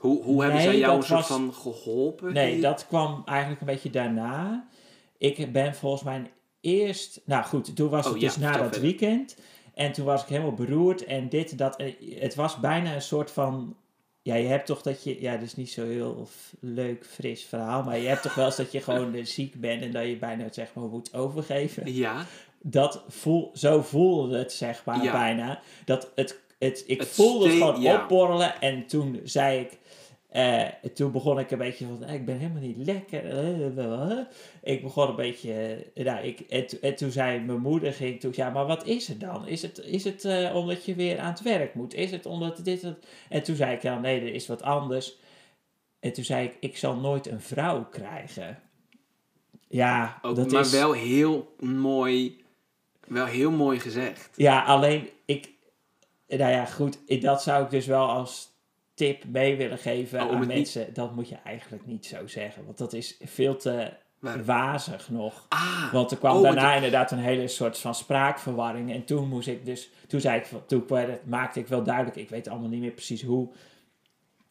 hoe, 0.00 0.22
hoe 0.22 0.42
hebben 0.42 0.60
Nee, 0.60 0.68
zij 0.70 0.78
jou 0.78 0.96
een 0.96 1.02
soort 1.02 1.28
was- 1.28 1.38
van 1.38 1.54
geholpen? 1.54 2.32
nee, 2.32 2.60
dat 2.60 2.86
kwam 2.86 3.22
eigenlijk 3.24 3.60
een 3.60 3.66
beetje 3.66 3.90
daarna. 3.90 4.68
Ik 5.18 5.52
ben 5.52 5.74
volgens 5.74 6.02
mij 6.02 6.30
eerst... 6.60 7.20
Nou 7.24 7.44
goed, 7.44 7.76
toen 7.76 7.88
was 7.88 8.06
Oh, 8.06 8.12
het 8.12 8.20
ja, 8.20 8.26
dus 8.28 8.36
na 8.36 8.52
dat 8.52 8.60
verder. 8.62 8.80
weekend. 8.80 9.36
En 9.74 9.92
toen 9.92 10.04
was 10.04 10.22
ik 10.22 10.28
helemaal 10.28 10.54
beroerd 10.54 11.04
en 11.04 11.28
dit 11.28 11.58
dat. 11.58 11.82
Het 12.18 12.34
was 12.34 12.60
bijna 12.60 12.94
een 12.94 13.02
soort 13.02 13.30
van... 13.30 13.76
Ja, 14.22 14.34
je 14.34 14.46
hebt 14.46 14.66
toch 14.66 14.82
dat 14.82 15.04
je... 15.04 15.20
Ja, 15.20 15.32
dat 15.32 15.42
is 15.42 15.56
niet 15.56 15.70
zo 15.70 15.84
heel 15.86 16.28
leuk, 16.60 17.06
fris 17.06 17.44
verhaal. 17.44 17.82
Maar 17.82 17.98
je 17.98 18.08
hebt 18.08 18.22
toch 18.22 18.34
wel 18.34 18.46
eens 18.46 18.56
dat 18.56 18.72
je 18.72 18.80
gewoon 18.80 19.14
eh, 19.14 19.24
ziek 19.24 19.60
bent... 19.60 19.82
en 19.82 19.92
dat 19.92 20.06
je 20.06 20.16
bijna 20.16 20.44
zeg 20.52 20.74
maar 20.74 20.84
moet 20.84 21.14
overgeven. 21.14 21.94
Ja, 21.94 22.24
Dat 22.62 23.02
voel, 23.08 23.50
zo 23.54 23.82
voelde 23.82 24.38
het 24.38 24.52
zeg 24.52 24.84
maar 24.84 25.02
Ja. 25.04 25.12
bijna. 25.12 25.60
Dat 25.84 26.10
het, 26.14 26.40
het, 26.60 26.84
ik 26.86 26.98
Het 26.98 27.08
voelde 27.08 27.48
het 27.48 27.56
gewoon 27.56 27.80
ja. 27.80 28.02
opborrelen. 28.02 28.60
En 28.60 28.86
toen 28.86 29.20
zei 29.24 29.60
ik... 29.60 29.78
eh, 30.28 30.66
toen 30.94 31.12
begon 31.12 31.38
ik 31.38 31.50
een 31.50 31.58
beetje 31.58 31.86
van, 31.86 32.04
eh, 32.04 32.14
ik 32.14 32.24
ben 32.24 32.38
helemaal 32.38 32.62
niet 32.62 32.86
lekker. 32.86 33.24
Ik 34.62 34.82
begon 34.82 35.08
een 35.08 35.16
beetje, 35.16 35.84
eh, 35.94 36.04
nou, 36.04 36.26
ik, 36.26 36.40
en, 36.40 36.66
en 36.80 36.96
toen 36.96 37.10
zei 37.10 37.40
mijn 37.40 37.60
moeder, 37.60 37.92
ging 37.92 38.20
toen, 38.20 38.32
ja, 38.34 38.50
maar 38.50 38.66
wat 38.66 38.86
is 38.86 39.08
het 39.08 39.20
dan? 39.20 39.48
Is 39.48 39.62
het, 39.62 39.78
is 39.78 40.04
het 40.04 40.52
omdat 40.54 40.84
je 40.84 40.94
weer 40.94 41.18
aan 41.18 41.30
het 41.30 41.42
werk 41.42 41.74
moet? 41.74 41.94
Is 41.94 42.10
het 42.10 42.26
omdat 42.26 42.64
dit? 42.64 42.84
En 43.28 43.42
toen 43.42 43.56
zei 43.56 43.74
ik, 43.74 43.82
ja, 43.82 43.98
nee, 43.98 44.20
er 44.20 44.34
is 44.34 44.46
wat 44.46 44.62
anders. 44.62 45.16
En 46.00 46.12
toen 46.12 46.24
zei 46.24 46.46
ik, 46.46 46.56
ik 46.60 46.76
zal 46.76 46.96
nooit 46.96 47.26
een 47.26 47.40
vrouw 47.40 47.84
krijgen. 47.84 48.58
Ja, 49.68 50.18
ook, 50.22 50.36
dat 50.36 50.50
maar 50.50 50.60
is... 50.60 50.70
wel 50.70 50.92
heel 50.92 51.54
mooi, 51.60 52.42
wel 53.06 53.26
heel 53.26 53.50
mooi 53.50 53.78
gezegd. 53.80 54.30
Ja, 54.36 54.64
alleen 54.64 55.08
ik. 55.24 55.58
Nou 56.38 56.50
ja, 56.50 56.64
goed. 56.64 57.20
Dat 57.22 57.42
zou 57.42 57.64
ik 57.64 57.70
dus 57.70 57.86
wel 57.86 58.08
als 58.08 58.48
tip 58.94 59.24
mee 59.24 59.56
willen 59.56 59.78
geven 59.78 60.20
Oh, 60.22 60.30
aan 60.30 60.38
niet- 60.38 60.48
mensen. 60.48 60.94
Dat 60.94 61.14
moet 61.14 61.28
je 61.28 61.36
eigenlijk 61.44 61.86
niet 61.86 62.06
zo 62.06 62.26
zeggen. 62.26 62.64
Want 62.64 62.78
dat 62.78 62.92
is 62.92 63.16
veel 63.22 63.56
te 63.56 63.92
Waar- 64.18 64.44
wazig 64.44 65.08
nog. 65.10 65.46
Ah, 65.48 65.92
Want 65.92 66.10
er 66.10 66.16
kwam 66.16 66.36
Oh, 66.36 66.42
daarna 66.42 66.74
inderdaad 66.74 67.10
een 67.10 67.18
hele 67.18 67.48
soort 67.48 67.78
van 67.78 67.94
spraakverwarring. 67.94 68.92
En 68.92 69.04
toen 69.04 69.28
moest 69.28 69.48
ik 69.48 69.64
dus. 69.64 69.90
Toen 70.06 70.20
zei 70.20 70.38
ik. 70.40 70.46
Toen 70.66 70.84
maakte 71.24 71.60
ik 71.60 71.66
wel 71.66 71.82
duidelijk. 71.82 72.16
Ik 72.16 72.28
weet 72.28 72.48
allemaal 72.48 72.68
niet 72.68 72.80
meer 72.80 72.90
precies 72.90 73.22
hoe. 73.22 73.48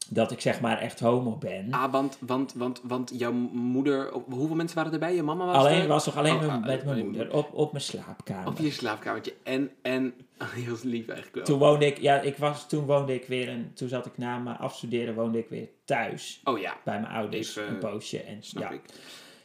Dat 0.10 0.32
ik 0.32 0.42
zeg 0.42 0.62
maar 0.62 0.78
echt 0.80 1.00
homo 1.00 1.36
ben. 1.36 1.72
ah 1.72 1.92
want, 1.92 2.18
want, 2.20 2.54
want, 2.54 2.82
want 2.84 3.12
jouw 3.16 3.32
moeder, 3.52 4.12
hoeveel 4.30 4.56
mensen 4.56 4.78
waren 4.78 4.94
erbij? 4.94 5.16
Je 5.16 5.24
mama 5.24 5.46
was 5.46 5.56
alleen 5.56 5.82
er? 5.82 5.88
was 5.88 6.04
toch 6.04 6.18
alleen 6.18 6.34
Oh, 6.36 6.42
met- 6.42 6.50
ah, 6.50 6.66
met 6.66 6.86
mijn 6.86 7.06
moeder. 7.06 7.34
Op, 7.34 7.54
op 7.54 7.72
mijn 7.72 7.84
slaapkamer. 7.84 8.48
Op 8.48 8.58
je 8.58 8.72
slaapkamertje. 8.72 9.34
En, 9.44 9.72
en 9.82 10.14
heel 10.44 10.76
lief 10.84 11.08
eigenlijk 11.08 11.36
wel. 11.36 11.44
Toen 11.44 11.60
woonde 11.60 11.86
ik, 11.86 11.98
ja, 11.98 12.20
ik 12.22 12.38
was, 12.38 12.68
toen 12.70 12.86
woonde 12.86 13.14
ik 13.14 13.26
weer, 13.28 13.50
een, 13.50 13.72
toen 13.74 13.88
zat 13.90 14.06
ik 14.06 14.18
na 14.18 14.38
mijn 14.38 14.58
afstuderen, 14.58 15.16
woonde 15.16 15.38
ik 15.38 15.50
weer 15.50 15.70
thuis 15.86 16.42
Oh 16.44 16.60
ja, 16.60 16.78
bij 16.84 17.00
mijn 17.00 17.14
ouders 17.14 17.56
Even, 17.56 17.70
een 17.70 17.78
poosje. 17.80 18.22
En, 18.22 18.44
snap 18.44 18.64
ja. 18.64 18.70
ik. 18.70 18.82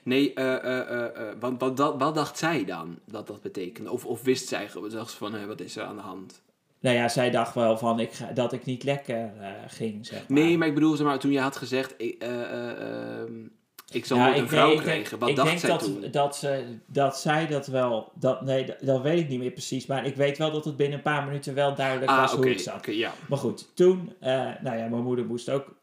Nee, 0.02 0.34
eh, 0.34 0.54
eh, 0.54 0.90
eh, 0.90 1.28
eh, 1.28 1.36
wat, 1.40 1.52
wat, 1.58 1.98
wat, 1.98 2.14
dacht 2.14 2.38
zij 2.38 2.64
dan 2.64 2.98
dat 3.04 3.26
dat 3.26 3.40
betekende? 3.40 3.90
Of, 3.90 4.06
of 4.06 4.22
wist 4.22 4.48
zij 4.48 4.68
gewoon, 4.68 4.90
dacht 4.90 5.10
ze 5.10 5.16
van, 5.16 5.46
wat 5.46 5.60
is 5.60 5.76
er 5.76 5.84
aan 5.84 5.96
de 5.96 6.02
hand? 6.02 6.42
Nou 6.84 6.96
ja, 6.96 7.08
zij 7.08 7.30
dacht 7.30 7.54
wel 7.54 7.78
van 7.78 8.00
ik 8.00 8.12
ga, 8.12 8.32
dat 8.32 8.52
ik 8.52 8.64
niet 8.64 8.82
lekker 8.82 9.32
eh, 9.40 9.48
ging, 9.66 10.06
zeg 10.06 10.28
maar. 10.28 10.38
Nee, 10.38 10.58
maar 10.58 10.68
ik 10.68 10.74
bedoel, 10.74 10.96
zeg 10.96 11.06
maar, 11.06 11.18
toen 11.18 11.30
je 11.30 11.40
had 11.40 11.56
gezegd, 11.56 11.94
ik, 11.96 12.22
eh, 12.22 12.42
eh, 12.42 13.20
ehm, 13.20 13.32
ik 13.92 14.04
zal 14.04 14.16
Ja, 14.16 14.26
nooit 14.26 14.38
een 14.38 14.48
vrouw 14.48 14.68
denk- 14.68 14.80
krijgen. 14.80 15.18
Wat 15.18 15.28
ik 15.28 15.36
dacht 15.36 15.48
denk 15.48 15.60
zij 15.60 15.68
dat, 15.70 15.80
toen? 15.84 16.04
Dat, 16.10 16.36
ze, 16.36 16.64
dat 16.86 17.18
zij 17.18 17.46
dat 17.46 17.66
wel, 17.66 18.12
dat, 18.14 18.40
nee, 18.42 18.64
dat, 18.66 18.76
dat 18.80 19.02
weet 19.02 19.18
ik 19.20 19.28
niet 19.28 19.38
meer 19.38 19.50
precies. 19.50 19.86
Maar 19.86 20.06
ik 20.06 20.16
weet 20.16 20.38
wel 20.38 20.50
dat 20.52 20.64
het 20.64 20.76
binnen 20.76 20.96
een 20.96 21.02
paar 21.04 21.24
minuten 21.24 21.54
wel 21.54 21.74
duidelijk 21.74 22.10
Ah, 22.10 22.20
was 22.20 22.32
hoe 22.32 22.50
ik 22.50 22.58
zat. 22.60 22.86
ja. 22.86 23.12
Maar 23.28 23.38
goed, 23.38 23.70
toen, 23.76 24.12
nou 24.20 24.76
ja, 24.78 24.88
mijn 24.88 25.02
moeder 25.02 25.26
moest 25.26 25.50
ook 25.50 25.74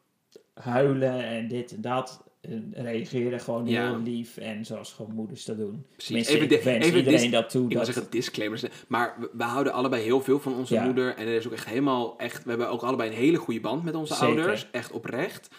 huilen 0.53 1.23
en 1.23 1.47
dit 1.47 1.71
en 1.75 1.81
dat. 1.81 2.23
En 2.41 2.73
reageerde 2.75 3.39
gewoon 3.39 3.67
Ja. 3.67 3.87
heel 3.89 4.01
lief 4.01 4.37
en 4.37 4.65
zoals 4.65 4.93
gewoon 4.93 5.13
moeders 5.15 5.45
dat 5.45 5.57
doen. 5.57 5.85
Precies. 5.95 6.27
Even 6.27 6.47
de- 6.49 6.59
even 6.59 6.95
iedereen 6.97 7.31
dat 7.31 7.49
toe. 7.49 7.63
Ik 7.63 7.67
wil 7.69 7.77
dat, 7.77 7.85
zeggen 7.93 8.11
disclaimers, 8.11 8.63
maar 8.87 9.15
we, 9.19 9.29
we 9.33 9.43
houden 9.43 9.73
allebei 9.73 10.03
heel 10.03 10.21
veel 10.21 10.39
van 10.39 10.53
onze 10.55 10.73
Ja. 10.73 10.83
moeder. 10.83 11.15
En 11.15 11.27
er 11.27 11.33
is 11.35 11.45
ook 11.47 11.53
echt 11.53 11.65
helemaal, 11.65 12.17
echt, 12.17 12.43
we 12.43 12.49
hebben 12.49 12.69
ook 12.69 12.81
allebei 12.81 13.09
een 13.09 13.15
hele 13.15 13.37
goede 13.37 13.59
band 13.59 13.83
met 13.83 13.95
onze 13.95 14.13
Zeker. 14.13 14.37
ouders. 14.37 14.67
Echt 14.71 14.91
oprecht. 14.91 15.49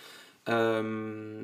Ehm, 0.42 1.36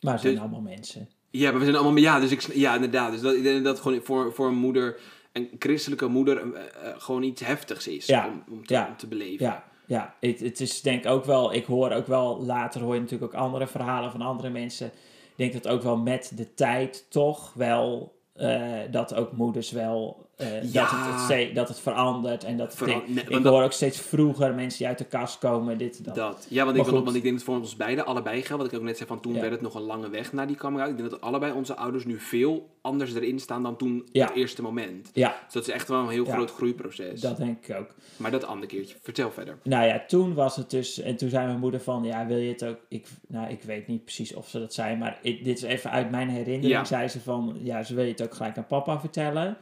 maar 0.00 0.16
ze 0.16 0.18
zijn 0.18 0.32
dus- 0.32 0.38
allemaal 0.42 0.60
mensen. 0.60 1.08
ja, 1.30 1.50
maar 1.50 1.58
we 1.58 1.64
zijn 1.64 1.76
allemaal, 1.76 2.02
ja, 2.02 2.20
dus 2.20 2.30
ik, 2.30 2.40
ja, 2.54 2.74
inderdaad. 2.74 3.12
Dus 3.12 3.20
dat, 3.20 3.34
ik 3.34 3.42
denk 3.42 3.64
dat 3.64 3.80
gewoon 3.80 4.00
voor, 4.02 4.32
voor 4.34 4.46
een 4.46 4.54
moeder, 4.58 5.00
een 5.32 5.50
christelijke 5.58 6.06
moeder, 6.06 6.36
eh, 6.54 6.60
eh, 6.88 6.94
gewoon 7.00 7.22
iets 7.22 7.40
heftigs 7.44 7.88
is 7.88 8.06
Ja. 8.06 8.26
om, 8.28 8.42
om, 8.54 8.66
te, 8.66 8.86
om 8.88 8.96
te 8.96 9.06
beleven. 9.06 9.46
Ja, 9.46 9.64
ja 9.86 10.14
het, 10.20 10.40
het 10.40 10.60
is 10.60 10.80
denk 10.80 11.06
ook 11.06 11.24
wel, 11.24 11.52
ik 11.52 11.64
hoor 11.64 11.90
ook 11.90 12.06
wel, 12.06 12.42
later 12.42 12.80
hoor 12.80 12.94
je 12.94 13.00
natuurlijk 13.00 13.34
ook 13.34 13.40
andere 13.40 13.66
verhalen 13.66 14.10
van 14.10 14.22
andere 14.22 14.50
mensen. 14.50 14.86
Ik 14.86 15.36
denk 15.36 15.52
dat 15.52 15.68
ook 15.68 15.82
wel 15.82 15.96
met 15.96 16.32
de 16.34 16.54
tijd 16.54 17.06
toch 17.10 17.52
wel 17.54 18.12
eh, 18.32 18.78
dat 18.90 19.14
ook 19.14 19.32
moeders 19.32 19.70
wel, 19.70 20.26
eh, 20.36 20.50
dat, 20.52 20.72
Ja. 20.72 20.86
het, 20.86 21.12
het 21.14 21.20
ste- 21.20 21.50
dat 21.54 21.68
het 21.68 21.80
verandert 21.80 22.44
en 22.44 22.56
dat 22.56 22.80
ik, 22.80 22.86
nee, 22.86 23.24
ik 23.24 23.28
want 23.28 23.44
hoor 23.44 23.62
ook 23.62 23.72
steeds 23.72 23.98
vroeger 24.00 24.54
mensen 24.54 24.78
die 24.78 24.86
uit 24.88 24.98
de 24.98 25.04
kast 25.04 25.38
komen, 25.38 25.78
dit, 25.78 26.04
dat. 26.04 26.14
Dat. 26.14 26.46
Ja, 26.50 26.64
want 26.64 26.76
ik, 26.76 26.84
wil- 26.84 27.04
want 27.04 27.16
ik 27.16 27.22
denk 27.22 27.34
dat 27.34 27.44
voor 27.44 27.56
ons 27.56 27.76
beiden 27.76 28.06
allebei 28.06 28.42
geldt. 28.42 28.62
Wat 28.62 28.72
ik 28.72 28.78
ook 28.78 28.84
net 28.84 28.96
zei, 28.96 29.08
van 29.08 29.20
toen 29.20 29.34
Ja. 29.34 29.40
werd 29.40 29.52
het 29.52 29.60
nog 29.60 29.74
een 29.74 29.82
lange 29.82 30.08
weg 30.10 30.32
naar 30.32 30.46
die 30.46 30.60
out. 30.60 30.88
Ik 30.88 30.96
denk 30.96 31.10
dat 31.10 31.20
allebei 31.20 31.52
onze 31.52 31.76
ouders 31.76 32.04
nu 32.04 32.18
veel 32.20 32.70
anders 32.80 33.14
erin 33.14 33.38
staan 33.38 33.62
dan 33.62 33.76
toen 33.76 34.08
Ja. 34.12 34.26
het 34.26 34.36
eerste 34.36 34.62
moment. 34.62 35.10
Ja, 35.12 35.36
Dus 35.44 35.52
dat 35.52 35.62
is 35.68 35.74
echt 35.74 35.88
wel 35.88 36.00
een 36.00 36.08
heel 36.08 36.24
groot 36.24 36.50
groeiproces. 36.52 37.20
dat 37.20 37.36
denk 37.36 37.66
ik 37.66 37.76
ook. 37.76 37.94
Maar 38.16 38.30
dat 38.30 38.44
andere 38.44 38.66
keertje. 38.66 38.96
Vertel 39.02 39.30
verder. 39.30 39.58
Nou 39.62 39.86
ja, 39.86 40.04
toen 40.06 40.34
was 40.34 40.56
het 40.56 40.70
dus, 40.70 41.00
en 41.00 41.16
toen 41.16 41.28
zei 41.28 41.46
mijn 41.46 41.58
moeder 41.58 41.80
van, 41.80 42.04
ja, 42.04 42.26
wil 42.26 42.36
je 42.36 42.48
het 42.52 42.64
ook, 42.64 42.78
ik, 42.88 43.06
nou, 43.28 43.50
ik 43.50 43.62
weet 43.62 43.86
niet 43.86 44.04
precies 44.04 44.34
of 44.34 44.48
ze 44.48 44.58
dat 44.58 44.74
zei, 44.74 44.96
maar 44.96 45.18
ik, 45.22 45.44
dit 45.44 45.56
is 45.56 45.62
even 45.62 45.90
uit 45.90 46.10
mijn 46.10 46.28
herinnering, 46.28 46.86
zei 46.86 47.08
ze 47.08 47.20
van, 47.20 47.58
ja, 47.62 47.82
ze 47.82 47.94
wil 47.94 48.04
je 48.04 48.10
het 48.10 48.22
ook 48.22 48.34
gelijk 48.34 48.56
aan 48.56 48.66
papa 48.66 49.00
vertellen, 49.00 49.56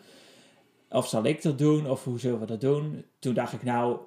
of 0.91 1.09
zal 1.09 1.25
ik 1.25 1.43
dat 1.43 1.59
doen, 1.59 1.91
of 1.91 2.05
hoe 2.05 2.19
zullen 2.19 2.41
we 2.41 2.47
dat 2.47 2.61
doen? 2.61 3.05
Toen 3.19 3.35
dacht 3.35 3.53
ik, 3.53 3.63
nou, 3.63 3.99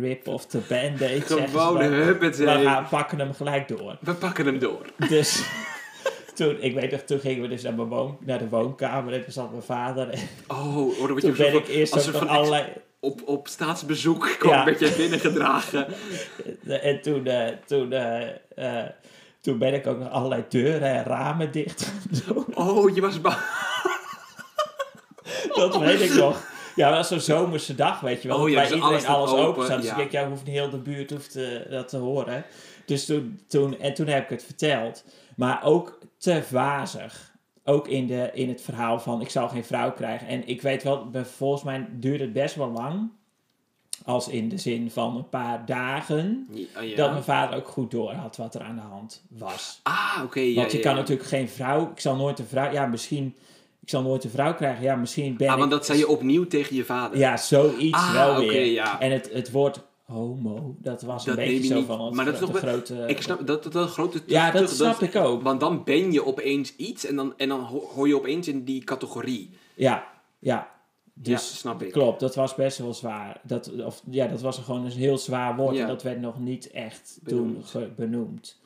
rip 0.00 0.28
of 0.28 0.46
the 0.46 0.58
band-aid, 0.68 1.24
Gewoon 1.24 1.80
huppatee. 1.82 2.46
we 2.46 2.62
gaan, 2.64 2.86
pakken 2.88 3.18
hem 3.18 3.34
gelijk 3.34 3.68
door. 3.68 3.98
We 4.00 4.14
pakken 4.14 4.46
hem 4.46 4.58
door. 4.58 4.86
Dus 5.08 5.44
toen, 6.34 6.56
ik 6.60 6.74
weet 6.74 6.90
nog, 6.90 7.00
toen 7.00 7.18
gingen 7.20 7.42
we 7.42 7.48
dus 7.48 7.62
naar, 7.62 7.74
mijn 7.74 7.88
woon, 7.88 8.16
naar 8.20 8.38
de 8.38 8.48
woonkamer 8.48 9.12
en 9.12 9.22
toen 9.22 9.32
zat 9.32 9.50
mijn 9.50 9.62
vader. 9.62 10.08
En 10.08 10.20
Oh, 10.46 10.74
hoor, 10.74 10.94
dan 10.96 11.06
word 11.08 11.20
toen 11.20 11.30
je 11.30 11.36
ben 11.36 11.54
ik 11.54 11.68
eerst 11.68 11.92
als 11.92 12.02
ook 12.02 12.14
een 12.14 12.20
nog 12.20 12.28
van 12.28 12.36
allerlei... 12.36 12.64
op, 13.00 13.20
op 13.24 13.48
staatsbezoek 13.48 14.36
kwam 14.38 14.52
Ja. 14.52 14.64
werd 14.64 14.78
jij 14.80 14.92
binnengedragen. 14.96 15.86
En 16.66 17.02
toen, 17.02 17.26
eh, 17.26 17.48
toen, 17.66 17.92
eh, 17.92 18.28
eh, 18.56 18.88
toen 19.40 19.58
ben 19.58 19.74
ik 19.74 19.86
ook 19.86 19.98
nog 19.98 20.10
allerlei 20.10 20.44
deuren 20.48 20.88
en 20.88 21.04
ramen 21.04 21.52
dicht. 21.52 21.92
Oh, 22.54 22.94
je 22.94 23.00
was 23.00 23.20
bang. 23.20 23.36
Dat 25.70 25.80
weet 25.80 26.00
ik 26.00 26.14
nog. 26.14 26.50
Ja, 26.76 26.88
dat 26.88 26.96
was 26.96 27.08
zo'n 27.08 27.36
zomerse 27.36 27.74
dag, 27.74 28.00
weet 28.00 28.22
je 28.22 28.28
wel. 28.28 28.38
Oh 28.38 28.48
ja, 28.48 28.54
bij 28.54 28.64
dus 28.64 28.74
iedereen 28.74 29.06
alles 29.06 29.32
open, 29.32 29.64
staat. 29.64 29.76
Dus 29.76 29.86
ja. 29.86 29.92
ik 29.92 29.98
denk, 29.98 30.10
ja, 30.10 30.28
hoeft 30.28 30.44
niet 30.44 30.54
heel 30.54 30.70
de 30.70 30.78
buurt 30.78 31.10
hoeft 31.10 31.36
eh, 31.36 31.70
dat 31.70 31.88
te 31.88 31.96
horen. 31.96 32.44
Dus 32.86 33.04
toen, 33.04 33.40
toen, 33.48 33.80
en 33.80 33.94
toen 33.94 34.06
heb 34.06 34.22
ik 34.22 34.30
het 34.30 34.44
verteld. 34.44 35.04
Maar 35.36 35.64
ook 35.64 35.98
te 36.18 36.42
wazig. 36.50 37.30
Ook 37.64 37.88
in, 37.88 38.06
de, 38.06 38.30
in 38.32 38.48
het 38.48 38.62
verhaal 38.62 39.00
van, 39.00 39.20
ik 39.20 39.30
zou 39.30 39.50
geen 39.50 39.64
vrouw 39.64 39.92
krijgen. 39.92 40.26
En 40.26 40.48
ik 40.48 40.62
weet 40.62 40.82
wel, 40.82 41.10
volgens 41.36 41.62
mij 41.62 41.86
duurde 41.90 42.24
het 42.24 42.32
best 42.32 42.54
wel 42.54 42.70
lang. 42.70 43.10
Als 44.04 44.28
in 44.28 44.48
de 44.48 44.58
zin 44.58 44.90
van 44.90 45.16
een 45.16 45.28
paar 45.28 45.66
dagen. 45.66 46.48
Ja, 46.50 46.80
ja. 46.80 46.96
Dat 46.96 47.10
mijn 47.10 47.22
vader 47.22 47.56
ook 47.56 47.68
goed 47.68 47.90
door 47.90 48.12
had 48.12 48.36
wat 48.36 48.54
er 48.54 48.62
aan 48.62 48.74
de 48.74 48.80
hand 48.80 49.22
was. 49.28 49.80
Ah, 49.82 50.20
oké. 50.24 50.40
ja, 50.40 50.54
Want 50.54 50.72
je 50.72 50.80
kan 50.80 50.94
natuurlijk 50.94 51.28
geen 51.28 51.48
vrouw. 51.48 51.90
Ik 51.90 52.00
zal 52.00 52.16
nooit 52.16 52.38
een 52.38 52.46
vrouw. 52.46 52.72
Ja, 52.72 52.86
misschien. 52.86 53.36
Ik 53.82 53.88
zal 53.88 54.02
nooit 54.02 54.24
een 54.24 54.30
vrouw 54.30 54.54
krijgen. 54.54 54.82
Ja, 54.82 54.96
misschien 54.96 55.36
ben 55.36 55.46
Ah, 55.48 55.52
ik. 55.52 55.58
want 55.58 55.70
dat 55.70 55.86
zei 55.86 55.98
je 55.98 56.08
opnieuw 56.08 56.46
tegen 56.46 56.76
je 56.76 56.84
vader. 56.84 57.18
Ja, 57.18 57.36
zoiets 57.36 57.96
Ah, 57.98 58.12
wel 58.12 58.38
weer. 58.38 58.64
ja. 58.66 59.00
En 59.00 59.10
het, 59.12 59.30
het 59.32 59.50
woord 59.50 59.80
homo, 60.04 60.74
dat 60.78 61.02
was 61.02 61.24
Dat 61.24 61.36
een 61.38 61.44
beetje 61.44 61.62
je 61.62 61.66
zo 61.68 61.74
niet- 61.74 61.86
van 61.86 62.14
maar 62.14 62.24
dat 62.24 62.34
is 62.34 62.40
toch 62.40 62.58
grote. 62.58 63.04
Ik 63.06 63.22
snap 63.22 63.46
dat 63.46 63.62
dat, 63.62 63.72
dat 63.72 63.82
een 63.82 63.88
grote 63.88 64.20
Ja, 64.26 64.50
dat 64.50 64.70
snap 64.70 65.00
ik 65.00 65.16
ook. 65.16 65.42
Want 65.42 65.60
dan 65.60 65.84
ben 65.84 66.12
je 66.12 66.24
opeens 66.26 66.76
iets 66.76 67.06
en 67.06 67.16
dan, 67.16 67.34
en 67.36 67.48
dan 67.48 67.60
ho- 67.60 67.88
hoor 67.94 68.08
je 68.08 68.16
opeens 68.16 68.48
in 68.48 68.64
die 68.64 68.84
categorie. 68.84 69.50
Ja, 69.74 70.06
ja. 70.38 70.70
Dus 71.14 71.30
ja, 71.50 71.56
snap 71.56 71.82
ik. 71.82 71.92
klopt, 71.92 72.20
dat 72.20 72.34
was 72.34 72.54
best 72.54 72.78
wel 72.78 72.94
zwaar. 72.94 73.40
Dat, 73.42 73.70
of, 73.84 74.02
ja, 74.10 74.26
dat 74.26 74.40
was 74.40 74.58
gewoon 74.58 74.84
een 74.84 74.90
heel 74.90 75.18
zwaar 75.18 75.56
woord 75.56 75.74
Ja. 75.76 75.82
en 75.82 75.88
dat 75.88 76.02
werd 76.02 76.20
nog 76.20 76.38
niet 76.38 76.70
echt 76.70 77.18
Benoemd. 77.22 77.54
toen 77.54 77.64
ge- 77.82 77.90
benoemd. 77.96 78.60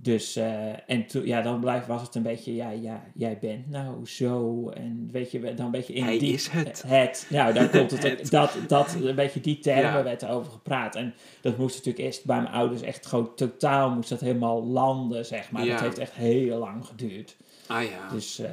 Dus, 0.00 0.36
eh, 0.36 0.90
en 0.90 1.06
toen, 1.06 1.26
ja, 1.26 1.42
dan 1.42 1.60
blijft, 1.60 1.86
was 1.86 2.02
het 2.02 2.14
een 2.14 2.22
beetje, 2.22 2.54
ja, 2.54 2.70
ja, 2.70 3.02
jij 3.14 3.38
bent 3.38 3.70
nou 3.70 4.06
zo. 4.06 4.68
En 4.68 5.08
weet 5.12 5.30
je, 5.30 5.54
dan 5.54 5.66
een 5.66 5.70
beetje 5.72 5.92
in 5.92 6.04
Hij 6.04 6.18
die... 6.18 6.32
is 6.32 6.48
het. 6.48 6.82
Het, 6.86 7.26
nou, 7.30 7.52
daar 7.52 7.68
komt 7.68 7.90
het, 7.90 8.02
Het. 8.18 8.30
Dat, 8.30 8.56
dat, 8.68 8.94
een 9.02 9.14
beetje 9.14 9.40
die 9.40 9.58
termen 9.58 9.92
Ja. 9.92 10.02
werd 10.02 10.26
over 10.26 10.52
gepraat. 10.52 10.94
En 10.94 11.14
dat 11.40 11.56
moest 11.58 11.76
natuurlijk 11.76 12.04
eerst 12.04 12.24
bij 12.24 12.40
mijn 12.40 12.54
ouders 12.54 12.82
echt 12.82 13.06
gewoon 13.06 13.34
totaal, 13.34 13.90
moest 13.90 14.08
dat 14.08 14.20
helemaal 14.20 14.64
landen, 14.64 15.24
zeg 15.26 15.50
maar. 15.50 15.64
Ja. 15.64 15.72
Dat 15.72 15.80
heeft 15.80 15.98
echt 15.98 16.12
heel 16.14 16.58
lang 16.58 16.86
geduurd. 16.86 17.36
Ah 17.66 17.82
ja. 17.82 18.08
Dus, 18.12 18.38
eh, 18.38 18.50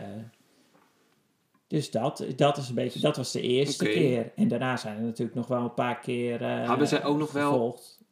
dus 1.67 1.91
dat, 1.91 2.25
dat, 2.35 2.57
is 2.57 2.69
een 2.69 2.75
beetje, 2.75 2.99
dat 2.99 3.17
was 3.17 3.31
de 3.31 3.41
eerste 3.41 3.85
keer. 3.85 4.31
En 4.35 4.47
daarna 4.47 4.77
zijn 4.77 4.97
er 4.97 5.03
natuurlijk 5.03 5.37
nog 5.37 5.47
wel 5.47 5.61
een 5.61 5.73
paar 5.73 5.99
keer 5.99 6.41
eh, 6.41 6.67
Hebben 6.67 6.87
zij 6.87 7.03
ook 7.03 7.17
nog 7.17 7.31
wel- 7.31 7.51
gevolgd. 7.51 8.03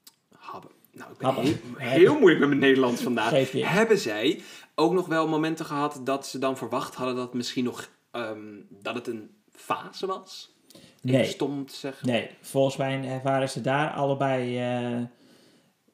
Nou, 0.93 1.12
ik 1.12 1.17
ben 1.17 1.36
heel, 1.36 1.56
heel 1.77 2.13
moeilijk 2.13 2.39
met 2.39 2.49
mijn 2.49 2.62
Nederlands 2.62 3.01
vandaag. 3.01 3.51
Hebben 3.53 3.97
zij 3.97 4.41
ook 4.75 4.93
nog 4.93 5.08
wel 5.08 5.27
momenten 5.27 5.65
gehad 5.65 6.01
dat 6.03 6.27
ze 6.27 6.39
dan 6.39 6.58
verwacht 6.58 6.95
hadden 6.95 7.15
dat 7.15 7.34
misschien 7.34 7.63
nog 7.63 7.89
ehm, 8.12 8.38
dat 8.69 8.95
het 8.95 9.08
een 9.08 9.29
fase 9.51 10.06
was? 10.06 10.56
Even 10.75 10.89
Nee. 11.01 11.25
stom 11.25 11.65
te 11.65 11.75
zeggen. 11.75 12.08
Nee, 12.08 12.29
volgens 12.41 12.77
mij 12.77 13.21
waren 13.23 13.49
ze 13.49 13.62
daar 13.62 13.91
allebei. 13.91 14.58
eh, 14.58 14.99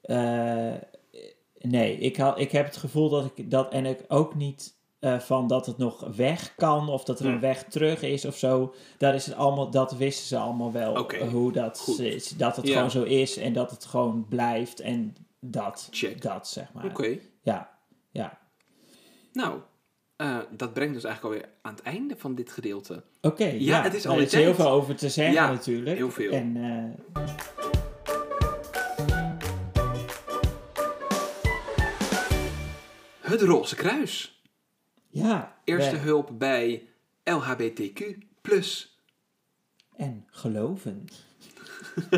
eh, 0.01 0.81
nee, 1.59 1.97
ik, 1.97 2.17
had, 2.17 2.39
ik 2.39 2.51
heb 2.51 2.65
het 2.65 2.77
gevoel 2.77 3.09
dat 3.09 3.31
ik 3.35 3.51
dat. 3.51 3.71
En 3.71 3.85
ik 3.85 3.99
ook 4.07 4.35
niet 4.35 4.77
eh, 4.99 5.19
van 5.19 5.47
dat 5.47 5.65
het 5.65 5.77
nog 5.77 6.07
weg 6.15 6.53
kan 6.55 6.89
of 6.89 7.03
dat 7.03 7.19
er 7.19 7.25
een 7.25 7.39
weg 7.39 7.63
terug 7.63 8.01
is 8.01 8.25
of 8.25 8.37
zo. 8.37 8.73
Daar 8.97 9.15
is 9.15 9.25
het 9.25 9.35
allemaal, 9.35 9.69
dat 9.69 9.91
wisten 9.91 10.27
ze 10.27 10.37
allemaal 10.37 10.71
wel. 10.71 11.11
Hoe 11.31 11.51
dat 11.51 11.79
goed. 11.79 11.99
is. 11.99 12.29
Dat 12.29 12.55
het 12.55 12.67
Ja. 12.67 12.73
gewoon 12.73 12.91
zo 12.91 13.03
is 13.03 13.37
en 13.37 13.53
dat 13.53 13.71
het 13.71 13.85
gewoon 13.85 14.25
blijft 14.29 14.79
en 14.79 15.15
dat. 15.39 15.87
Check. 15.91 16.21
Dat 16.21 16.47
zeg 16.47 16.73
maar. 16.73 16.85
Oké. 16.85 17.17
Ja, 17.41 17.69
ja. 18.11 18.37
Nou, 19.33 19.59
eh, 20.15 20.37
dat 20.51 20.73
brengt 20.73 20.95
ons 20.95 21.03
eigenlijk 21.03 21.35
alweer 21.35 21.53
aan 21.61 21.73
het 21.75 21.83
einde 21.83 22.15
van 22.17 22.35
dit 22.35 22.51
gedeelte. 22.51 23.03
Oké, 23.21 23.45
ja, 23.45 23.81
het 23.81 23.93
is 23.93 24.03
er 24.03 24.09
al 24.09 24.15
die 24.15 24.25
is 24.25 24.33
heel 24.33 24.53
veel 24.55 24.69
over 24.69 24.95
te 24.95 25.09
zeggen 25.09 25.33
Ja, 25.33 25.51
natuurlijk. 25.51 25.97
heel 25.97 26.11
veel. 26.11 26.31
En 26.31 26.57
eh, 26.57 27.23
Het 33.21 33.41
Roze 33.41 33.75
Kruis. 33.75 34.38
Ja, 35.09 35.55
Eerste 35.63 35.95
hulp 35.95 36.29
bij 36.33 36.83
LHBTQ+. 37.23 38.01
en 39.95 40.25
geloven. 40.27 41.07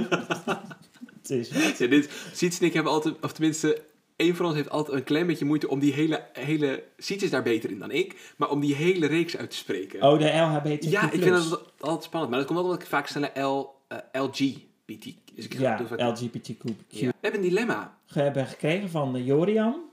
het 1.22 1.30
is 1.30 1.52
wat. 1.52 1.78
Ja, 1.78 1.88
dit, 1.88 2.10
Siets 2.34 2.60
en 2.60 2.66
ik 2.66 2.74
hebben 2.74 2.92
altijd, 2.92 3.16
of 3.22 3.32
tenminste, 3.32 3.82
één 4.16 4.36
van 4.36 4.46
ons 4.46 4.56
heeft 4.56 4.70
altijd 4.70 4.98
een 4.98 5.04
klein 5.04 5.28
beetje 5.28 5.46
moeite 5.46 5.70
om 5.70 5.80
die 5.80 5.94
hele, 5.94 6.26
hele... 6.34 6.84
Siets 6.98 7.24
is 7.24 7.30
daar 7.30 7.44
beter 7.44 7.72
in 7.72 7.80
dan 7.80 7.92
ik, 7.92 8.34
maar 8.38 8.50
om 8.50 8.60
die 8.60 8.76
hele 8.76 9.06
reeks 9.06 9.38
uit 9.38 9.50
te 9.50 9.56
spreken. 9.56 10.02
Oh, 10.02 10.20
de 10.20 10.26
LHBTQ+. 10.26 10.90
ja, 10.90 11.12
ik 11.12 11.22
vind 11.22 11.50
dat 11.50 11.72
altijd 11.80 12.04
spannend, 12.04 12.32
maar 12.32 12.40
dat 12.40 12.48
komt 12.48 12.60
altijd 12.60 12.74
omdat 12.74 12.82
ik 12.82 12.88
vaak 12.88 13.08
snel 13.08 13.50
L, 13.50 13.76
eh, 13.88 14.22
LGBT... 14.22 15.16
Dus 15.36 15.46
ik 15.46 15.54
Ja, 15.54 15.82
LGBTQ. 15.98 16.64
Ja. 16.88 17.08
We 17.08 17.14
hebben 17.22 17.42
een 17.42 17.50
dilemma. 17.50 17.98
We 18.08 18.22
hebben 18.22 18.48
gekregen 18.48 18.90
van 18.90 19.14
de 19.14 19.24
Jorian. 19.24 19.91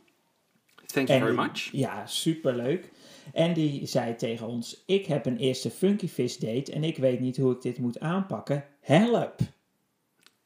Thank 0.93 1.09
you 1.09 1.21
very 1.21 1.35
much. 1.35 1.69
Ja, 1.73 2.07
superleuk. 2.07 2.91
En 3.33 3.53
die 3.53 3.87
zei 3.87 4.15
tegen 4.17 4.47
ons, 4.47 4.83
ik 4.87 5.07
heb 5.07 5.27
een 5.27 5.37
eerste 5.37 5.71
Funky 5.71 6.09
Fish 6.09 6.37
date 6.37 6.73
en 6.73 6.85
ik 6.85 6.97
weet 6.97 7.21
niet 7.21 7.37
hoe 7.37 7.53
ik 7.53 7.63
dit 7.63 7.79
moet 7.79 8.01
aanpakken. 8.01 8.65
Help! 8.81 9.41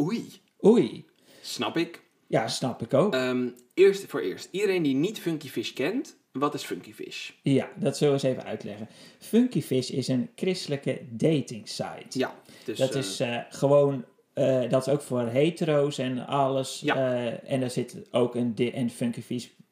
Oei, 0.01 0.33
Oei. 0.65 1.05
snap 1.43 1.77
ik. 1.77 2.03
Ja, 2.27 2.49
snap 2.49 2.83
ik 2.83 2.95
ook. 2.95 3.15
Ehm, 3.15 3.49
eerst 3.75 4.07
voor 4.07 4.21
eerst. 4.21 4.49
Iedereen 4.51 4.83
die 4.83 4.95
niet 4.95 5.21
Funky 5.21 5.49
Fish 5.49 5.73
kent, 5.73 6.17
wat 6.33 6.55
is 6.55 6.63
Funky 6.63 6.93
Fish? 6.93 7.31
ja, 7.43 7.71
dat 7.77 7.97
zullen 7.97 8.15
we 8.15 8.21
eens 8.23 8.37
even 8.37 8.49
uitleggen. 8.49 8.89
Funky 9.19 9.63
Fish 9.63 9.91
is 9.91 10.09
een 10.09 10.31
christelijke 10.37 11.01
dating 11.11 11.69
site. 11.69 12.19
Ja, 12.19 12.35
dus... 12.65 12.79
dat 12.79 12.91
eh, 12.93 12.99
is 12.99 13.21
eh, 13.21 13.39
gewoon, 13.49 14.05
eh, 14.35 14.71
dat 14.71 14.87
is 14.87 14.93
ook 14.93 15.03
voor 15.03 15.21
hetero's 15.27 15.99
en 15.99 16.27
alles. 16.27 16.81
Ja. 16.85 16.95
Eh, 16.97 17.53
en 17.53 17.61
daar 17.61 17.71
zit 17.71 17.97
ook 18.11 18.35
een, 18.35 18.55
di- 18.55 18.71
en 18.71 18.91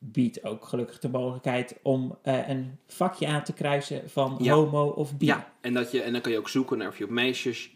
biedt 0.02 0.44
ook 0.44 0.64
gelukkig 0.64 0.98
de 0.98 1.08
mogelijkheid 1.08 1.76
om 1.82 2.18
eh, 2.22 2.48
een 2.48 2.78
vakje 2.86 3.26
aan 3.26 3.42
te 3.42 3.52
kruisen 3.52 4.10
van 4.10 4.36
Ja. 4.40 4.54
homo 4.54 4.86
of 4.86 5.16
bi. 5.16 5.26
Ja, 5.26 5.48
en, 5.60 5.74
dat 5.74 5.90
je, 5.92 6.02
en 6.02 6.12
dan 6.12 6.20
kan 6.20 6.32
je 6.32 6.38
ook 6.38 6.48
zoeken 6.48 6.78
naar 6.78 6.88
of 6.88 6.98
je 6.98 7.04
op 7.04 7.10
meisjes 7.10 7.70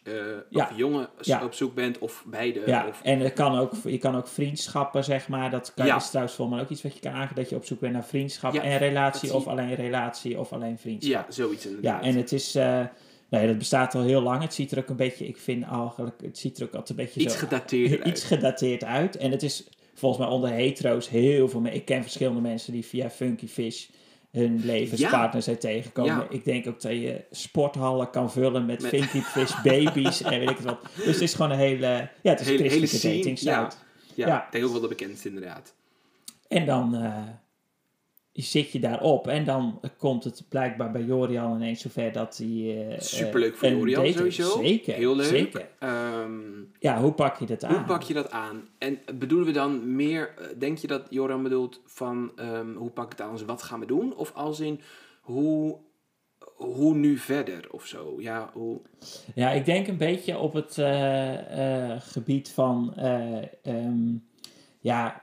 Ja. 0.51 0.69
of 0.71 0.77
jongen 0.77 1.09
Ja. 1.21 1.45
op 1.45 1.55
zoek 1.55 1.75
bent, 1.75 1.99
of 1.99 2.25
beide. 2.27 2.63
Ja, 2.67 2.87
Of, 2.89 3.01
en 3.03 3.21
het 3.21 3.33
kan 3.33 3.59
ook, 3.59 3.73
je 3.85 3.99
kan 3.99 4.17
ook 4.17 4.29
vriendschappen, 4.29 5.05
zeg 5.05 5.29
maar. 5.29 5.51
Dat 5.51 5.73
kan, 5.75 5.87
is 5.97 6.09
trouwens 6.09 6.35
volgens 6.37 6.57
mij 6.57 6.65
ook 6.67 6.73
iets 6.73 6.83
wat 6.83 6.95
je 6.95 7.01
kan 7.01 7.13
aangeven. 7.13 7.37
Dat 7.37 7.49
je 7.51 7.57
op 7.57 7.65
zoek 7.65 7.81
bent 7.81 7.93
naar 7.93 8.05
vriendschap 8.05 8.55
en 8.55 8.79
relatie. 8.79 9.35
Of 9.35 9.47
alleen 9.47 9.75
relatie 9.75 10.39
of 10.41 10.53
alleen 10.53 10.79
vriendschap. 10.79 11.27
ja, 11.27 11.33
zoiets 11.33 11.67
inderdaad. 11.67 12.03
Ja, 12.05 12.09
en 12.11 12.17
het 12.17 12.33
is... 12.33 12.55
nee, 13.29 13.47
dat 13.47 13.59
bestaat 13.59 13.95
al 13.95 14.03
heel 14.03 14.23
lang. 14.23 14.43
Het 14.43 14.55
ziet 14.55 14.73
er 14.73 14.79
ook 14.79 14.89
een 14.89 14.97
beetje... 14.97 15.27
Ik 15.27 15.37
vind 15.37 15.65
eigenlijk... 15.65 16.21
Het 16.23 16.39
ziet 16.39 16.59
er 16.59 16.65
ook 16.65 16.75
altijd 16.75 16.99
een 16.99 17.05
beetje 17.05 17.21
Iets 17.21 17.33
zo... 17.33 17.39
gedateerd 17.39 18.07
iets 18.07 18.25
gedateerd 18.25 18.85
uit. 18.85 19.17
En 19.17 19.31
het 19.31 19.43
is 19.43 19.69
volgens 19.95 20.25
mij 20.25 20.33
onder 20.35 20.51
hetero's 20.51 21.09
heel 21.09 21.49
veel... 21.49 21.65
Ik 21.65 21.85
ken 21.85 22.03
verschillende 22.03 22.41
mensen 22.41 22.73
die 22.73 22.85
via 22.85 23.11
Funky 23.11 23.47
Fish 23.47 23.87
hun 24.31 24.61
levenspartner 24.65 25.43
zijn 25.43 25.59
tegengekomen. 25.59 26.15
Ja. 26.15 26.27
Ik 26.31 26.45
denk 26.45 26.67
ook 26.69 26.81
dat 26.81 26.93
je 26.93 27.25
sporthallen 27.31 28.11
kan 28.11 28.31
vullen 28.33 28.67
met, 28.67 28.83
Met- 28.83 28.91
Funky 28.91 29.21
Fish 29.21 29.53
babies 29.63 30.23
en 30.23 30.39
weet 30.39 30.51
ik 30.51 30.57
het 30.57 30.65
wat. 30.67 30.81
Dus 30.97 31.07
het 31.07 31.21
is 31.21 31.35
gewoon 31.35 31.51
een 31.51 31.59
hele... 31.59 31.87
Ja, 32.23 32.31
het 32.31 32.41
is 32.41 32.49
een 32.49 32.61
hele, 32.71 32.81
dating. 33.17 33.39
Ja, 33.41 33.71
ja, 34.15 34.27
Ja. 34.27 34.45
ik 34.47 34.53
denk 34.53 34.65
ook 34.65 34.73
wel 34.73 34.81
de 34.81 34.89
bekendste 34.89 35.29
inderdaad. 35.29 35.75
En 36.49 36.67
dan, 36.67 36.95
eh, 36.95 37.23
zit 38.43 38.73
je 38.73 38.81
daarop. 38.81 39.29
En 39.29 39.45
dan 39.45 39.81
komt 39.99 40.25
het 40.25 40.43
blijkbaar 40.49 40.91
bij 40.91 41.03
Jorian 41.03 41.55
ineens 41.55 41.81
zover 41.81 42.13
dat 42.13 42.37
hij... 42.37 42.87
eh, 42.89 43.01
Superleuk 43.01 43.57
voor 43.57 43.69
Jorian 43.69 44.13
sowieso. 44.13 44.63
Zeker, 44.63 44.95
Heel 44.95 45.17
leuk. 45.17 45.27
zeker. 45.27 45.69
Ehm, 45.79 46.41
Ja, 46.79 47.01
hoe 47.01 47.13
pak 47.13 47.39
je 47.39 47.47
dat 47.47 47.65
aan? 47.65 47.75
hoe 47.75 47.85
pak 47.85 48.03
je 48.03 48.15
dat 48.15 48.31
aan? 48.31 48.69
En 48.79 48.99
bedoelen 49.19 49.47
we 49.47 49.53
dan 49.53 49.97
meer, 49.97 50.35
eh, 50.39 50.47
denk 50.59 50.79
je 50.79 50.87
dat 50.87 51.07
Joran 51.11 51.43
bedoelt 51.43 51.81
van 51.87 52.33
ehm, 52.37 52.75
hoe 52.75 52.91
pak 52.91 53.05
ik 53.05 53.19
het 53.19 53.21
aan 53.21 53.47
wat 53.47 53.63
gaan 53.63 53.81
we 53.81 53.87
doen? 53.87 54.17
Of 54.17 54.33
als 54.35 54.61
in 54.61 54.81
hoe, 55.21 55.77
hoe 56.55 56.95
nu 56.95 57.17
verder 57.19 57.65
of 57.71 57.87
zo? 57.87 58.15
Ja, 58.19 58.51
hoe... 58.53 58.81
Ja, 59.35 59.51
ik 59.51 59.65
denk 59.65 59.87
een 59.87 59.97
beetje 59.97 60.39
op 60.39 60.53
het 60.53 60.79
eh, 60.79 61.91
gebied 61.99 62.51
van, 62.51 62.95
eh, 62.97 63.43
ehm, 63.63 64.17
ja, 64.81 65.23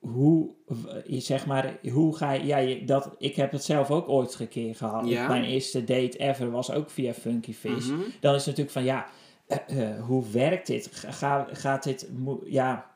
hoe, 0.00 0.50
w- 0.66 0.76
zeg 1.06 1.46
maar, 1.46 1.78
hoe 1.92 2.16
ga 2.16 2.32
je, 2.32 2.46
ja, 2.46 2.86
dat, 2.86 3.10
ik 3.18 3.36
heb 3.36 3.52
het 3.52 3.64
zelf 3.64 3.90
ook 3.90 4.08
ooit 4.08 4.36
een 4.40 4.48
keer 4.48 4.74
gehad. 4.74 5.08
Ja. 5.08 5.28
Mijn 5.28 5.44
eerste 5.44 5.84
date 5.84 6.18
ever 6.18 6.50
was 6.50 6.70
ook 6.72 6.90
via 6.90 7.12
Funky 7.12 7.52
Fish. 7.54 7.86
Mhm. 7.88 8.00
Dan 8.20 8.34
is 8.34 8.46
het 8.46 8.56
natuurlijk 8.56 8.70
van, 8.70 8.84
ja, 8.84 9.06
eh, 9.46 9.82
eh, 9.90 10.04
hoe 10.04 10.24
werkt 10.32 10.66
dit? 10.66 10.88
Ga, 10.92 11.10
ga- 11.10 11.48
gaat 11.52 11.82
dit, 11.82 12.08
ja... 12.44 12.88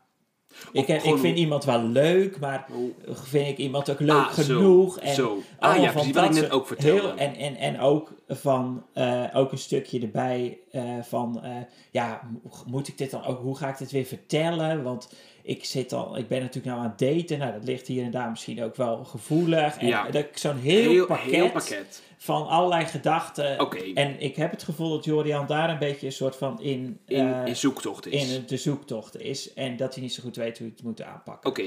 Ik, 0.72 0.86
heb, 0.86 1.02
ik 1.02 1.16
vind 1.18 1.38
iemand 1.38 1.64
wel 1.64 1.82
leuk, 1.82 2.38
maar 2.40 2.66
vind 3.08 3.48
ik 3.48 3.58
iemand 3.58 3.90
ook 3.90 4.00
leuk 4.00 4.10
Ah, 4.16 4.30
zo, 4.32 4.42
genoeg? 4.42 4.98
en 4.98 5.14
zo. 5.14 5.38
Ah 5.58 5.76
ja, 5.76 5.82
van 5.82 5.92
precies 5.92 6.12
wat 6.14 6.24
ik 6.24 6.30
net 6.42 6.50
ook 6.50 6.66
vertelde. 6.66 7.00
Heel, 7.00 7.16
en, 7.16 7.34
en, 7.36 7.56
en 7.56 7.80
ook 7.80 8.12
van 8.28 8.82
eh, 8.92 9.24
ook 9.34 9.52
een 9.52 9.58
stukje 9.58 10.00
erbij 10.00 10.58
eh, 10.70 10.82
van 11.02 11.42
eh, 11.44 11.50
ja, 11.90 12.20
mo- 12.32 12.50
moet 12.66 12.88
ik 12.88 12.98
dit 12.98 13.10
dan 13.10 13.24
ook, 13.24 13.40
hoe 13.40 13.56
ga 13.56 13.68
ik 13.68 13.78
dit 13.78 13.90
weer 13.90 14.04
vertellen? 14.04 14.82
Want 14.82 15.12
ik 15.46 15.64
zit 15.64 15.92
al, 15.92 16.16
ik 16.18 16.28
ben 16.28 16.38
natuurlijk 16.40 16.66
nou 16.74 16.78
aan 16.86 16.94
het 16.96 16.98
daten. 16.98 17.38
Nou, 17.38 17.52
dat 17.52 17.64
ligt 17.64 17.86
hier 17.86 18.04
en 18.04 18.10
daar 18.10 18.30
misschien 18.30 18.62
ook 18.62 18.76
wel 18.76 19.04
gevoelig. 19.04 19.76
En 19.76 19.86
Ja. 19.86 20.10
dat- 20.10 20.26
zo'n 20.34 20.56
heel, 20.56 21.06
pakket 21.06 21.30
heel 21.30 21.50
pakket. 21.50 22.02
van 22.16 22.46
allerlei 22.48 22.84
gedachten. 22.84 23.58
En 23.94 24.20
ik 24.20 24.36
heb 24.36 24.50
het 24.50 24.62
gevoel 24.62 24.90
dat 24.90 25.04
Jorian 25.04 25.46
daar 25.46 25.70
een 25.70 25.78
beetje 25.78 26.06
een 26.06 26.12
soort 26.12 26.36
van 26.36 26.60
in, 26.62 26.98
in, 27.06 27.32
eh, 27.32 27.46
in 27.46 27.56
zoektocht 27.56 28.06
is. 28.06 28.34
in 28.36 28.44
de 28.46 28.56
zoektocht 28.56 29.20
is. 29.20 29.52
En 29.54 29.76
dat 29.76 29.94
hij 29.94 30.02
niet 30.02 30.12
zo 30.14 30.22
goed 30.22 30.36
weet 30.36 30.58
hoe 30.58 30.66
hij 30.66 30.76
het 30.76 30.84
moet 30.86 31.02
aanpakken. 31.02 31.50
Oké, 31.50 31.64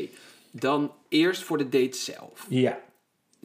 dan 0.52 0.92
eerst 1.10 1.42
voor 1.44 1.58
de 1.58 1.70
date 1.70 1.98
zelf. 1.98 2.46
Ja, 2.50 2.80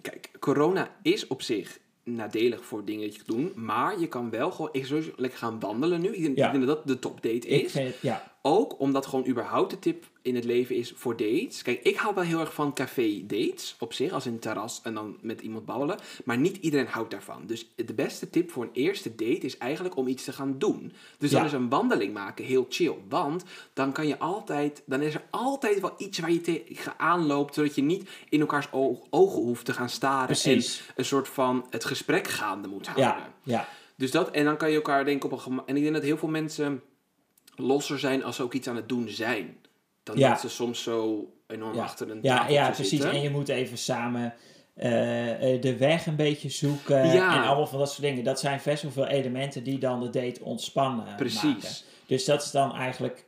Kijk, 0.03 0.31
corona 0.41 0.89
is 1.03 1.27
op 1.27 1.43
zich 1.43 1.79
nadelig 2.05 2.65
voor 2.65 2.85
dingen 2.85 3.03
dat 3.07 3.17
je 3.17 3.23
kunt 3.25 3.39
doen. 3.39 3.53
Maar 3.65 4.01
je 4.01 4.09
kan 4.09 4.31
wel 4.31 4.51
gewoon 4.51 4.69
ik 4.73 4.87
zou 4.87 5.13
lekker 5.17 5.39
gaan 5.39 5.61
wandelen 5.61 6.01
nu. 6.01 6.09
Ik 6.15 6.23
denk, 6.23 6.37
Ja. 6.37 6.47
ik 6.47 6.53
denk 6.53 6.67
dat 6.67 6.77
dat 6.77 6.87
de 6.87 6.99
topdate 6.99 7.49
ik 7.49 7.65
is. 7.65 7.73
vind 7.73 7.89
het, 7.89 7.99
ja. 8.03 8.32
Ook 8.45 8.81
omdat 8.81 9.07
gewoon 9.07 9.27
überhaupt 9.27 9.71
de 9.71 9.79
tip 9.79 10.05
in 10.23 10.35
het 10.35 10.45
leven 10.45 10.77
is 10.77 10.93
voor 10.97 11.17
dates. 11.17 11.63
Kijk, 11.63 11.83
ik 11.83 11.97
hou 11.97 12.15
wel 12.15 12.25
heel 12.25 12.41
erg 12.41 12.55
van 12.55 12.75
café 12.75 13.23
dates 13.27 13.77
op 13.79 13.93
zich, 13.93 14.13
als 14.13 14.27
in 14.27 14.33
een 14.33 14.39
terras 14.39 14.81
en 14.83 14.95
dan 14.95 15.17
met 15.21 15.41
iemand 15.41 15.65
babbelen. 15.65 15.99
Maar 16.25 16.39
niet 16.39 16.57
iedereen 16.57 16.87
houdt 16.87 17.11
daarvan. 17.11 17.43
Dus 17.47 17.69
de 17.77 17.95
beste 17.95 18.31
tip 18.31 18.51
voor 18.51 18.63
een 18.63 18.71
eerste 18.73 19.15
date 19.15 19.39
is 19.47 19.59
eigenlijk 19.59 19.97
om 19.97 20.07
iets 20.07 20.25
te 20.25 20.33
gaan 20.33 20.59
doen. 20.59 20.93
Dus 21.19 21.31
dan 21.31 21.45
is 21.45 21.53
een 21.53 21.69
wandeling 21.69 22.13
maken 22.15 22.45
heel 22.45 22.67
chill. 22.69 22.95
Want 23.09 23.45
dan 23.73 23.93
kan 23.93 24.07
je 24.07 24.19
altijd, 24.19 24.83
dan 24.87 25.01
is 25.01 25.15
er 25.15 25.25
altijd 25.31 25.81
wel 25.81 25.95
iets 25.99 26.19
waar 26.19 26.33
je 26.33 26.41
tegen 26.41 26.99
aanloopt, 26.99 27.55
zodat 27.55 27.75
je 27.75 27.83
niet 27.83 28.09
in 28.29 28.41
elkaars 28.41 28.69
ogen 29.11 29.43
hoeft 29.43 29.65
te 29.65 29.73
gaan 29.73 29.89
staren. 29.89 30.27
Precies. 30.27 30.79
En 30.87 30.93
een 30.97 31.05
soort 31.05 31.29
van 31.29 31.67
het 31.71 31.85
gesprek 31.85 32.29
gaande 32.29 32.69
moet 32.69 32.87
houden. 32.87 33.07
Ja, 33.07 33.33
ja. 33.43 33.69
Dus 33.97 34.11
dat, 34.11 34.31
en 34.31 34.45
dan 34.45 34.57
kan 34.57 34.71
je 34.71 34.77
elkaar 34.77 35.05
denken 35.05 35.31
op 35.31 35.33
een 35.33 35.41
gema- 35.43 35.63
En 35.67 35.77
ik 35.77 35.83
denk 35.83 35.95
dat 35.95 36.03
heel 36.03 36.17
veel 36.19 36.29
mensen 36.29 36.83
losser 37.55 37.99
zijn 37.99 38.25
als 38.25 38.37
ze 38.37 38.43
ook 38.43 38.53
iets 38.55 38.69
aan 38.69 38.77
het 38.77 38.89
doen 38.89 39.09
zijn. 39.09 39.57
Dan 40.03 40.19
Ja. 40.19 40.29
dat 40.29 40.41
ze 40.41 40.49
soms 40.49 40.83
zo 40.83 41.27
enorm 41.47 41.75
Ja. 41.75 41.83
achter 41.83 42.11
een 42.11 42.19
Ja, 42.23 42.49
ja, 42.49 42.67
precies. 42.71 42.89
zitten. 42.89 43.11
En 43.11 43.21
je 43.21 43.31
moet 43.31 43.49
even 43.49 43.79
samen 43.79 44.35
eh, 44.75 45.55
eh, 45.55 45.61
de 45.63 45.77
weg 45.77 46.07
een 46.07 46.17
beetje 46.17 46.49
zoeken. 46.51 47.07
Ja. 47.13 47.37
En 47.37 47.47
allemaal 47.47 47.67
van 47.67 47.79
dat 47.79 47.89
soort 47.91 48.03
dingen. 48.03 48.25
Dat 48.25 48.41
zijn 48.41 48.61
best 48.65 48.83
wel 48.83 48.93
veel 48.93 49.07
elementen 49.07 49.65
die 49.65 49.79
dan 49.79 50.01
de 50.01 50.11
date 50.11 50.45
ontspannen 50.45 51.17
Precies. 51.17 51.43
maken. 51.43 51.69
Dus 52.07 52.25
dat 52.25 52.43
is 52.43 52.51
dan 52.51 52.75
eigenlijk... 52.75 53.25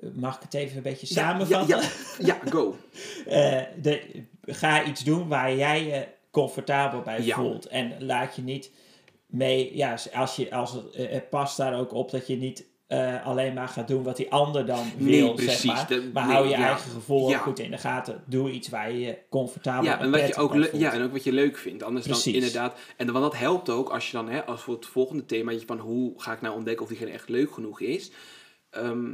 eh, 0.00 0.08
Mag 0.14 0.36
ik 0.36 0.42
het 0.42 0.54
even 0.54 0.76
een 0.76 0.82
beetje 0.82 1.06
samenvatten? 1.06 1.80
Ja, 2.18 2.38
go. 2.50 2.76
De, 3.82 4.24
ga 4.46 4.84
iets 4.84 5.04
doen 5.04 5.28
waar 5.28 5.54
jij 5.56 5.84
je 5.86 6.06
comfortabel 6.30 7.00
bij 7.02 7.22
voelt. 7.22 7.66
En 7.66 7.92
laat 8.04 8.36
je 8.36 8.42
niet 8.42 8.70
mee... 9.26 9.76
Ja, 9.76 9.96
als, 10.14 10.36
je, 10.36 10.54
als 10.54 10.72
het, 10.72 10.94
het 11.10 11.30
past 11.30 11.56
daar 11.56 11.78
ook 11.78 11.92
op 11.92 12.10
dat 12.10 12.26
je 12.26 12.36
niet 12.36 12.64
eh, 12.88 13.26
alleen 13.26 13.54
maar 13.54 13.68
gaat 13.68 13.88
doen 13.88 14.02
wat 14.02 14.16
die 14.16 14.30
ander 14.30 14.66
dan 14.66 14.86
Nee, 14.98 15.20
wil, 15.22 15.34
precies. 15.34 15.60
zeg 15.60 15.64
maar. 15.74 15.86
De- 15.88 16.10
maar 16.12 16.26
nee, 16.26 16.34
hou 16.34 16.46
je 16.48 16.56
ja. 16.56 16.66
eigen 16.66 16.90
gevoel 16.90 17.28
Ja. 17.28 17.38
goed 17.38 17.58
in 17.58 17.70
de 17.70 17.78
gaten. 17.78 18.22
Doe 18.26 18.50
iets 18.50 18.68
waar 18.68 18.92
je 18.92 19.00
je 19.00 19.18
comfortabel 19.30 19.84
Ja, 19.84 20.00
en, 20.00 20.10
wat 20.10 20.26
je 20.28 20.34
ook 20.36 20.52
voelt. 20.52 20.70
ja, 20.72 20.92
en 20.92 21.02
ook 21.02 21.12
wat 21.12 21.24
je 21.24 21.32
leuk 21.32 21.56
vindt. 21.56 21.82
Anders 21.82 22.06
Precies. 22.06 22.24
dan 22.24 22.34
inderdaad... 22.34 22.78
En 22.96 23.12
want 23.12 23.24
dat 23.24 23.36
helpt 23.38 23.70
ook 23.70 23.88
als 23.88 24.06
je 24.10 24.16
dan, 24.16 24.28
hè, 24.28 24.44
als 24.44 24.62
voor 24.62 24.74
het 24.74 24.86
volgende 24.86 25.24
thema, 25.26 25.52
van 25.66 25.78
hoe 25.78 26.12
ga 26.16 26.32
ik 26.32 26.40
nou 26.40 26.54
ontdekken 26.56 26.82
of 26.82 26.88
diegene 26.90 27.10
echt 27.10 27.28
leuk 27.28 27.52
genoeg 27.52 27.80
is. 27.80 28.10
Ehm, 28.70 29.06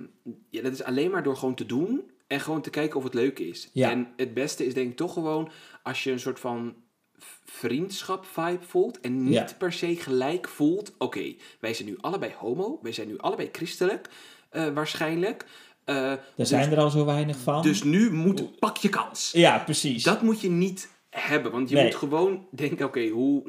ja, 0.51 0.63
dat 0.63 0.73
is 0.73 0.83
alleen 0.83 1.11
maar 1.11 1.23
door 1.23 1.37
gewoon 1.37 1.55
te 1.55 1.67
doen 1.67 2.11
en 2.27 2.41
gewoon 2.41 2.61
te 2.61 2.71
kijken 2.71 2.97
of 2.97 3.05
het 3.05 3.15
leuk 3.15 3.39
is. 3.39 3.71
Ja. 3.73 3.91
En 3.91 4.09
het 4.17 4.35
beste 4.35 4.67
is 4.67 4.75
denk 4.75 4.91
ik 4.91 4.97
toch 4.97 5.13
gewoon 5.13 5.51
als 5.83 6.05
je 6.05 6.11
een 6.11 6.21
soort 6.21 6.41
van 6.41 6.75
v- 7.19 7.25
vriendschap 7.45 8.27
vibe 8.33 8.65
voelt 8.67 9.01
en 9.01 9.25
niet 9.25 9.33
Ja. 9.35 9.47
per 9.59 9.73
se 9.73 9.97
gelijk 9.97 10.49
voelt, 10.49 10.93
oké, 10.99 11.35
wij 11.61 11.75
zijn 11.75 11.89
nu 11.89 11.97
allebei 12.01 12.33
homo, 12.39 12.79
wij 12.83 12.93
zijn 12.93 13.09
nu 13.09 13.19
allebei 13.19 13.49
christelijk, 13.53 14.09
eh, 14.51 14.69
waarschijnlijk. 14.69 15.45
Daar 15.85 16.19
dus, 16.37 16.49
zijn 16.49 16.71
er 16.73 16.79
al 16.79 16.91
zo 16.91 17.05
weinig 17.05 17.37
van. 17.37 17.63
dus 17.63 17.83
nu 17.83 18.13
moet, 18.13 18.59
pak 18.59 18.77
je 18.77 18.89
kans. 18.89 19.31
ja, 19.33 19.59
precies. 19.59 20.03
Dat 20.03 20.23
moet 20.23 20.41
je 20.41 20.49
niet 20.51 20.89
hebben, 21.17 21.53
want 21.53 21.69
je 21.69 21.75
Nee. 21.75 21.85
moet 21.85 21.95
gewoon 21.95 22.47
denken, 22.51 22.87
oké, 22.87 23.09
hoe, 23.09 23.43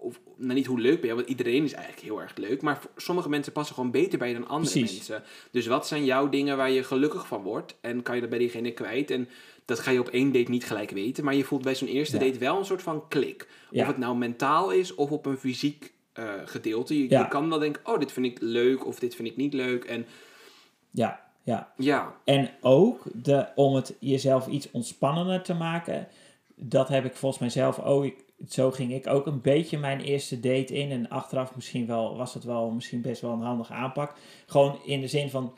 of, 0.00 0.20
nou 0.36 0.54
niet 0.54 0.66
hoe 0.66 0.80
leuk 0.80 1.00
ben 1.00 1.08
je, 1.10 1.14
want 1.16 1.28
iedereen 1.28 1.64
is 1.64 1.72
eigenlijk 1.72 2.04
heel 2.04 2.20
erg 2.20 2.36
leuk, 2.36 2.62
maar 2.62 2.80
voor 2.80 2.90
sommige 2.96 3.28
mensen 3.28 3.52
passen 3.52 3.74
gewoon 3.74 3.90
beter 3.90 4.18
bij 4.18 4.28
je 4.28 4.34
dan 4.34 4.48
andere 4.48 4.70
Precies. 4.78 4.92
mensen. 4.96 5.22
Dus 5.50 5.66
wat 5.66 5.86
zijn 5.86 6.04
jouw 6.04 6.28
dingen 6.28 6.56
waar 6.56 6.70
je 6.70 6.82
gelukkig 6.84 7.26
van 7.26 7.42
wordt 7.42 7.74
en 7.80 8.02
kan 8.02 8.14
je 8.14 8.20
dat 8.20 8.30
bij 8.30 8.38
diegene 8.38 8.70
kwijt 8.72 9.10
en 9.10 9.28
dat 9.64 9.78
ga 9.78 9.90
je 9.90 10.00
op 10.00 10.08
één 10.08 10.32
date 10.32 10.50
niet 10.50 10.64
gelijk 10.64 10.90
weten, 10.90 11.24
maar 11.24 11.34
je 11.34 11.44
voelt 11.44 11.62
bij 11.62 11.74
zo'n 11.74 11.88
eerste 11.88 12.18
Ja. 12.18 12.24
date 12.24 12.38
wel 12.38 12.58
een 12.58 12.64
soort 12.64 12.82
van 12.82 13.08
klik. 13.08 13.48
Ja. 13.70 13.80
Of 13.82 13.86
het 13.86 13.98
nou 13.98 14.16
mentaal 14.16 14.70
is 14.70 14.94
of 14.94 15.10
op 15.10 15.26
een 15.26 15.38
fysiek 15.38 15.92
eh, 16.12 16.24
gedeelte. 16.44 16.98
Je, 16.98 17.08
Ja. 17.10 17.20
je 17.20 17.28
kan 17.28 17.48
wel 17.48 17.58
denken, 17.58 17.82
oh, 17.84 17.98
dit 17.98 18.12
vind 18.12 18.26
ik 18.26 18.38
leuk 18.40 18.86
of 18.86 18.98
dit 18.98 19.14
vind 19.14 19.28
ik 19.28 19.36
niet 19.36 19.52
leuk 19.54 19.84
en 19.84 20.06
Ja, 20.90 21.20
ja. 21.42 21.72
ja, 21.76 22.14
En 22.24 22.50
ook 22.60 23.02
de, 23.12 23.46
om 23.54 23.74
het 23.74 23.94
jezelf 24.00 24.46
iets 24.46 24.70
ontspannender 24.70 25.42
te 25.42 25.54
maken. 25.54 26.08
Dat 26.64 26.88
heb 26.88 27.04
ik 27.04 27.14
volgens 27.16 27.40
mij 27.40 27.50
zelf 27.50 27.78
ook. 27.80 28.04
ik- 28.04 28.24
Zo 28.48 28.70
ging 28.70 28.92
ik 28.92 29.06
ook 29.06 29.26
een 29.26 29.40
beetje 29.40 29.78
mijn 29.78 30.00
eerste 30.00 30.40
date 30.40 30.74
in. 30.74 30.90
En 30.90 31.08
achteraf 31.08 31.54
misschien 31.54 31.86
wel, 31.86 32.16
was 32.16 32.34
het 32.34 32.44
wel 32.44 32.70
misschien 32.70 33.00
best 33.00 33.20
wel 33.20 33.32
een 33.32 33.40
handige 33.42 33.72
aanpak. 33.72 34.14
Gewoon 34.46 34.78
in 34.84 35.00
de 35.00 35.08
zin 35.08 35.30
van. 35.30 35.52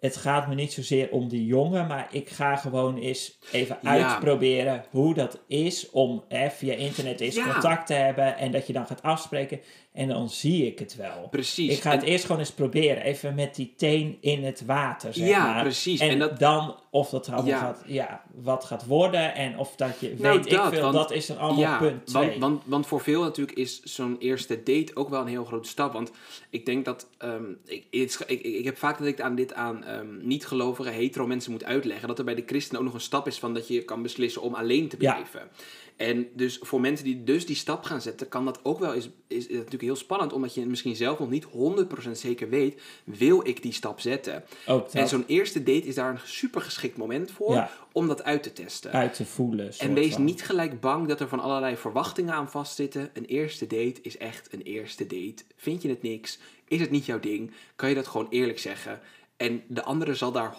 Het 0.00 0.16
gaat 0.16 0.48
me 0.48 0.54
niet 0.54 0.72
zozeer 0.72 1.10
om 1.10 1.28
die 1.28 1.46
jongen, 1.46 1.86
maar 1.86 2.08
ik 2.10 2.28
ga 2.28 2.56
gewoon 2.56 2.96
eens 2.98 3.38
even 3.52 3.78
Ja. 3.82 3.90
uitproberen 3.90 4.84
hoe 4.90 5.14
dat 5.14 5.38
is 5.46 5.90
om 5.90 6.24
eh, 6.28 6.48
via 6.48 6.74
internet 6.74 7.20
eens 7.20 7.34
Ja. 7.34 7.52
contact 7.52 7.86
te 7.86 7.94
hebben 7.94 8.36
en 8.36 8.50
dat 8.52 8.66
je 8.66 8.72
dan 8.72 8.86
gaat 8.86 9.02
afspreken 9.02 9.60
en 9.92 10.08
dan 10.08 10.28
zie 10.30 10.66
ik 10.66 10.78
het 10.78 10.96
wel. 10.96 11.28
precies. 11.30 11.72
Ik 11.76 11.80
ga 11.82 11.90
het 11.90 12.02
eerst 12.02 12.24
gewoon 12.24 12.40
eens 12.40 12.50
proberen, 12.52 13.02
even 13.02 13.34
met 13.34 13.54
die 13.54 13.74
teen 13.76 14.18
in 14.20 14.44
het 14.44 14.64
water, 14.66 15.14
zeg 15.14 15.28
Ja, 15.28 15.52
maar. 15.52 15.62
precies. 15.62 16.00
En, 16.00 16.08
En 16.08 16.18
dat- 16.18 16.38
dan 16.38 16.76
of 16.90 17.10
dat 17.10 17.28
allemaal 17.32 17.58
gaat, 17.60 17.82
ja, 17.86 18.22
wat 18.34 18.64
gaat 18.64 18.86
worden 18.86 19.34
en 19.34 19.58
of 19.58 19.76
dat 19.76 20.00
je 20.00 20.14
Nou, 20.18 20.38
weet 20.38 20.50
dat, 20.50 20.66
ik 20.66 20.72
veel, 20.72 20.82
want- 20.82 20.94
dat 20.94 21.10
is 21.12 21.26
dan 21.26 21.38
allemaal 21.38 21.78
punt 21.78 22.06
twee. 22.06 22.28
Want, 22.28 22.40
want, 22.40 22.62
want 22.66 22.86
voor 22.86 23.00
veel 23.00 23.22
natuurlijk 23.22 23.58
is 23.58 23.82
zo'n 23.82 24.16
eerste 24.18 24.56
date 24.62 24.90
ook 24.94 25.08
wel 25.08 25.20
een 25.20 25.26
heel 25.26 25.44
grote 25.44 25.68
stap. 25.68 25.92
Want 25.92 26.10
ik 26.50 26.66
denk 26.66 26.84
dat. 26.84 27.08
ehm, 27.18 27.44
ik, 27.66 27.84
ik, 27.90 28.42
ik 28.42 28.64
heb 28.64 28.76
vaak 28.78 28.98
dat 28.98 29.06
ik 29.06 29.20
aan 29.20 29.34
dit 29.34 29.54
aan 29.54 29.84
ehm, 29.94 30.26
niet-gelovige 30.26 30.90
hetero 30.90 31.26
mensen 31.26 31.52
moet 31.52 31.64
uitleggen. 31.64 32.08
Dat 32.08 32.18
er 32.18 32.24
bij 32.24 32.34
de 32.34 32.42
christenen 32.46 32.80
ook 32.80 32.86
nog 32.86 32.94
een 32.96 33.00
stap 33.00 33.26
is 33.26 33.38
van 33.38 33.54
dat 33.54 33.68
je 33.68 33.82
kan 33.84 34.02
beslissen 34.02 34.42
om 34.42 34.54
alleen 34.54 34.88
te 34.88 34.96
Ja. 34.98 35.12
blijven. 35.12 35.48
En 35.96 36.28
dus 36.34 36.58
voor 36.62 36.80
mensen 36.80 37.04
die 37.04 37.24
dus 37.24 37.46
die 37.46 37.56
stap 37.56 37.82
gaan 37.84 38.00
zetten, 38.00 38.28
kan 38.28 38.44
dat 38.44 38.60
ook 38.62 38.78
wel. 38.78 38.92
Is, 38.92 39.08
is 39.28 39.48
natuurlijk 39.48 39.82
heel 39.82 39.96
spannend, 39.96 40.32
omdat 40.32 40.54
je 40.54 40.66
misschien 40.66 40.96
zelf 40.96 41.18
nog 41.18 41.30
niet 41.30 41.44
100% 41.44 42.18
zeker 42.18 42.48
weet. 42.48 42.80
Wil 43.04 43.46
ik 43.48 43.62
die 43.62 43.72
stap 43.72 44.00
zetten? 44.00 44.44
En 44.92 45.08
zo'n 45.08 45.24
eerste 45.26 45.58
date 45.62 45.86
is 45.86 45.94
daar 45.94 46.10
een 46.10 46.18
super 46.24 46.60
geschikt 46.60 46.96
moment 46.96 47.30
voor 47.30 47.54
Ja. 47.54 47.70
om 47.92 48.08
dat 48.08 48.22
uit 48.24 48.42
te 48.42 48.52
testen. 48.52 48.92
uit 48.92 49.14
te 49.14 49.24
voelen. 49.24 49.72
En 49.78 49.94
wees 49.94 50.12
van. 50.12 50.24
niet 50.24 50.42
gelijk 50.42 50.80
bang 50.80 51.08
dat 51.08 51.20
er 51.20 51.28
van 51.28 51.40
allerlei 51.40 51.76
verwachtingen 51.76 52.34
aan 52.34 52.50
vastzitten. 52.50 53.10
Een 53.12 53.24
eerste 53.24 53.66
date 53.66 53.96
is 54.02 54.16
echt 54.18 54.52
een 54.52 54.62
eerste 54.62 55.06
date. 55.06 55.42
Vind 55.56 55.82
je 55.82 55.88
het 55.88 56.02
niks? 56.02 56.38
Is 56.68 56.80
het 56.80 56.90
niet 56.90 57.06
jouw 57.06 57.20
ding? 57.20 57.50
Kan 57.76 57.88
je 57.88 57.94
dat 57.94 58.06
gewoon 58.06 58.26
eerlijk 58.30 58.58
zeggen? 58.58 59.00
En 59.40 59.62
de 59.68 59.82
andere 59.82 60.14
zal 60.14 60.32
daar 60.32 60.54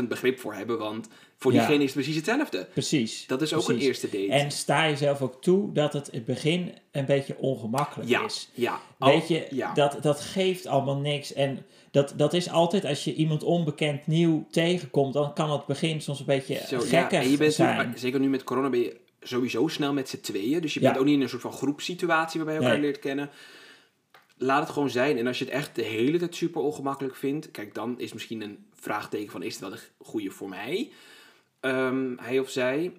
100% 0.00 0.08
begrip 0.08 0.38
voor 0.40 0.54
hebben, 0.54 0.78
want 0.78 1.08
voor 1.36 1.52
Ja. 1.52 1.58
diegene 1.58 1.78
is 1.84 1.94
het 1.94 2.02
precies 2.02 2.16
hetzelfde. 2.16 2.66
Precies. 2.72 3.24
Dat 3.26 3.42
is 3.42 3.54
ook 3.54 3.64
precies. 3.64 3.82
een 3.82 3.88
eerste 3.88 4.08
date. 4.10 4.28
En 4.32 4.50
sta 4.50 4.88
jezelf 4.88 5.22
ook 5.22 5.42
toe 5.42 5.72
dat 5.72 5.92
het 5.92 6.08
in 6.08 6.14
het 6.14 6.24
begin 6.24 6.72
een 6.90 7.04
beetje 7.04 7.36
ongemakkelijk 7.38 8.08
ja, 8.10 8.24
is. 8.24 8.48
ja. 8.54 8.80
Weet 8.98 9.28
je, 9.28 9.46
ja. 9.50 9.74
dat, 9.74 9.96
dat 10.00 10.20
geeft 10.20 10.66
allemaal 10.66 10.96
niks. 10.96 11.32
En 11.32 11.64
dat, 11.90 12.14
dat 12.16 12.32
is 12.32 12.50
altijd 12.50 12.84
als 12.84 13.04
je 13.04 13.14
iemand 13.14 13.42
onbekend 13.42 14.06
nieuw 14.06 14.46
tegenkomt, 14.50 15.12
dan 15.12 15.32
kan 15.34 15.50
het 15.50 15.66
begin 15.66 16.00
soms 16.00 16.18
een 16.20 16.26
beetje 16.26 16.60
Zo, 16.68 16.78
gekker 16.78 17.18
En 17.20 17.30
je 17.30 17.36
bent 17.36 17.52
zijn. 17.54 17.92
zeker 17.96 18.20
nu 18.20 18.28
met 18.28 18.44
corona 18.44 18.68
ben 18.70 18.80
je 18.80 18.96
sowieso 19.22 19.68
snel 19.68 19.92
met 19.92 20.08
z'n 20.08 20.20
tweeën. 20.20 20.60
Dus 20.60 20.74
je 20.74 20.80
bent 20.80 20.98
ook 20.98 21.04
niet 21.04 21.14
in 21.14 21.20
een 21.22 21.28
soort 21.28 21.42
van 21.42 21.52
groepssituatie 21.52 22.40
waarbij 22.40 22.54
je 22.54 22.60
elkaar 22.64 22.78
Nee. 22.80 22.86
leert 22.90 22.98
kennen. 23.02 23.30
Laat 24.36 24.62
het 24.62 24.70
gewoon 24.72 24.90
zijn. 24.90 25.18
En 25.18 25.26
als 25.26 25.38
je 25.38 25.44
het 25.44 25.54
echt 25.54 25.74
de 25.74 25.82
hele 25.82 26.18
tijd 26.18 26.34
super 26.34 26.60
ongemakkelijk 26.60 27.16
vindt, 27.16 27.50
kijk, 27.50 27.74
dan 27.74 27.98
is 28.00 28.12
misschien 28.12 28.40
een 28.40 28.64
vraagteken 28.74 29.30
van 29.32 29.42
is 29.42 29.52
het 29.52 29.60
wel 29.60 29.70
de 29.70 29.80
goede 29.98 30.30
voor 30.30 30.48
mij? 30.48 30.90
Ehm, 31.60 32.16
hij 32.16 32.38
of 32.38 32.50
zij. 32.50 32.92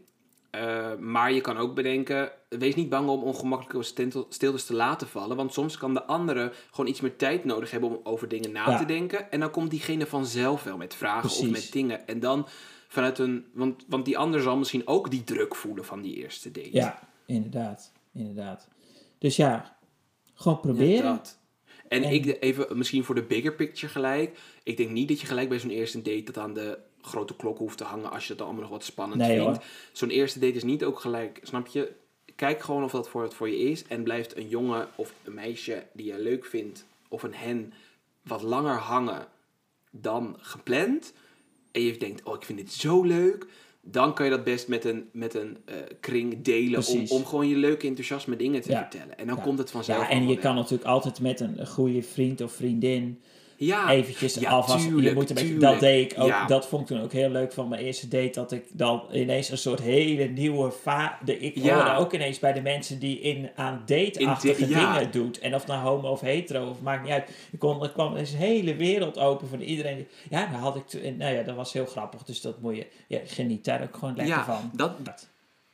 Eh, 0.49 0.95
maar 0.95 1.31
je 1.34 1.41
kan 1.41 1.57
ook 1.57 1.75
bedenken, 1.75 2.31
wees 2.49 2.75
niet 2.75 2.89
bang 2.89 3.09
om 3.09 3.23
ongemakkelijke 3.23 3.84
stiltes 4.29 4.65
te 4.65 4.73
laten 4.75 5.07
vallen. 5.07 5.36
Want 5.38 5.53
soms 5.53 5.77
kan 5.77 5.93
de 5.93 6.03
andere 6.03 6.51
gewoon 6.71 6.89
iets 6.89 7.01
meer 7.01 7.15
tijd 7.15 7.45
nodig 7.45 7.71
hebben 7.71 7.89
om 7.89 7.99
over 8.03 8.27
dingen 8.27 8.51
na 8.51 8.69
Ja. 8.69 8.77
te 8.77 8.86
denken. 8.86 9.31
En 9.31 9.39
dan 9.39 9.51
komt 9.51 9.69
diegene 9.69 10.05
vanzelf 10.05 10.63
wel 10.63 10.77
met 10.77 10.95
vragen 10.95 11.29
of 11.29 11.49
met 11.49 11.71
dingen. 11.71 12.07
En 12.07 12.19
dan 12.19 12.47
vanuit 12.88 13.19
een. 13.19 13.45
Want, 13.53 13.86
want 13.88 14.05
die 14.05 14.17
ander 14.17 14.41
zal 14.41 14.57
misschien 14.57 14.88
ook 14.88 15.11
die 15.11 15.23
druk 15.23 15.55
voelen 15.55 15.86
van 15.86 16.01
die 16.01 16.15
eerste 16.15 16.51
date. 16.51 16.69
Ja, 16.71 16.99
inderdaad. 17.25 17.91
Inderdaad. 18.13 18.67
Dus 19.17 19.36
ja, 19.36 19.77
gewoon 20.34 20.59
proberen. 20.59 21.21
En, 21.88 22.03
En- 22.03 22.13
ik 22.13 22.38
even 22.39 22.77
misschien 22.77 23.03
voor 23.03 23.15
de 23.15 23.23
bigger 23.23 23.53
picture 23.53 23.91
gelijk. 23.91 24.39
Ik 24.63 24.77
denk 24.77 24.89
niet 24.89 25.07
dat 25.07 25.21
je 25.21 25.27
gelijk 25.27 25.49
bij 25.49 25.59
zo'n 25.59 25.69
eerste 25.69 26.01
date 26.01 26.23
dat 26.23 26.38
aan 26.38 26.53
de 26.53 26.77
grote 27.01 27.36
klok 27.36 27.57
hoeft 27.57 27.77
te 27.77 27.84
hangen 27.84 28.11
als 28.11 28.27
je 28.27 28.36
dat 28.36 28.45
allemaal 28.45 28.61
nog 28.61 28.71
wat 28.71 28.84
spannend 28.84 29.21
Nee, 29.21 29.41
vindt. 29.41 29.65
Zo'n 29.91 30.09
eerste 30.09 30.39
date 30.39 30.53
is 30.53 30.63
niet 30.63 30.84
ook 30.84 30.99
gelijk, 30.99 31.39
snap 31.43 31.67
je? 31.67 31.91
Kijk 32.36 32.61
gewoon 32.61 32.84
of 32.84 32.91
dat 32.91 33.09
voor 33.09 33.23
het 33.23 33.34
voor 33.34 33.49
je 33.49 33.57
is 33.57 33.84
en 33.88 34.03
blijft 34.03 34.38
een 34.38 34.47
jongen 34.47 34.88
of 34.95 35.13
een 35.23 35.34
meisje 35.34 35.86
die 35.93 36.05
je 36.05 36.19
leuk 36.19 36.45
vindt 36.45 36.86
of 37.07 37.23
een 37.23 37.34
hen 37.34 37.73
wat 38.21 38.41
langer 38.41 38.77
hangen 38.77 39.27
dan 39.91 40.38
gepland. 40.39 41.13
En 41.71 41.81
je 41.81 41.97
denkt, 41.97 42.23
oh 42.23 42.36
ik 42.36 42.43
vind 42.43 42.57
dit 42.57 42.71
zo 42.71 43.03
leuk. 43.03 43.45
Dan 43.86 44.13
kan 44.13 44.25
je 44.25 44.31
dat 44.31 44.43
best 44.43 44.67
met 44.67 44.86
een, 44.86 45.09
met 45.11 45.34
een 45.34 45.57
eh, 45.65 45.75
kring 45.99 46.41
delen 46.41 46.88
om, 46.88 47.05
om 47.07 47.25
gewoon 47.25 47.47
je 47.47 47.55
leuke 47.55 47.88
enthousiasme 47.88 48.36
dingen 48.36 48.61
te 48.61 48.69
Ja. 48.71 48.77
vertellen. 48.89 49.17
En 49.17 49.27
dan 49.27 49.36
Ja. 49.36 49.41
komt 49.41 49.57
het 49.57 49.71
vanzelf 49.71 50.01
Ja, 50.01 50.09
en 50.09 50.27
je 50.27 50.38
kan 50.38 50.55
natuurlijk 50.55 50.89
altijd 50.89 51.19
met 51.19 51.39
een 51.39 51.67
goede 51.67 52.01
vriend 52.03 52.41
of 52.41 52.51
vriendin 52.51 53.21
ja, 53.66 53.89
eventjes 53.89 54.34
ja, 54.34 54.64
je 54.68 54.76
tuurlijk, 54.88 55.16
moet 55.16 55.30
een 55.30 55.36
beetje, 55.36 55.49
tuurlijk. 55.49 55.72
dat 55.72 55.80
deed 55.80 56.11
ik 56.11 56.20
ook. 56.20 56.28
Ja. 56.28 56.45
Dat 56.45 56.68
vond 56.68 56.82
ik 56.82 56.88
toen 56.95 57.05
ook 57.05 57.11
heel 57.11 57.30
leuk 57.30 57.51
van 57.53 57.68
mijn 57.68 57.82
eerste 57.82 58.07
date. 58.07 58.32
Dat 58.34 58.51
ik 58.51 58.64
dan 58.72 59.03
ineens 59.11 59.49
een 59.49 59.57
soort 59.57 59.80
hele 59.82 60.26
nieuwe... 60.26 60.72
Va 60.72 61.18
de, 61.26 61.39
ik 61.39 61.64
hoorde 61.64 61.95
ook 61.95 62.14
ineens 62.14 62.39
bij 62.39 62.53
de 62.53 62.61
mensen 62.61 62.99
die 62.99 63.20
in, 63.20 63.49
aan 63.55 63.84
date-achtige 63.86 64.68
dingen 64.68 65.11
doet. 65.11 65.39
En 65.39 65.55
of 65.55 65.68
nou 65.68 65.82
homo 65.82 66.09
of 66.09 66.22
hetero, 66.22 66.70
of 66.70 66.82
maakt 66.82 67.03
niet 67.03 67.11
uit. 67.11 67.30
Ik 67.51 67.59
kon, 67.59 67.84
er 67.84 67.89
kwam 67.91 68.16
een 68.16 68.26
hele 68.26 68.76
wereld 68.76 69.18
open 69.20 69.47
voor 69.47 69.61
iedereen. 69.61 70.07
Ja, 70.30 70.45
daar 70.45 70.59
had 70.59 70.76
ik... 70.76 70.88
toen- 70.88 71.01
en 71.01 71.18
Nou 71.18 71.34
ja, 71.36 71.43
dat 71.43 71.55
was 71.55 71.74
heel 71.74 71.86
grappig. 71.86 72.24
Dus 72.24 72.41
dat 72.41 72.61
moet 72.61 72.76
je... 72.76 72.88
Ja, 73.07 73.20
geniet 73.26 73.66
daar 73.66 73.82
ook 73.82 73.95
gewoon 73.97 74.16
lekker 74.16 74.36
ja, 74.36 74.45
van. 74.45 74.72
dat, 74.74 75.05
Dat. 75.05 75.30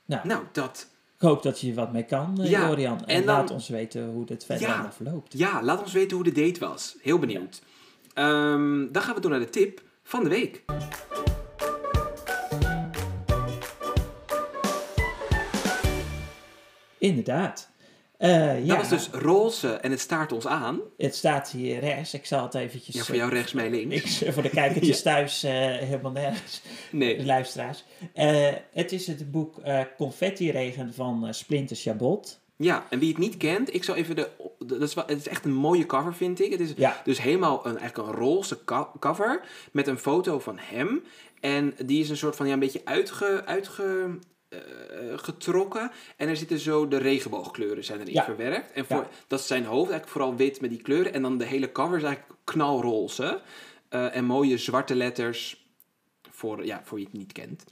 Nou, 0.06 0.28
nou 0.28 0.44
dat. 0.52 0.88
ik 1.16 1.22
hoop 1.22 1.44
dat 1.44 1.60
je 1.60 1.70
er 1.70 1.76
wat 1.76 1.92
mee 1.92 2.04
kan, 2.04 2.42
eh, 2.42 2.50
Ja, 2.50 2.68
Jorian. 2.68 2.98
En, 3.00 3.06
en 3.06 3.26
dan- 3.26 3.36
laat 3.36 3.52
ons 3.52 3.70
weten 3.70 4.10
hoe 4.10 4.26
dit 4.26 4.46
verder 4.46 4.68
Ja. 4.68 4.92
verloopt. 4.92 5.38
Ja, 5.38 5.64
laat 5.64 5.82
ons 5.82 5.94
weten 5.94 6.16
hoe 6.18 6.26
de 6.26 6.32
date 6.46 6.60
was. 6.60 6.96
Heel 7.02 7.20
benieuwd. 7.20 7.62
Ehm, 8.20 8.92
dan 8.92 9.02
gaan 9.02 9.16
we 9.16 9.22
door 9.22 9.32
naar 9.32 9.40
de 9.40 9.50
tip 9.50 9.82
van 10.04 10.24
de 10.24 10.30
week. 10.30 10.64
Inderdaad. 16.98 17.70
Eh, 18.18 18.66
ja, 18.66 18.76
Dat 18.78 18.90
was 18.90 18.90
dus 18.90 19.22
roze 19.22 19.68
en 19.74 19.92
het 19.92 20.00
staart 20.00 20.32
ons 20.32 20.48
aan. 20.48 20.80
het 20.98 21.16
staat 21.16 21.52
hier 21.52 21.80
rechts. 21.80 22.14
Ik 22.14 22.26
zal 22.26 22.44
het 22.44 22.54
eventjes... 22.54 22.96
Ja, 22.96 23.04
voor 23.04 23.16
jou 23.16 23.30
rechts, 23.30 23.54
mij 23.54 23.70
links. 23.70 24.22
Ik, 24.22 24.32
voor 24.34 24.44
de 24.44 24.50
kijkertjes 24.60 25.02
thuis 25.02 25.44
eh, 25.44 25.52
helemaal 25.52 26.12
nergens. 26.12 26.62
De 26.92 26.98
Nee. 26.98 27.26
luisteraars. 27.26 27.84
Eh, 28.14 28.48
het 28.74 28.92
is 28.92 29.08
het 29.08 29.32
boek 29.32 29.58
eh 29.60 29.82
Confetti-regen 29.98 30.94
van 30.94 31.28
eh, 31.28 31.34
Splinter 31.34 31.76
Chabot. 31.76 32.39
Ja, 32.62 32.86
en 32.90 33.00
wie 33.00 33.10
het 33.10 33.18
niet 33.18 33.38
kent, 33.38 33.74
ik 33.74 33.84
zal 33.84 33.96
even 33.96 34.16
de... 34.16 34.30
Dat 34.66 34.82
is 34.82 34.94
wel, 34.94 35.04
het 35.08 35.18
is 35.18 35.28
echt 35.28 35.46
een 35.46 35.54
mooie 35.54 35.86
cover, 35.86 36.14
vind 36.14 36.40
ik. 36.42 36.52
Het 36.52 36.60
is 36.60 36.74
Ja, 36.78 37.02
dus 37.04 37.22
helemaal 37.22 37.66
een, 37.66 37.78
eigenlijk 37.78 38.10
een 38.10 38.16
roze 38.16 38.58
cover 39.00 39.42
met 39.72 39.88
een 39.88 39.98
foto 40.00 40.40
van 40.40 40.58
hem. 40.60 41.04
En 41.40 41.76
die 41.86 42.00
is 42.02 42.10
een 42.10 42.18
soort 42.18 42.36
van, 42.36 42.48
ja, 42.48 42.54
een 42.54 42.60
beetje 42.60 42.82
uitge... 42.84 43.44
uitge 43.46 44.18
eh, 44.50 44.60
getrokken 45.16 45.92
en 46.18 46.28
er 46.28 46.38
zitten 46.38 46.60
zo 46.60 46.88
de 46.88 46.98
regenboogkleuren 46.98 47.84
zijn 47.84 48.00
erin 48.00 48.14
Ja. 48.14 48.24
verwerkt. 48.24 48.72
En 48.72 48.86
voor, 48.86 48.98
Ja. 48.98 49.10
dat 49.28 49.40
is 49.40 49.48
zijn 49.48 49.66
hoofd, 49.66 49.90
eigenlijk 49.90 50.12
vooral 50.12 50.36
wit 50.36 50.62
met 50.62 50.70
die 50.70 50.82
kleuren. 50.82 51.14
En 51.14 51.22
dan 51.22 51.38
de 51.38 51.46
hele 51.46 51.72
cover 51.72 51.98
is 51.98 52.04
eigenlijk 52.04 52.40
knalroze. 52.44 53.42
Eh, 53.90 54.16
en 54.16 54.26
mooie 54.26 54.58
zwarte 54.58 54.96
letters 54.96 55.66
voor, 56.32 56.66
ja, 56.66 56.82
voor 56.84 56.98
wie 56.98 57.06
het 57.06 57.18
niet 57.18 57.32
kent. 57.32 57.64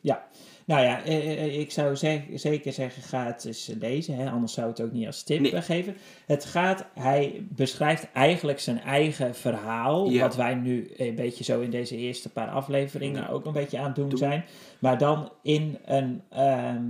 Nou 0.68 0.84
ja, 0.84 1.04
eh, 1.04 1.32
eh, 1.44 1.60
ik 1.60 1.72
zou 1.72 1.96
zeker 2.34 2.74
zeggen, 2.74 3.04
ga 3.04 3.26
het 3.26 3.46
eens 3.46 3.72
lezen. 3.80 4.16
Hè? 4.16 4.30
Anders 4.30 4.54
zou 4.54 4.68
het 4.68 4.82
ook 4.82 4.92
niet 4.92 5.06
als 5.06 5.24
tip 5.24 5.40
Nee. 5.40 5.52
eh, 5.52 5.62
geven. 5.62 5.96
Het 6.26 6.46
gaat, 6.46 6.86
hij 6.94 7.46
beschrijft 7.50 8.08
eigenlijk 8.14 8.60
zijn 8.60 8.80
eigen 8.82 9.36
verhaal. 9.36 10.10
Ja. 10.10 10.22
Wat 10.22 10.36
wij 10.36 10.56
nu 10.56 10.92
een 10.98 11.16
beetje 11.16 11.44
zo 11.44 11.60
in 11.62 11.70
deze 11.70 11.98
eerste 11.98 12.30
paar 12.30 12.50
afleveringen 12.50 13.22
Ja. 13.22 13.28
ook 13.30 13.46
een 13.46 13.54
beetje 13.54 13.78
aan 13.80 13.86
het 13.86 13.96
doen 13.96 14.10
Doen. 14.10 14.18
zijn. 14.18 14.46
Maar 14.80 14.98
dan 14.98 15.32
in 15.42 15.78
een, 15.86 16.22
ehm, 16.30 16.84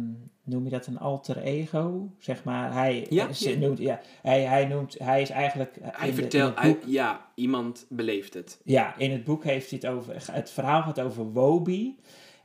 noem 0.43 0.63
je 0.63 0.69
dat 0.69 0.87
een 0.87 0.99
alter 0.99 1.37
ego? 1.37 2.09
Zeg 2.19 2.43
maar, 2.43 2.73
hij, 2.73 3.05
Ja, 3.09 3.27
eh, 3.27 3.33
ze 3.33 3.49
ja. 3.51 3.57
Noemt, 3.57 3.77
ja, 3.79 3.99
hij, 4.21 4.41
hij, 4.41 4.65
noemt, 4.65 4.95
hij 4.99 5.21
is 5.21 5.29
eigenlijk... 5.29 5.75
eh, 5.81 5.87
Hij 5.91 6.13
vertelt, 6.13 6.53
ja, 6.85 7.25
iemand 7.35 7.85
beleeft 7.89 8.33
het. 8.33 8.59
ja, 8.63 8.97
in 8.97 9.11
het 9.11 9.23
boek 9.23 9.43
heeft 9.43 9.69
hij 9.69 9.79
het 9.81 9.91
over. 9.91 10.13
Het 10.31 10.51
verhaal 10.51 10.81
gaat 10.81 10.99
over 11.01 11.31
Wobi. 11.31 11.95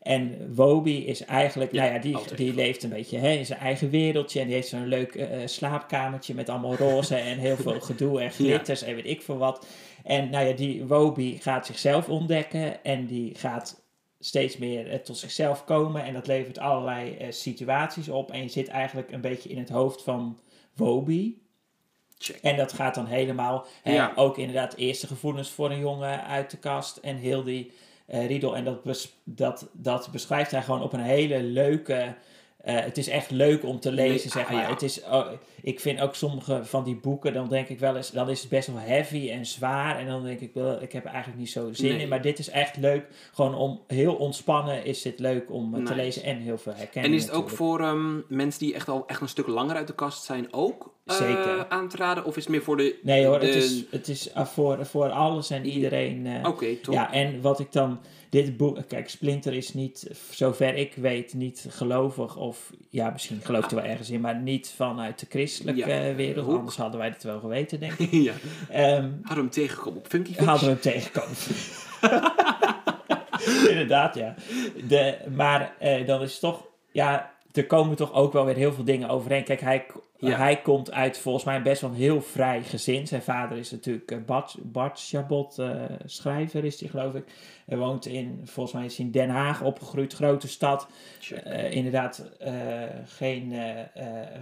En 0.03 0.55
Wobi 0.55 1.07
is 1.07 1.24
eigenlijk, 1.24 1.72
Ja, 1.72 1.82
nou 1.82 1.94
ja, 1.94 2.00
die, 2.00 2.18
die 2.36 2.55
leeft 2.55 2.82
een 2.82 2.90
beetje 2.90 3.18
hè, 3.18 3.30
in 3.30 3.46
zijn 3.46 3.59
eigen 3.59 3.90
wereldje. 3.90 4.40
En 4.40 4.46
die 4.46 4.55
heeft 4.55 4.68
zo'n 4.68 4.86
leuk 4.86 5.14
eh, 5.14 5.38
slaapkamertje 5.44 6.34
met 6.34 6.48
allemaal 6.48 6.74
roze 6.74 7.16
en 7.16 7.38
heel 7.38 7.57
veel 7.57 7.80
gedoe 7.90 8.20
en 8.20 8.30
glitters 8.30 8.82
en 8.82 8.94
weet 8.94 9.07
ik 9.07 9.22
veel 9.22 9.38
wat. 9.38 9.66
En 10.05 10.30
nou 10.30 10.46
ja, 10.46 10.53
die 10.53 10.84
Wobi 10.86 11.38
gaat 11.40 11.66
zichzelf 11.66 12.09
ontdekken 12.09 12.84
en 12.84 13.07
die 13.07 13.34
gaat 13.34 13.82
steeds 14.18 14.57
meer 14.57 14.90
eh, 14.90 14.98
tot 14.98 15.18
zichzelf 15.18 15.64
komen. 15.64 16.05
En 16.05 16.12
dat 16.12 16.26
levert 16.26 16.59
allerlei 16.59 17.16
eh, 17.16 17.26
situaties 17.30 18.09
op. 18.09 18.30
En 18.30 18.42
je 18.42 18.48
zit 18.48 18.68
eigenlijk 18.68 19.12
een 19.12 19.20
beetje 19.20 19.48
in 19.48 19.59
het 19.59 19.68
hoofd 19.68 20.03
van 20.03 20.38
Wobi. 20.74 21.40
Check. 22.18 22.36
En 22.42 22.57
dat 22.57 22.72
gaat 22.72 22.94
dan 22.94 23.07
helemaal, 23.07 23.66
hè, 23.82 23.92
Ja. 23.94 24.12
ook 24.14 24.38
inderdaad 24.38 24.74
eerste 24.74 25.07
gevoelens 25.07 25.50
voor 25.50 25.70
een 25.70 25.80
jongen 25.80 26.24
uit 26.24 26.50
de 26.50 26.57
kast 26.57 26.96
en 26.96 27.16
heel 27.16 27.42
die 27.42 27.66
eh, 27.66 27.72
riedel. 28.21 28.57
En 28.57 28.65
dat, 28.65 28.83
bes- 28.83 29.17
dat, 29.25 29.69
dat 29.73 30.09
beschrijft 30.13 30.51
hij 30.51 30.63
gewoon 30.63 30.83
op 30.83 30.93
een 30.93 31.01
hele 31.01 31.43
leuke... 31.43 32.15
eh, 32.63 32.75
het 32.81 32.99
is 32.99 33.09
echt 33.09 33.31
leuk 33.31 33.65
om 33.65 33.81
te 33.81 33.93
lezen, 33.93 34.13
Le- 34.25 34.31
zeg 34.31 34.47
ah, 34.47 34.53
ja. 34.53 34.69
Het 34.69 34.83
is, 34.83 35.03
oh, 35.05 35.27
ik 35.63 35.81
vind 35.81 36.01
ook 36.01 36.15
sommige 36.15 36.61
van 36.65 36.85
die 36.85 36.97
boeken, 36.97 37.33
dan 37.33 37.49
denk 37.49 37.69
ik 37.69 37.79
wel 37.79 37.97
eens, 37.97 38.11
dan 38.11 38.31
is 38.31 38.41
het 38.41 38.49
best 38.51 38.67
wel 38.67 38.79
heavy 38.79 39.31
en 39.31 39.47
zwaar. 39.47 39.99
En 39.99 40.07
dan 40.07 40.25
denk 40.25 40.41
ik 40.41 40.51
wel, 40.55 40.83
ik 40.83 40.93
heb 40.93 41.05
er 41.05 41.11
eigenlijk 41.11 41.39
niet 41.41 41.51
zo 41.51 41.73
zin 41.73 41.93
Nee. 41.93 42.01
in. 42.03 42.09
Maar 42.09 42.23
dit 42.23 42.39
is 42.39 42.49
echt 42.51 42.77
leuk. 42.77 43.05
Gewoon 43.33 43.55
om 43.55 43.81
heel 43.87 44.15
ontspannen 44.15 44.85
is 44.85 45.03
dit 45.03 45.19
leuk 45.19 45.51
om 45.51 45.75
eh, 45.75 45.85
te 45.85 45.95
lezen 45.95 46.23
en 46.23 46.37
heel 46.37 46.59
veel 46.59 46.75
herkenning. 46.77 47.13
En 47.15 47.19
is 47.21 47.27
het 47.27 47.35
ook 47.35 47.51
voor 47.51 47.81
ehm, 47.81 48.17
mensen 48.29 48.61
die 48.61 48.75
echt 48.75 48.89
al 48.89 49.05
echt 49.07 49.21
een 49.21 49.29
stuk 49.29 49.47
langer 49.47 49.77
uit 49.77 49.87
de 49.87 49.95
kast 49.95 50.25
zijn 50.25 50.53
ook 50.53 50.95
Zeker. 51.07 51.67
aan 51.69 51.89
te 51.89 51.97
raden? 51.97 52.25
Of 52.25 52.37
is 52.37 52.43
het 52.43 52.53
meer 52.53 52.63
voor 52.63 52.77
de... 52.77 52.99
Nee 53.03 53.27
hoor, 53.27 53.39
de- 53.41 53.47
het 53.47 53.55
is, 53.55 53.85
het 53.91 54.09
is 54.09 54.31
voor, 54.35 54.87
voor 54.87 55.11
alles 55.11 55.51
en 55.51 55.67
iedereen. 55.67 56.47
Oké, 56.47 56.77
top. 56.77 56.95
Ja, 56.95 57.13
en 57.13 57.41
wat 57.41 57.59
ik 57.61 57.73
dan. 57.73 58.01
Dit 58.33 58.57
boek. 58.57 58.78
Kijk, 58.89 59.09
Splinter 59.09 59.53
is 59.53 59.74
niet, 59.74 60.11
zover 60.30 60.74
ik 60.74 60.95
weet, 60.95 61.35
niet 61.35 61.66
gelovig. 61.68 62.37
Of 62.37 62.70
ja, 62.91 63.11
misschien 63.11 63.41
gelooft 63.43 63.70
hij 63.70 63.80
wel 63.80 63.91
ergens 63.91 64.11
in, 64.11 64.20
maar 64.20 64.37
niet 64.37 64.72
vanuit 64.76 65.18
de 65.18 65.26
christelijke 65.28 65.80
Ja, 65.80 66.09
eh, 66.09 66.14
wereld. 66.14 66.47
hoek. 66.47 66.59
Anders 66.59 66.76
hadden 66.76 67.01
wij 67.01 67.09
het 67.09 67.22
wel 67.22 67.39
geweten, 67.41 67.80
denk 67.80 67.93
ik. 67.93 68.11
ja. 68.28 68.33
Ehm 68.70 69.03
Hadden 69.03 69.20
we 69.22 69.35
hem 69.35 69.51
tegengekomen 69.51 69.99
op 69.99 70.07
Funky 70.09 70.35
Fish? 70.35 70.45
hadden 70.47 70.68
we 70.68 70.72
hem 70.72 70.80
tegenkomen. 70.80 71.37
Inderdaad, 73.70 74.14
ja. 74.14 74.35
De, 74.89 75.16
maar 75.35 75.74
eh, 75.78 76.07
dan 76.07 76.22
is 76.22 76.39
toch. 76.39 76.66
Ja, 76.93 77.33
er 77.53 77.66
komen 77.66 77.97
toch 77.97 78.12
ook 78.12 78.33
wel 78.33 78.45
weer 78.45 78.57
heel 78.57 78.72
veel 78.72 78.85
dingen 78.85 79.09
overeen. 79.09 79.45
Kijk, 79.45 79.61
hij, 79.61 79.87
Ja. 80.31 80.37
hij 80.37 80.61
komt 80.61 80.93
uit 80.93 81.18
volgens 81.18 81.45
mij 81.45 81.62
best 81.62 81.81
wel 81.81 81.91
een 81.91 81.97
heel 81.97 82.23
vrij 82.23 82.62
gezin. 82.62 83.07
Zijn 83.07 83.23
vader 83.23 83.59
is 83.59 83.70
natuurlijk 83.70 84.11
eh, 84.11 84.18
Bart, 84.27 84.57
Bart 84.62 85.01
Chabot, 85.09 85.59
eh, 85.59 85.83
schrijver 86.05 86.64
is 86.64 86.81
hij 86.81 86.89
geloof 86.89 87.14
ik. 87.14 87.25
Hij 87.66 87.79
woont 87.79 88.07
in, 88.07 88.41
volgens 88.45 88.75
mij 88.75 88.85
is 88.85 88.97
hij 88.97 89.07
in 89.07 89.12
Den 89.12 89.29
Haag 89.29 89.62
opgegroeid, 89.62 90.12
grote 90.12 90.49
stad. 90.49 90.87
Eh, 91.45 91.73
inderdaad, 91.73 92.31
geen 93.05 93.55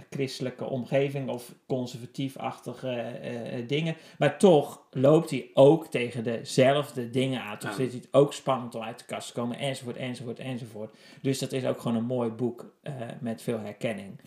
christelijke 0.09 0.65
omgeving 0.65 1.29
of 1.29 1.53
conservatief-achtige 1.67 3.19
dingen. 3.67 3.95
Maar 4.17 4.37
toch 4.37 4.81
loopt 4.91 5.29
hij 5.29 5.49
ook 5.53 5.87
tegen 5.87 6.23
dezelfde 6.23 7.09
dingen 7.09 7.41
aan. 7.41 7.57
Toch 7.57 7.69
Ja. 7.69 7.75
hij 7.75 7.85
het 7.85 8.07
ook 8.11 8.33
spannend 8.33 8.75
om 8.75 8.81
uit 8.81 8.99
de 8.99 9.05
kast 9.05 9.27
te 9.27 9.33
komen, 9.33 9.57
enzovoort, 9.57 9.97
enzovoort, 9.97 10.39
enzovoort. 10.39 10.95
Dus 11.21 11.39
dat 11.39 11.51
is 11.51 11.65
ook 11.65 11.81
gewoon 11.81 11.97
een 11.97 12.05
mooi 12.05 12.29
boek 12.29 12.73
met 13.19 13.41
veel 13.41 13.59
herkenning. 13.59 14.19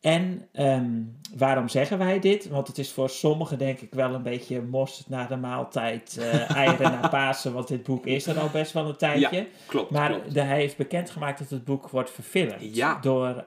En 0.00 0.48
ehm, 0.52 1.02
waarom 1.36 1.68
zeggen 1.68 1.98
wij 1.98 2.20
dit? 2.20 2.48
Want 2.48 2.66
het 2.66 2.78
is 2.78 2.92
voor 2.92 3.10
sommigen 3.10 3.58
denk 3.58 3.80
ik 3.80 3.94
wel 3.94 4.14
een 4.14 4.22
beetje 4.22 4.62
mosterd 4.62 5.08
na 5.08 5.26
de 5.26 5.36
maaltijd, 5.36 6.16
eh, 6.20 6.50
eieren 6.50 6.90
na 6.90 7.08
Pasen, 7.18 7.52
want 7.52 7.68
dit 7.68 7.82
boek 7.82 8.06
is 8.06 8.26
er 8.26 8.38
al 8.38 8.50
best 8.52 8.72
wel 8.72 8.88
een 8.88 8.96
tijdje. 8.96 9.46
Klopt, 9.66 9.90
maar 9.90 10.10
klopt. 10.10 10.34
de, 10.34 10.40
hij 10.40 10.58
heeft 10.58 10.76
bekendgemaakt 10.76 11.38
dat 11.38 11.50
het 11.50 11.64
boek 11.64 11.88
wordt 11.88 12.10
verfilmd 12.10 12.74
Ja. 12.74 12.98
door 13.00 13.44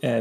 Uh, 0.00 0.16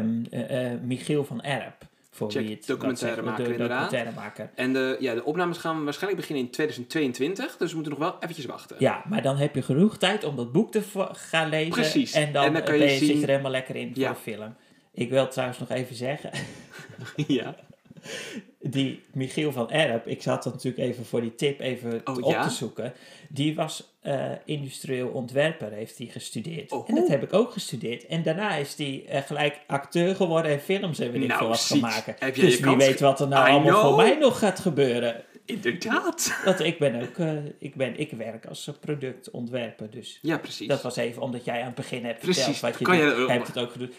eh, 0.72 0.82
Michiel 0.82 1.24
van 1.24 1.42
Erp. 1.42 1.89
Voor 2.20 2.32
Check, 2.32 2.42
wie 2.46 2.56
het 2.56 2.66
documentairemaker, 2.68 3.44
de 3.44 3.52
inderdaad. 3.52 3.82
documentairemaker. 3.82 4.50
En 4.56 4.74
de, 4.74 4.98
ja, 5.00 5.14
de 5.14 5.24
opnames 5.24 5.58
gaan 5.58 5.84
waarschijnlijk 5.84 6.22
beginnen 6.22 6.46
in 6.46 6.52
2022, 6.52 7.58
dus 7.58 7.70
we 7.70 7.76
moeten 7.76 7.94
nog 8.00 8.02
wel 8.10 8.16
eventjes 8.20 8.46
wachten. 8.46 8.76
Ja, 8.80 9.04
maar 9.10 9.22
dan 9.22 9.38
heb 9.38 9.56
je 9.56 9.62
genoeg 9.62 9.98
tijd 9.98 10.24
om 10.24 10.36
dat 10.36 10.52
boek 10.52 10.72
te 10.72 10.82
gaan 11.14 11.50
lezen. 11.50 11.70
Precies. 11.72 12.12
En 12.14 12.32
dan, 12.34 12.44
En 12.46 12.54
dan 12.54 12.64
kan 12.64 12.74
je 12.74 12.80
ben 12.80 12.90
je, 12.92 12.98
zit 12.98 13.08
zien- 13.08 13.16
je 13.18 13.22
er 13.24 13.30
helemaal 13.30 13.52
lekker 13.52 13.76
in 13.76 13.94
voor 13.96 14.08
de 14.08 14.16
film. 14.16 14.56
Ik 14.94 15.10
wil 15.10 15.28
trouwens 15.28 15.60
nog 15.60 15.70
even 15.70 15.96
zeggen, 15.96 16.30
ja. 17.28 17.56
die 18.62 19.04
Michiel 19.14 19.52
van 19.52 19.72
Erp, 19.72 20.08
ik 20.08 20.22
zat 20.22 20.44
dat 20.44 20.54
natuurlijk 20.54 20.84
even 20.84 21.06
voor 21.06 21.22
die 21.22 21.36
tip 21.36 21.60
even 21.60 22.02
Oh, 22.04 22.18
op 22.18 22.32
ja? 22.32 22.44
te 22.44 22.50
zoeken. 22.50 22.94
Die 23.30 23.56
was 23.56 23.98
eh, 24.02 24.32
industrieel 24.46 25.08
ontwerper, 25.08 25.72
heeft 25.72 25.98
hij 25.98 26.08
gestudeerd. 26.08 26.72
Oh. 26.72 26.90
En 26.90 26.96
dat 26.96 27.08
heb 27.08 27.24
ik 27.24 27.34
ook 27.34 27.52
gestudeerd. 27.52 28.06
En 28.06 28.24
daarna 28.24 28.56
is 28.56 28.76
hij 28.78 29.06
eh, 29.08 29.22
gelijk 29.22 29.60
acteur 29.68 30.16
geworden 30.16 30.52
en 30.52 30.60
films 30.60 31.00
en 31.00 31.12
weet 31.12 31.22
ik 31.22 31.28
Nou, 31.28 31.40
veel 31.40 31.50
wat 31.50 31.60
gaan 31.60 31.80
maken. 31.80 32.16
Dus 32.34 32.60
wie 32.60 32.76
weet 32.76 33.00
wat 33.00 33.20
er 33.20 33.28
nou 33.28 33.48
I 33.48 33.52
allemaal 33.52 33.82
voor 33.82 33.96
mij 33.96 34.16
nog 34.16 34.40
gaat 34.40 34.60
gebeuren. 34.60 35.24
Inderdaad. 35.50 36.34
Want 36.46 36.60
ik 36.60 36.80
ben 36.80 37.02
ook, 37.02 37.18
eh, 37.18 37.46
ik, 37.60 37.76
ben, 37.76 38.00
ik 38.00 38.12
werk 38.12 38.46
als 38.46 38.72
productontwerper, 38.80 39.90
dus 39.90 40.20
Ja, 40.22 40.38
precies. 40.38 40.68
dat 40.68 40.82
was 40.82 40.96
even 40.96 41.22
omdat 41.22 41.46
jij 41.46 41.60
aan 41.60 41.66
het 41.66 41.76
begin 41.76 42.06
hebt 42.06 42.20
Precies, 42.20 42.44
verteld 42.44 42.62
wat 42.62 42.80
je 42.80 42.86
kan 42.86 42.98
doet. 42.98 43.28
je- 43.28 43.32
hebt 43.32 43.48
het 43.48 43.58
ook 43.58 43.72
gedaan. 43.72 43.90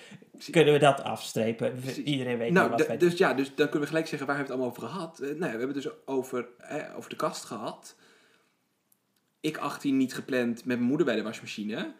Kunnen 0.51 0.73
we 0.73 0.79
dat 0.79 1.03
afstrepen? 1.03 1.73
Precies. 1.81 2.05
Iedereen 2.05 2.39
weet 2.39 2.53
nou, 2.53 2.71
wat 2.71 2.87
wij 2.87 2.97
dus 2.97 3.19
ja, 3.19 3.35
dus 3.35 3.47
dan 3.55 3.65
kunnen 3.65 3.81
we 3.81 3.87
gelijk 3.87 4.07
zeggen 4.07 4.27
waar 4.27 4.37
hebben 4.37 4.57
we 4.57 4.63
het 4.63 4.73
allemaal 4.73 4.93
over 4.93 4.99
gehad. 4.99 5.19
Eh, 5.21 5.27
nou, 5.29 5.51
ja, 5.53 5.59
we 5.59 5.65
hebben 5.65 5.75
het 5.77 5.83
dus 5.83 5.93
over, 6.05 6.47
eh, 6.59 6.97
over 6.97 7.11
de 7.11 7.17
kast 7.17 7.45
gehad. 7.45 7.97
Ik 9.41 9.57
18 9.57 9.97
niet 9.97 10.15
gepland 10.15 10.55
met 10.55 10.65
mijn 10.65 10.81
moeder 10.83 11.07
bij 11.07 11.17
de 11.17 11.23
wasmachine. 11.23 11.93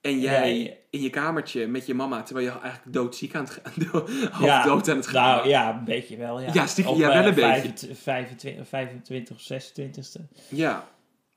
En 0.00 0.20
jij 0.20 0.80
in 0.90 1.00
je 1.00 1.10
kamertje 1.10 1.66
met 1.66 1.86
je 1.86 1.94
mama, 1.94 2.22
terwijl 2.22 2.46
je 2.46 2.52
eigenlijk 2.60 2.92
doodziek 2.92 3.34
aan 3.34 3.44
het 3.44 3.60
gaan, 3.62 4.02
half 4.30 4.44
Ja, 4.44 4.64
dood 4.64 4.88
aan 4.88 4.96
het 4.96 5.06
gaan. 5.06 5.36
Nou 5.36 5.48
ja, 5.48 5.74
een 5.78 5.84
beetje 5.84 6.16
wel. 6.16 6.40
Ja, 6.40 6.50
Ja, 6.52 6.66
stiekem, 6.66 6.94
ja, 6.96 7.06
wel 7.08 7.16
eh, 7.20 7.26
een 7.26 7.34
beetje. 7.34 7.52
25, 7.96 7.98
25, 7.98 8.68
25 8.68 9.36
of 9.36 9.42
26ste. 9.42 10.22
Ja, 10.48 10.88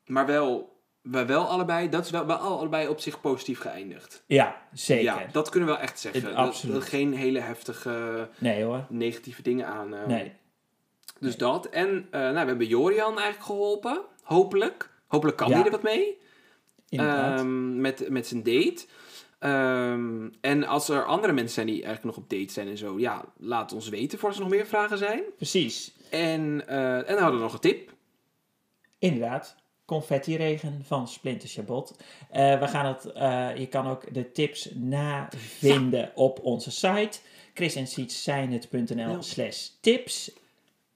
maar 0.05 0.25
wel, 0.25 0.79
we 1.01 1.25
wel 1.25 1.45
allebei, 1.47 1.89
dat 1.89 2.05
is 2.05 2.11
wel, 2.11 2.25
wel 2.25 2.37
allebei 2.37 2.87
op 2.87 2.99
zich 2.99 3.21
positief 3.21 3.59
geëindigd. 3.59 4.23
Ja, 4.25 4.61
zeker. 4.73 5.03
Ja, 5.03 5.25
dat 5.31 5.49
kunnen 5.49 5.69
we 5.69 5.75
wel 5.75 5.83
echt 5.83 5.99
zeggen. 5.99 6.25
Het- 6.25 6.35
absoluut. 6.35 6.75
Dat, 6.75 6.83
geen 6.83 7.13
hele 7.13 7.39
heftige 7.39 8.29
Nee 8.37 8.63
hoor. 8.63 8.85
negatieve 8.89 9.41
dingen 9.41 9.67
aan. 9.67 9.95
eh, 9.95 10.05
Nee. 10.07 10.31
Dus 11.19 11.37
dat. 11.37 11.65
En 11.65 12.07
eh, 12.11 12.19
nou, 12.21 12.33
we 12.33 12.37
hebben 12.47 12.67
Jorian 12.67 13.13
eigenlijk 13.13 13.45
geholpen. 13.45 14.01
Hopelijk. 14.23 14.89
Hopelijk 15.07 15.37
kan 15.37 15.49
Ja. 15.49 15.55
hij 15.55 15.65
er 15.65 15.71
wat 15.71 15.83
mee. 15.83 16.19
Ehm, 16.99 17.81
met, 17.81 18.09
met 18.09 18.27
zijn 18.27 18.43
date. 18.43 18.85
Ehm, 19.39 20.29
en 20.41 20.63
als 20.63 20.89
er 20.89 21.05
andere 21.05 21.33
mensen 21.33 21.53
zijn 21.53 21.65
die 21.65 21.83
eigenlijk 21.83 22.15
nog 22.15 22.25
op 22.25 22.29
date 22.29 22.51
zijn 22.53 22.67
en 22.67 22.77
zo, 22.77 22.99
ja, 22.99 23.25
laat 23.37 23.73
ons 23.73 23.89
weten 23.89 24.19
voor 24.19 24.27
als 24.27 24.37
er 24.37 24.43
nog 24.43 24.53
meer 24.53 24.67
vragen 24.67 24.97
zijn. 24.97 25.21
Precies. 25.35 25.93
En, 26.09 26.67
eh, 26.67 26.95
en 26.95 27.05
dan 27.05 27.17
hadden 27.17 27.35
we 27.35 27.45
nog 27.45 27.53
een 27.53 27.59
tip. 27.59 27.93
Inderdaad. 28.99 29.55
Confetti-regen 29.85 30.81
van 30.85 31.07
Splinter 31.07 31.49
Chabot. 31.49 31.95
Eh, 32.29 32.59
we 32.59 32.67
gaan 32.67 32.85
het, 32.85 33.05
eh, 33.05 33.57
je 33.57 33.67
kan 33.67 33.87
ook 33.87 34.13
de 34.13 34.31
tips 34.31 34.69
navinden 34.75 36.11
op 36.15 36.39
onze 36.43 36.71
site. 36.71 37.19
chrisensietszijnhet.nl 37.53 39.21
slash 39.21 39.67
tips. 39.81 40.31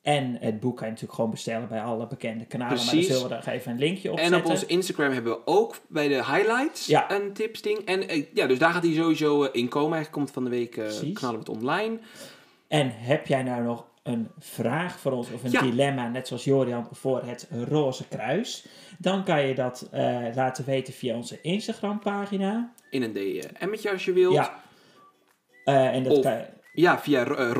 En 0.06 0.38
het 0.39 0.60
boek 0.60 0.76
kan 0.76 0.86
je 0.86 0.91
natuurlijk 0.91 1.14
gewoon 1.16 1.32
bestellen 1.32 1.68
bij 1.68 1.82
alle 1.82 2.08
bekende 2.08 2.45
kanalen. 2.45 2.76
Maar 2.76 2.86
Precies. 2.86 3.08
daar 3.08 3.18
zullen 3.18 3.39
we 3.39 3.45
er 3.45 3.53
even 3.53 3.72
een 3.72 3.78
linkje 3.80 4.12
op 4.12 4.18
En 4.18 4.26
op 4.26 4.32
zetten. 4.34 4.51
onze 4.51 4.66
Instagram 4.66 5.12
hebben 5.12 5.32
we 5.34 5.39
ook 5.45 5.76
bij 5.88 6.08
de 6.08 6.14
highlights 6.16 6.86
Ja. 6.86 7.12
een 7.12 7.34
tipsding. 7.34 7.78
En 7.86 8.08
eh, 8.08 8.26
ja, 8.34 8.47
dus 8.47 8.60
daar 8.60 8.72
gaat 8.72 8.84
hij 8.84 8.93
sowieso 8.93 9.43
eh, 9.43 9.49
in 9.51 9.68
komen. 9.68 9.93
Eigenlijk 9.93 10.12
komt 10.12 10.32
van 10.32 10.43
de 10.43 10.49
week, 10.49 10.72
Precies. 10.72 11.14
knallen 11.14 11.39
we 11.39 11.51
het 11.51 11.58
online. 11.62 11.97
En 12.68 12.91
heb 12.95 13.28
jij 13.28 13.43
nou 13.43 13.64
nog 13.64 13.86
een 14.03 14.28
vraag 14.39 14.99
voor 14.99 15.12
ons 15.12 15.32
of 15.32 15.43
een 15.43 15.51
Ja. 15.51 15.62
dilemma, 15.62 16.08
net 16.10 16.28
zoals 16.28 16.43
Jorian, 16.43 16.88
voor 16.91 17.24
het 17.24 17.47
Roze 17.70 18.08
Kruis? 18.08 18.66
Dan 18.97 19.24
kan 19.24 19.47
je 19.47 19.56
dat 19.56 19.88
laten 20.36 20.66
weten 20.66 20.93
via 20.93 21.16
onze 21.16 21.41
Instagram 21.41 21.99
pagina. 21.99 22.74
In 22.89 23.01
een 23.03 23.14
DM'tje 23.14 23.91
als 23.91 24.06
je 24.06 24.14
wilt. 24.14 24.34
Ja. 24.34 24.64
En 25.64 26.03
dat 26.03 26.18
Of 26.18 26.24
kan 26.24 26.34
je 26.34 26.45
Ja, 26.76 27.00
via 27.00 27.26
uh. 27.28 27.54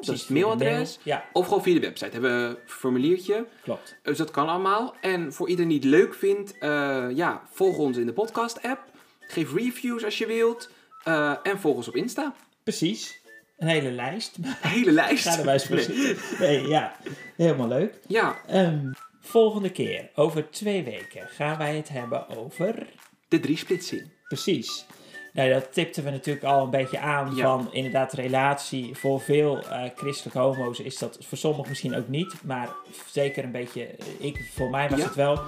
Dat 0.00 0.14
is 0.14 0.20
het 0.20 0.30
mailadres. 0.30 0.98
mail. 1.04 1.18
Ja, 1.18 1.24
Of 1.32 1.46
gewoon 1.46 1.62
via 1.62 1.74
de 1.74 1.80
website. 1.80 2.10
Hebben 2.10 2.40
we 2.40 2.48
een 2.48 2.56
formuliertje. 2.66 3.46
klopt. 3.62 3.96
Dus 4.02 4.18
dat 4.18 4.30
kan 4.30 4.48
allemaal. 4.48 4.94
En 5.00 5.32
voor 5.32 5.48
iedereen 5.48 5.70
die 5.70 5.78
het 5.78 5.88
leuk 5.88 6.14
vindt, 6.14 6.58
eh, 6.58 7.06
ja, 7.14 7.42
volg 7.52 7.76
ons 7.76 7.96
in 7.96 8.06
de 8.06 8.12
podcast-app. 8.12 8.80
Geef 9.20 9.52
reviews 9.54 10.04
als 10.04 10.18
je 10.18 10.26
wilt. 10.26 10.70
Eh, 11.04 11.34
en 11.42 11.58
volg 11.60 11.76
ons 11.76 11.88
op 11.88 11.96
Insta. 11.96 12.34
Precies. 12.62 13.20
Een 13.58 13.68
hele 13.68 13.90
lijst. 13.90 14.36
Een 14.36 14.54
hele 14.70 14.92
lijst. 14.92 15.28
Ga 15.28 15.38
er 15.38 15.44
bij 15.44 15.52
eens 15.52 15.66
voor 15.66 16.38
Nee. 16.38 16.66
ja. 16.68 16.96
Helemaal 17.36 17.68
leuk. 17.68 17.94
Ja, 18.06 18.36
Ehm, 18.46 18.92
volgende 19.20 19.70
keer, 19.70 20.10
over 20.14 20.50
twee 20.50 20.84
weken, 20.84 21.28
gaan 21.28 21.58
wij 21.58 21.76
het 21.76 21.88
hebben 21.88 22.28
over... 22.28 22.86
de 23.28 23.40
drie 23.40 23.56
splitsing. 23.56 24.10
Precies. 24.28 24.86
Nou, 25.34 25.50
dat 25.52 25.72
tipten 25.72 26.04
we 26.04 26.10
natuurlijk 26.10 26.44
al 26.44 26.64
een 26.64 26.70
beetje 26.70 26.98
aan 26.98 27.34
Ja. 27.34 27.42
van 27.42 27.68
inderdaad 27.72 28.12
relatie. 28.12 28.94
Voor 28.96 29.20
veel 29.20 29.58
eh, 29.68 29.82
christelijke 29.96 30.38
homo's 30.38 30.78
is 30.80 30.98
dat 30.98 31.18
voor 31.20 31.38
sommigen 31.38 31.68
misschien 31.68 31.96
ook 31.96 32.08
niet, 32.08 32.34
maar 32.44 32.68
zeker 33.10 33.44
een 33.44 33.50
beetje, 33.52 33.84
eh, 33.86 34.06
ik, 34.18 34.50
voor 34.54 34.70
mij 34.70 34.88
was 34.88 34.98
Ja. 34.98 35.04
het 35.04 35.14
wel, 35.14 35.40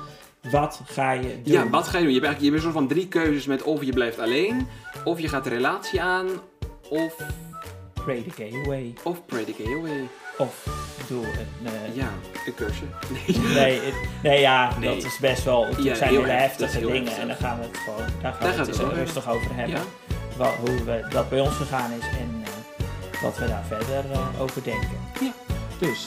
wat 0.51 0.81
ga 0.85 1.13
je 1.13 1.43
doen? 1.43 1.53
Ja, 1.53 1.69
wat 1.69 1.89
ga 1.89 1.99
je 1.99 2.05
doen? 2.05 2.13
Je 2.15 2.21
hebt 2.21 2.27
eigenlijk 2.27 2.39
je 2.39 2.45
hebt 2.45 2.55
een 2.57 2.61
soort 2.63 2.75
van 2.75 2.87
drie 2.89 3.09
keuzes 3.09 3.47
met 3.47 3.63
of 3.63 3.85
je 3.85 3.93
blijft 3.93 4.19
alleen, 4.19 4.67
of 5.05 5.21
je 5.21 5.29
gaat 5.29 5.45
de 5.45 5.51
relatie 5.51 6.01
aan, 6.03 6.27
of, 6.91 7.17
Pray 7.95 8.23
the 8.23 8.31
gay 8.31 8.53
away. 8.65 8.93
of 9.05 9.27
pray 9.27 9.45
the 9.45 9.53
gay 9.53 9.75
away. 9.75 10.09
Of 10.39 10.65
doe 11.09 11.25
een... 11.27 11.67
eh, 11.67 11.97
Ja, 11.97 12.09
een 12.47 12.55
keuze. 12.55 12.83
Nee. 13.27 13.39
Nee, 13.55 13.81
het- 13.81 13.95
nee, 14.23 14.41
ja, 14.41 14.79
Nee. 14.79 14.95
dat 14.95 15.05
is 15.05 15.19
best 15.19 15.45
wel. 15.45 15.67
Het 15.67 15.83
Ja, 15.83 15.95
zijn 15.95 16.11
hele 16.11 16.29
heftige 16.29 16.81
dingen 16.81 16.95
heftig. 17.03 17.19
en 17.19 17.29
dan 17.29 17.37
gaan 17.37 17.59
we 17.59 17.65
het 17.65 17.77
gewoon. 17.85 18.09
Daar 18.23 18.33
gaan 18.33 18.41
Daar 18.57 18.65
we 18.67 18.71
het 18.73 18.83
over 18.83 18.95
rustig 18.95 19.29
over 19.29 19.55
hebben. 19.55 19.77
Ja. 19.77 19.83
Wel, 20.37 20.53
hoe 20.61 20.85
we, 20.85 21.07
dat 21.11 21.29
bij 21.29 21.41
ons 21.41 21.55
gegaan 21.55 21.91
is 21.93 22.05
en 22.19 22.43
eh, 22.45 23.23
wat 23.23 23.39
we 23.39 23.47
daar 23.47 23.65
verder 23.69 24.11
eh, 24.13 24.41
over 24.41 24.63
denken. 24.63 24.99
Ja. 25.21 25.33
Dus 25.79 26.03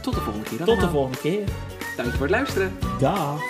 Tot 0.00 0.14
de 0.14 0.20
volgende 0.20 0.48
keer 0.48 0.64
tot 0.66 0.80
de 0.80 0.88
volgende 0.88 1.18
keer. 1.18 1.44
Dank 1.96 2.08
je 2.10 2.16
voor 2.16 2.26
het 2.26 2.34
luisteren. 2.36 2.78
Dag. 2.98 3.40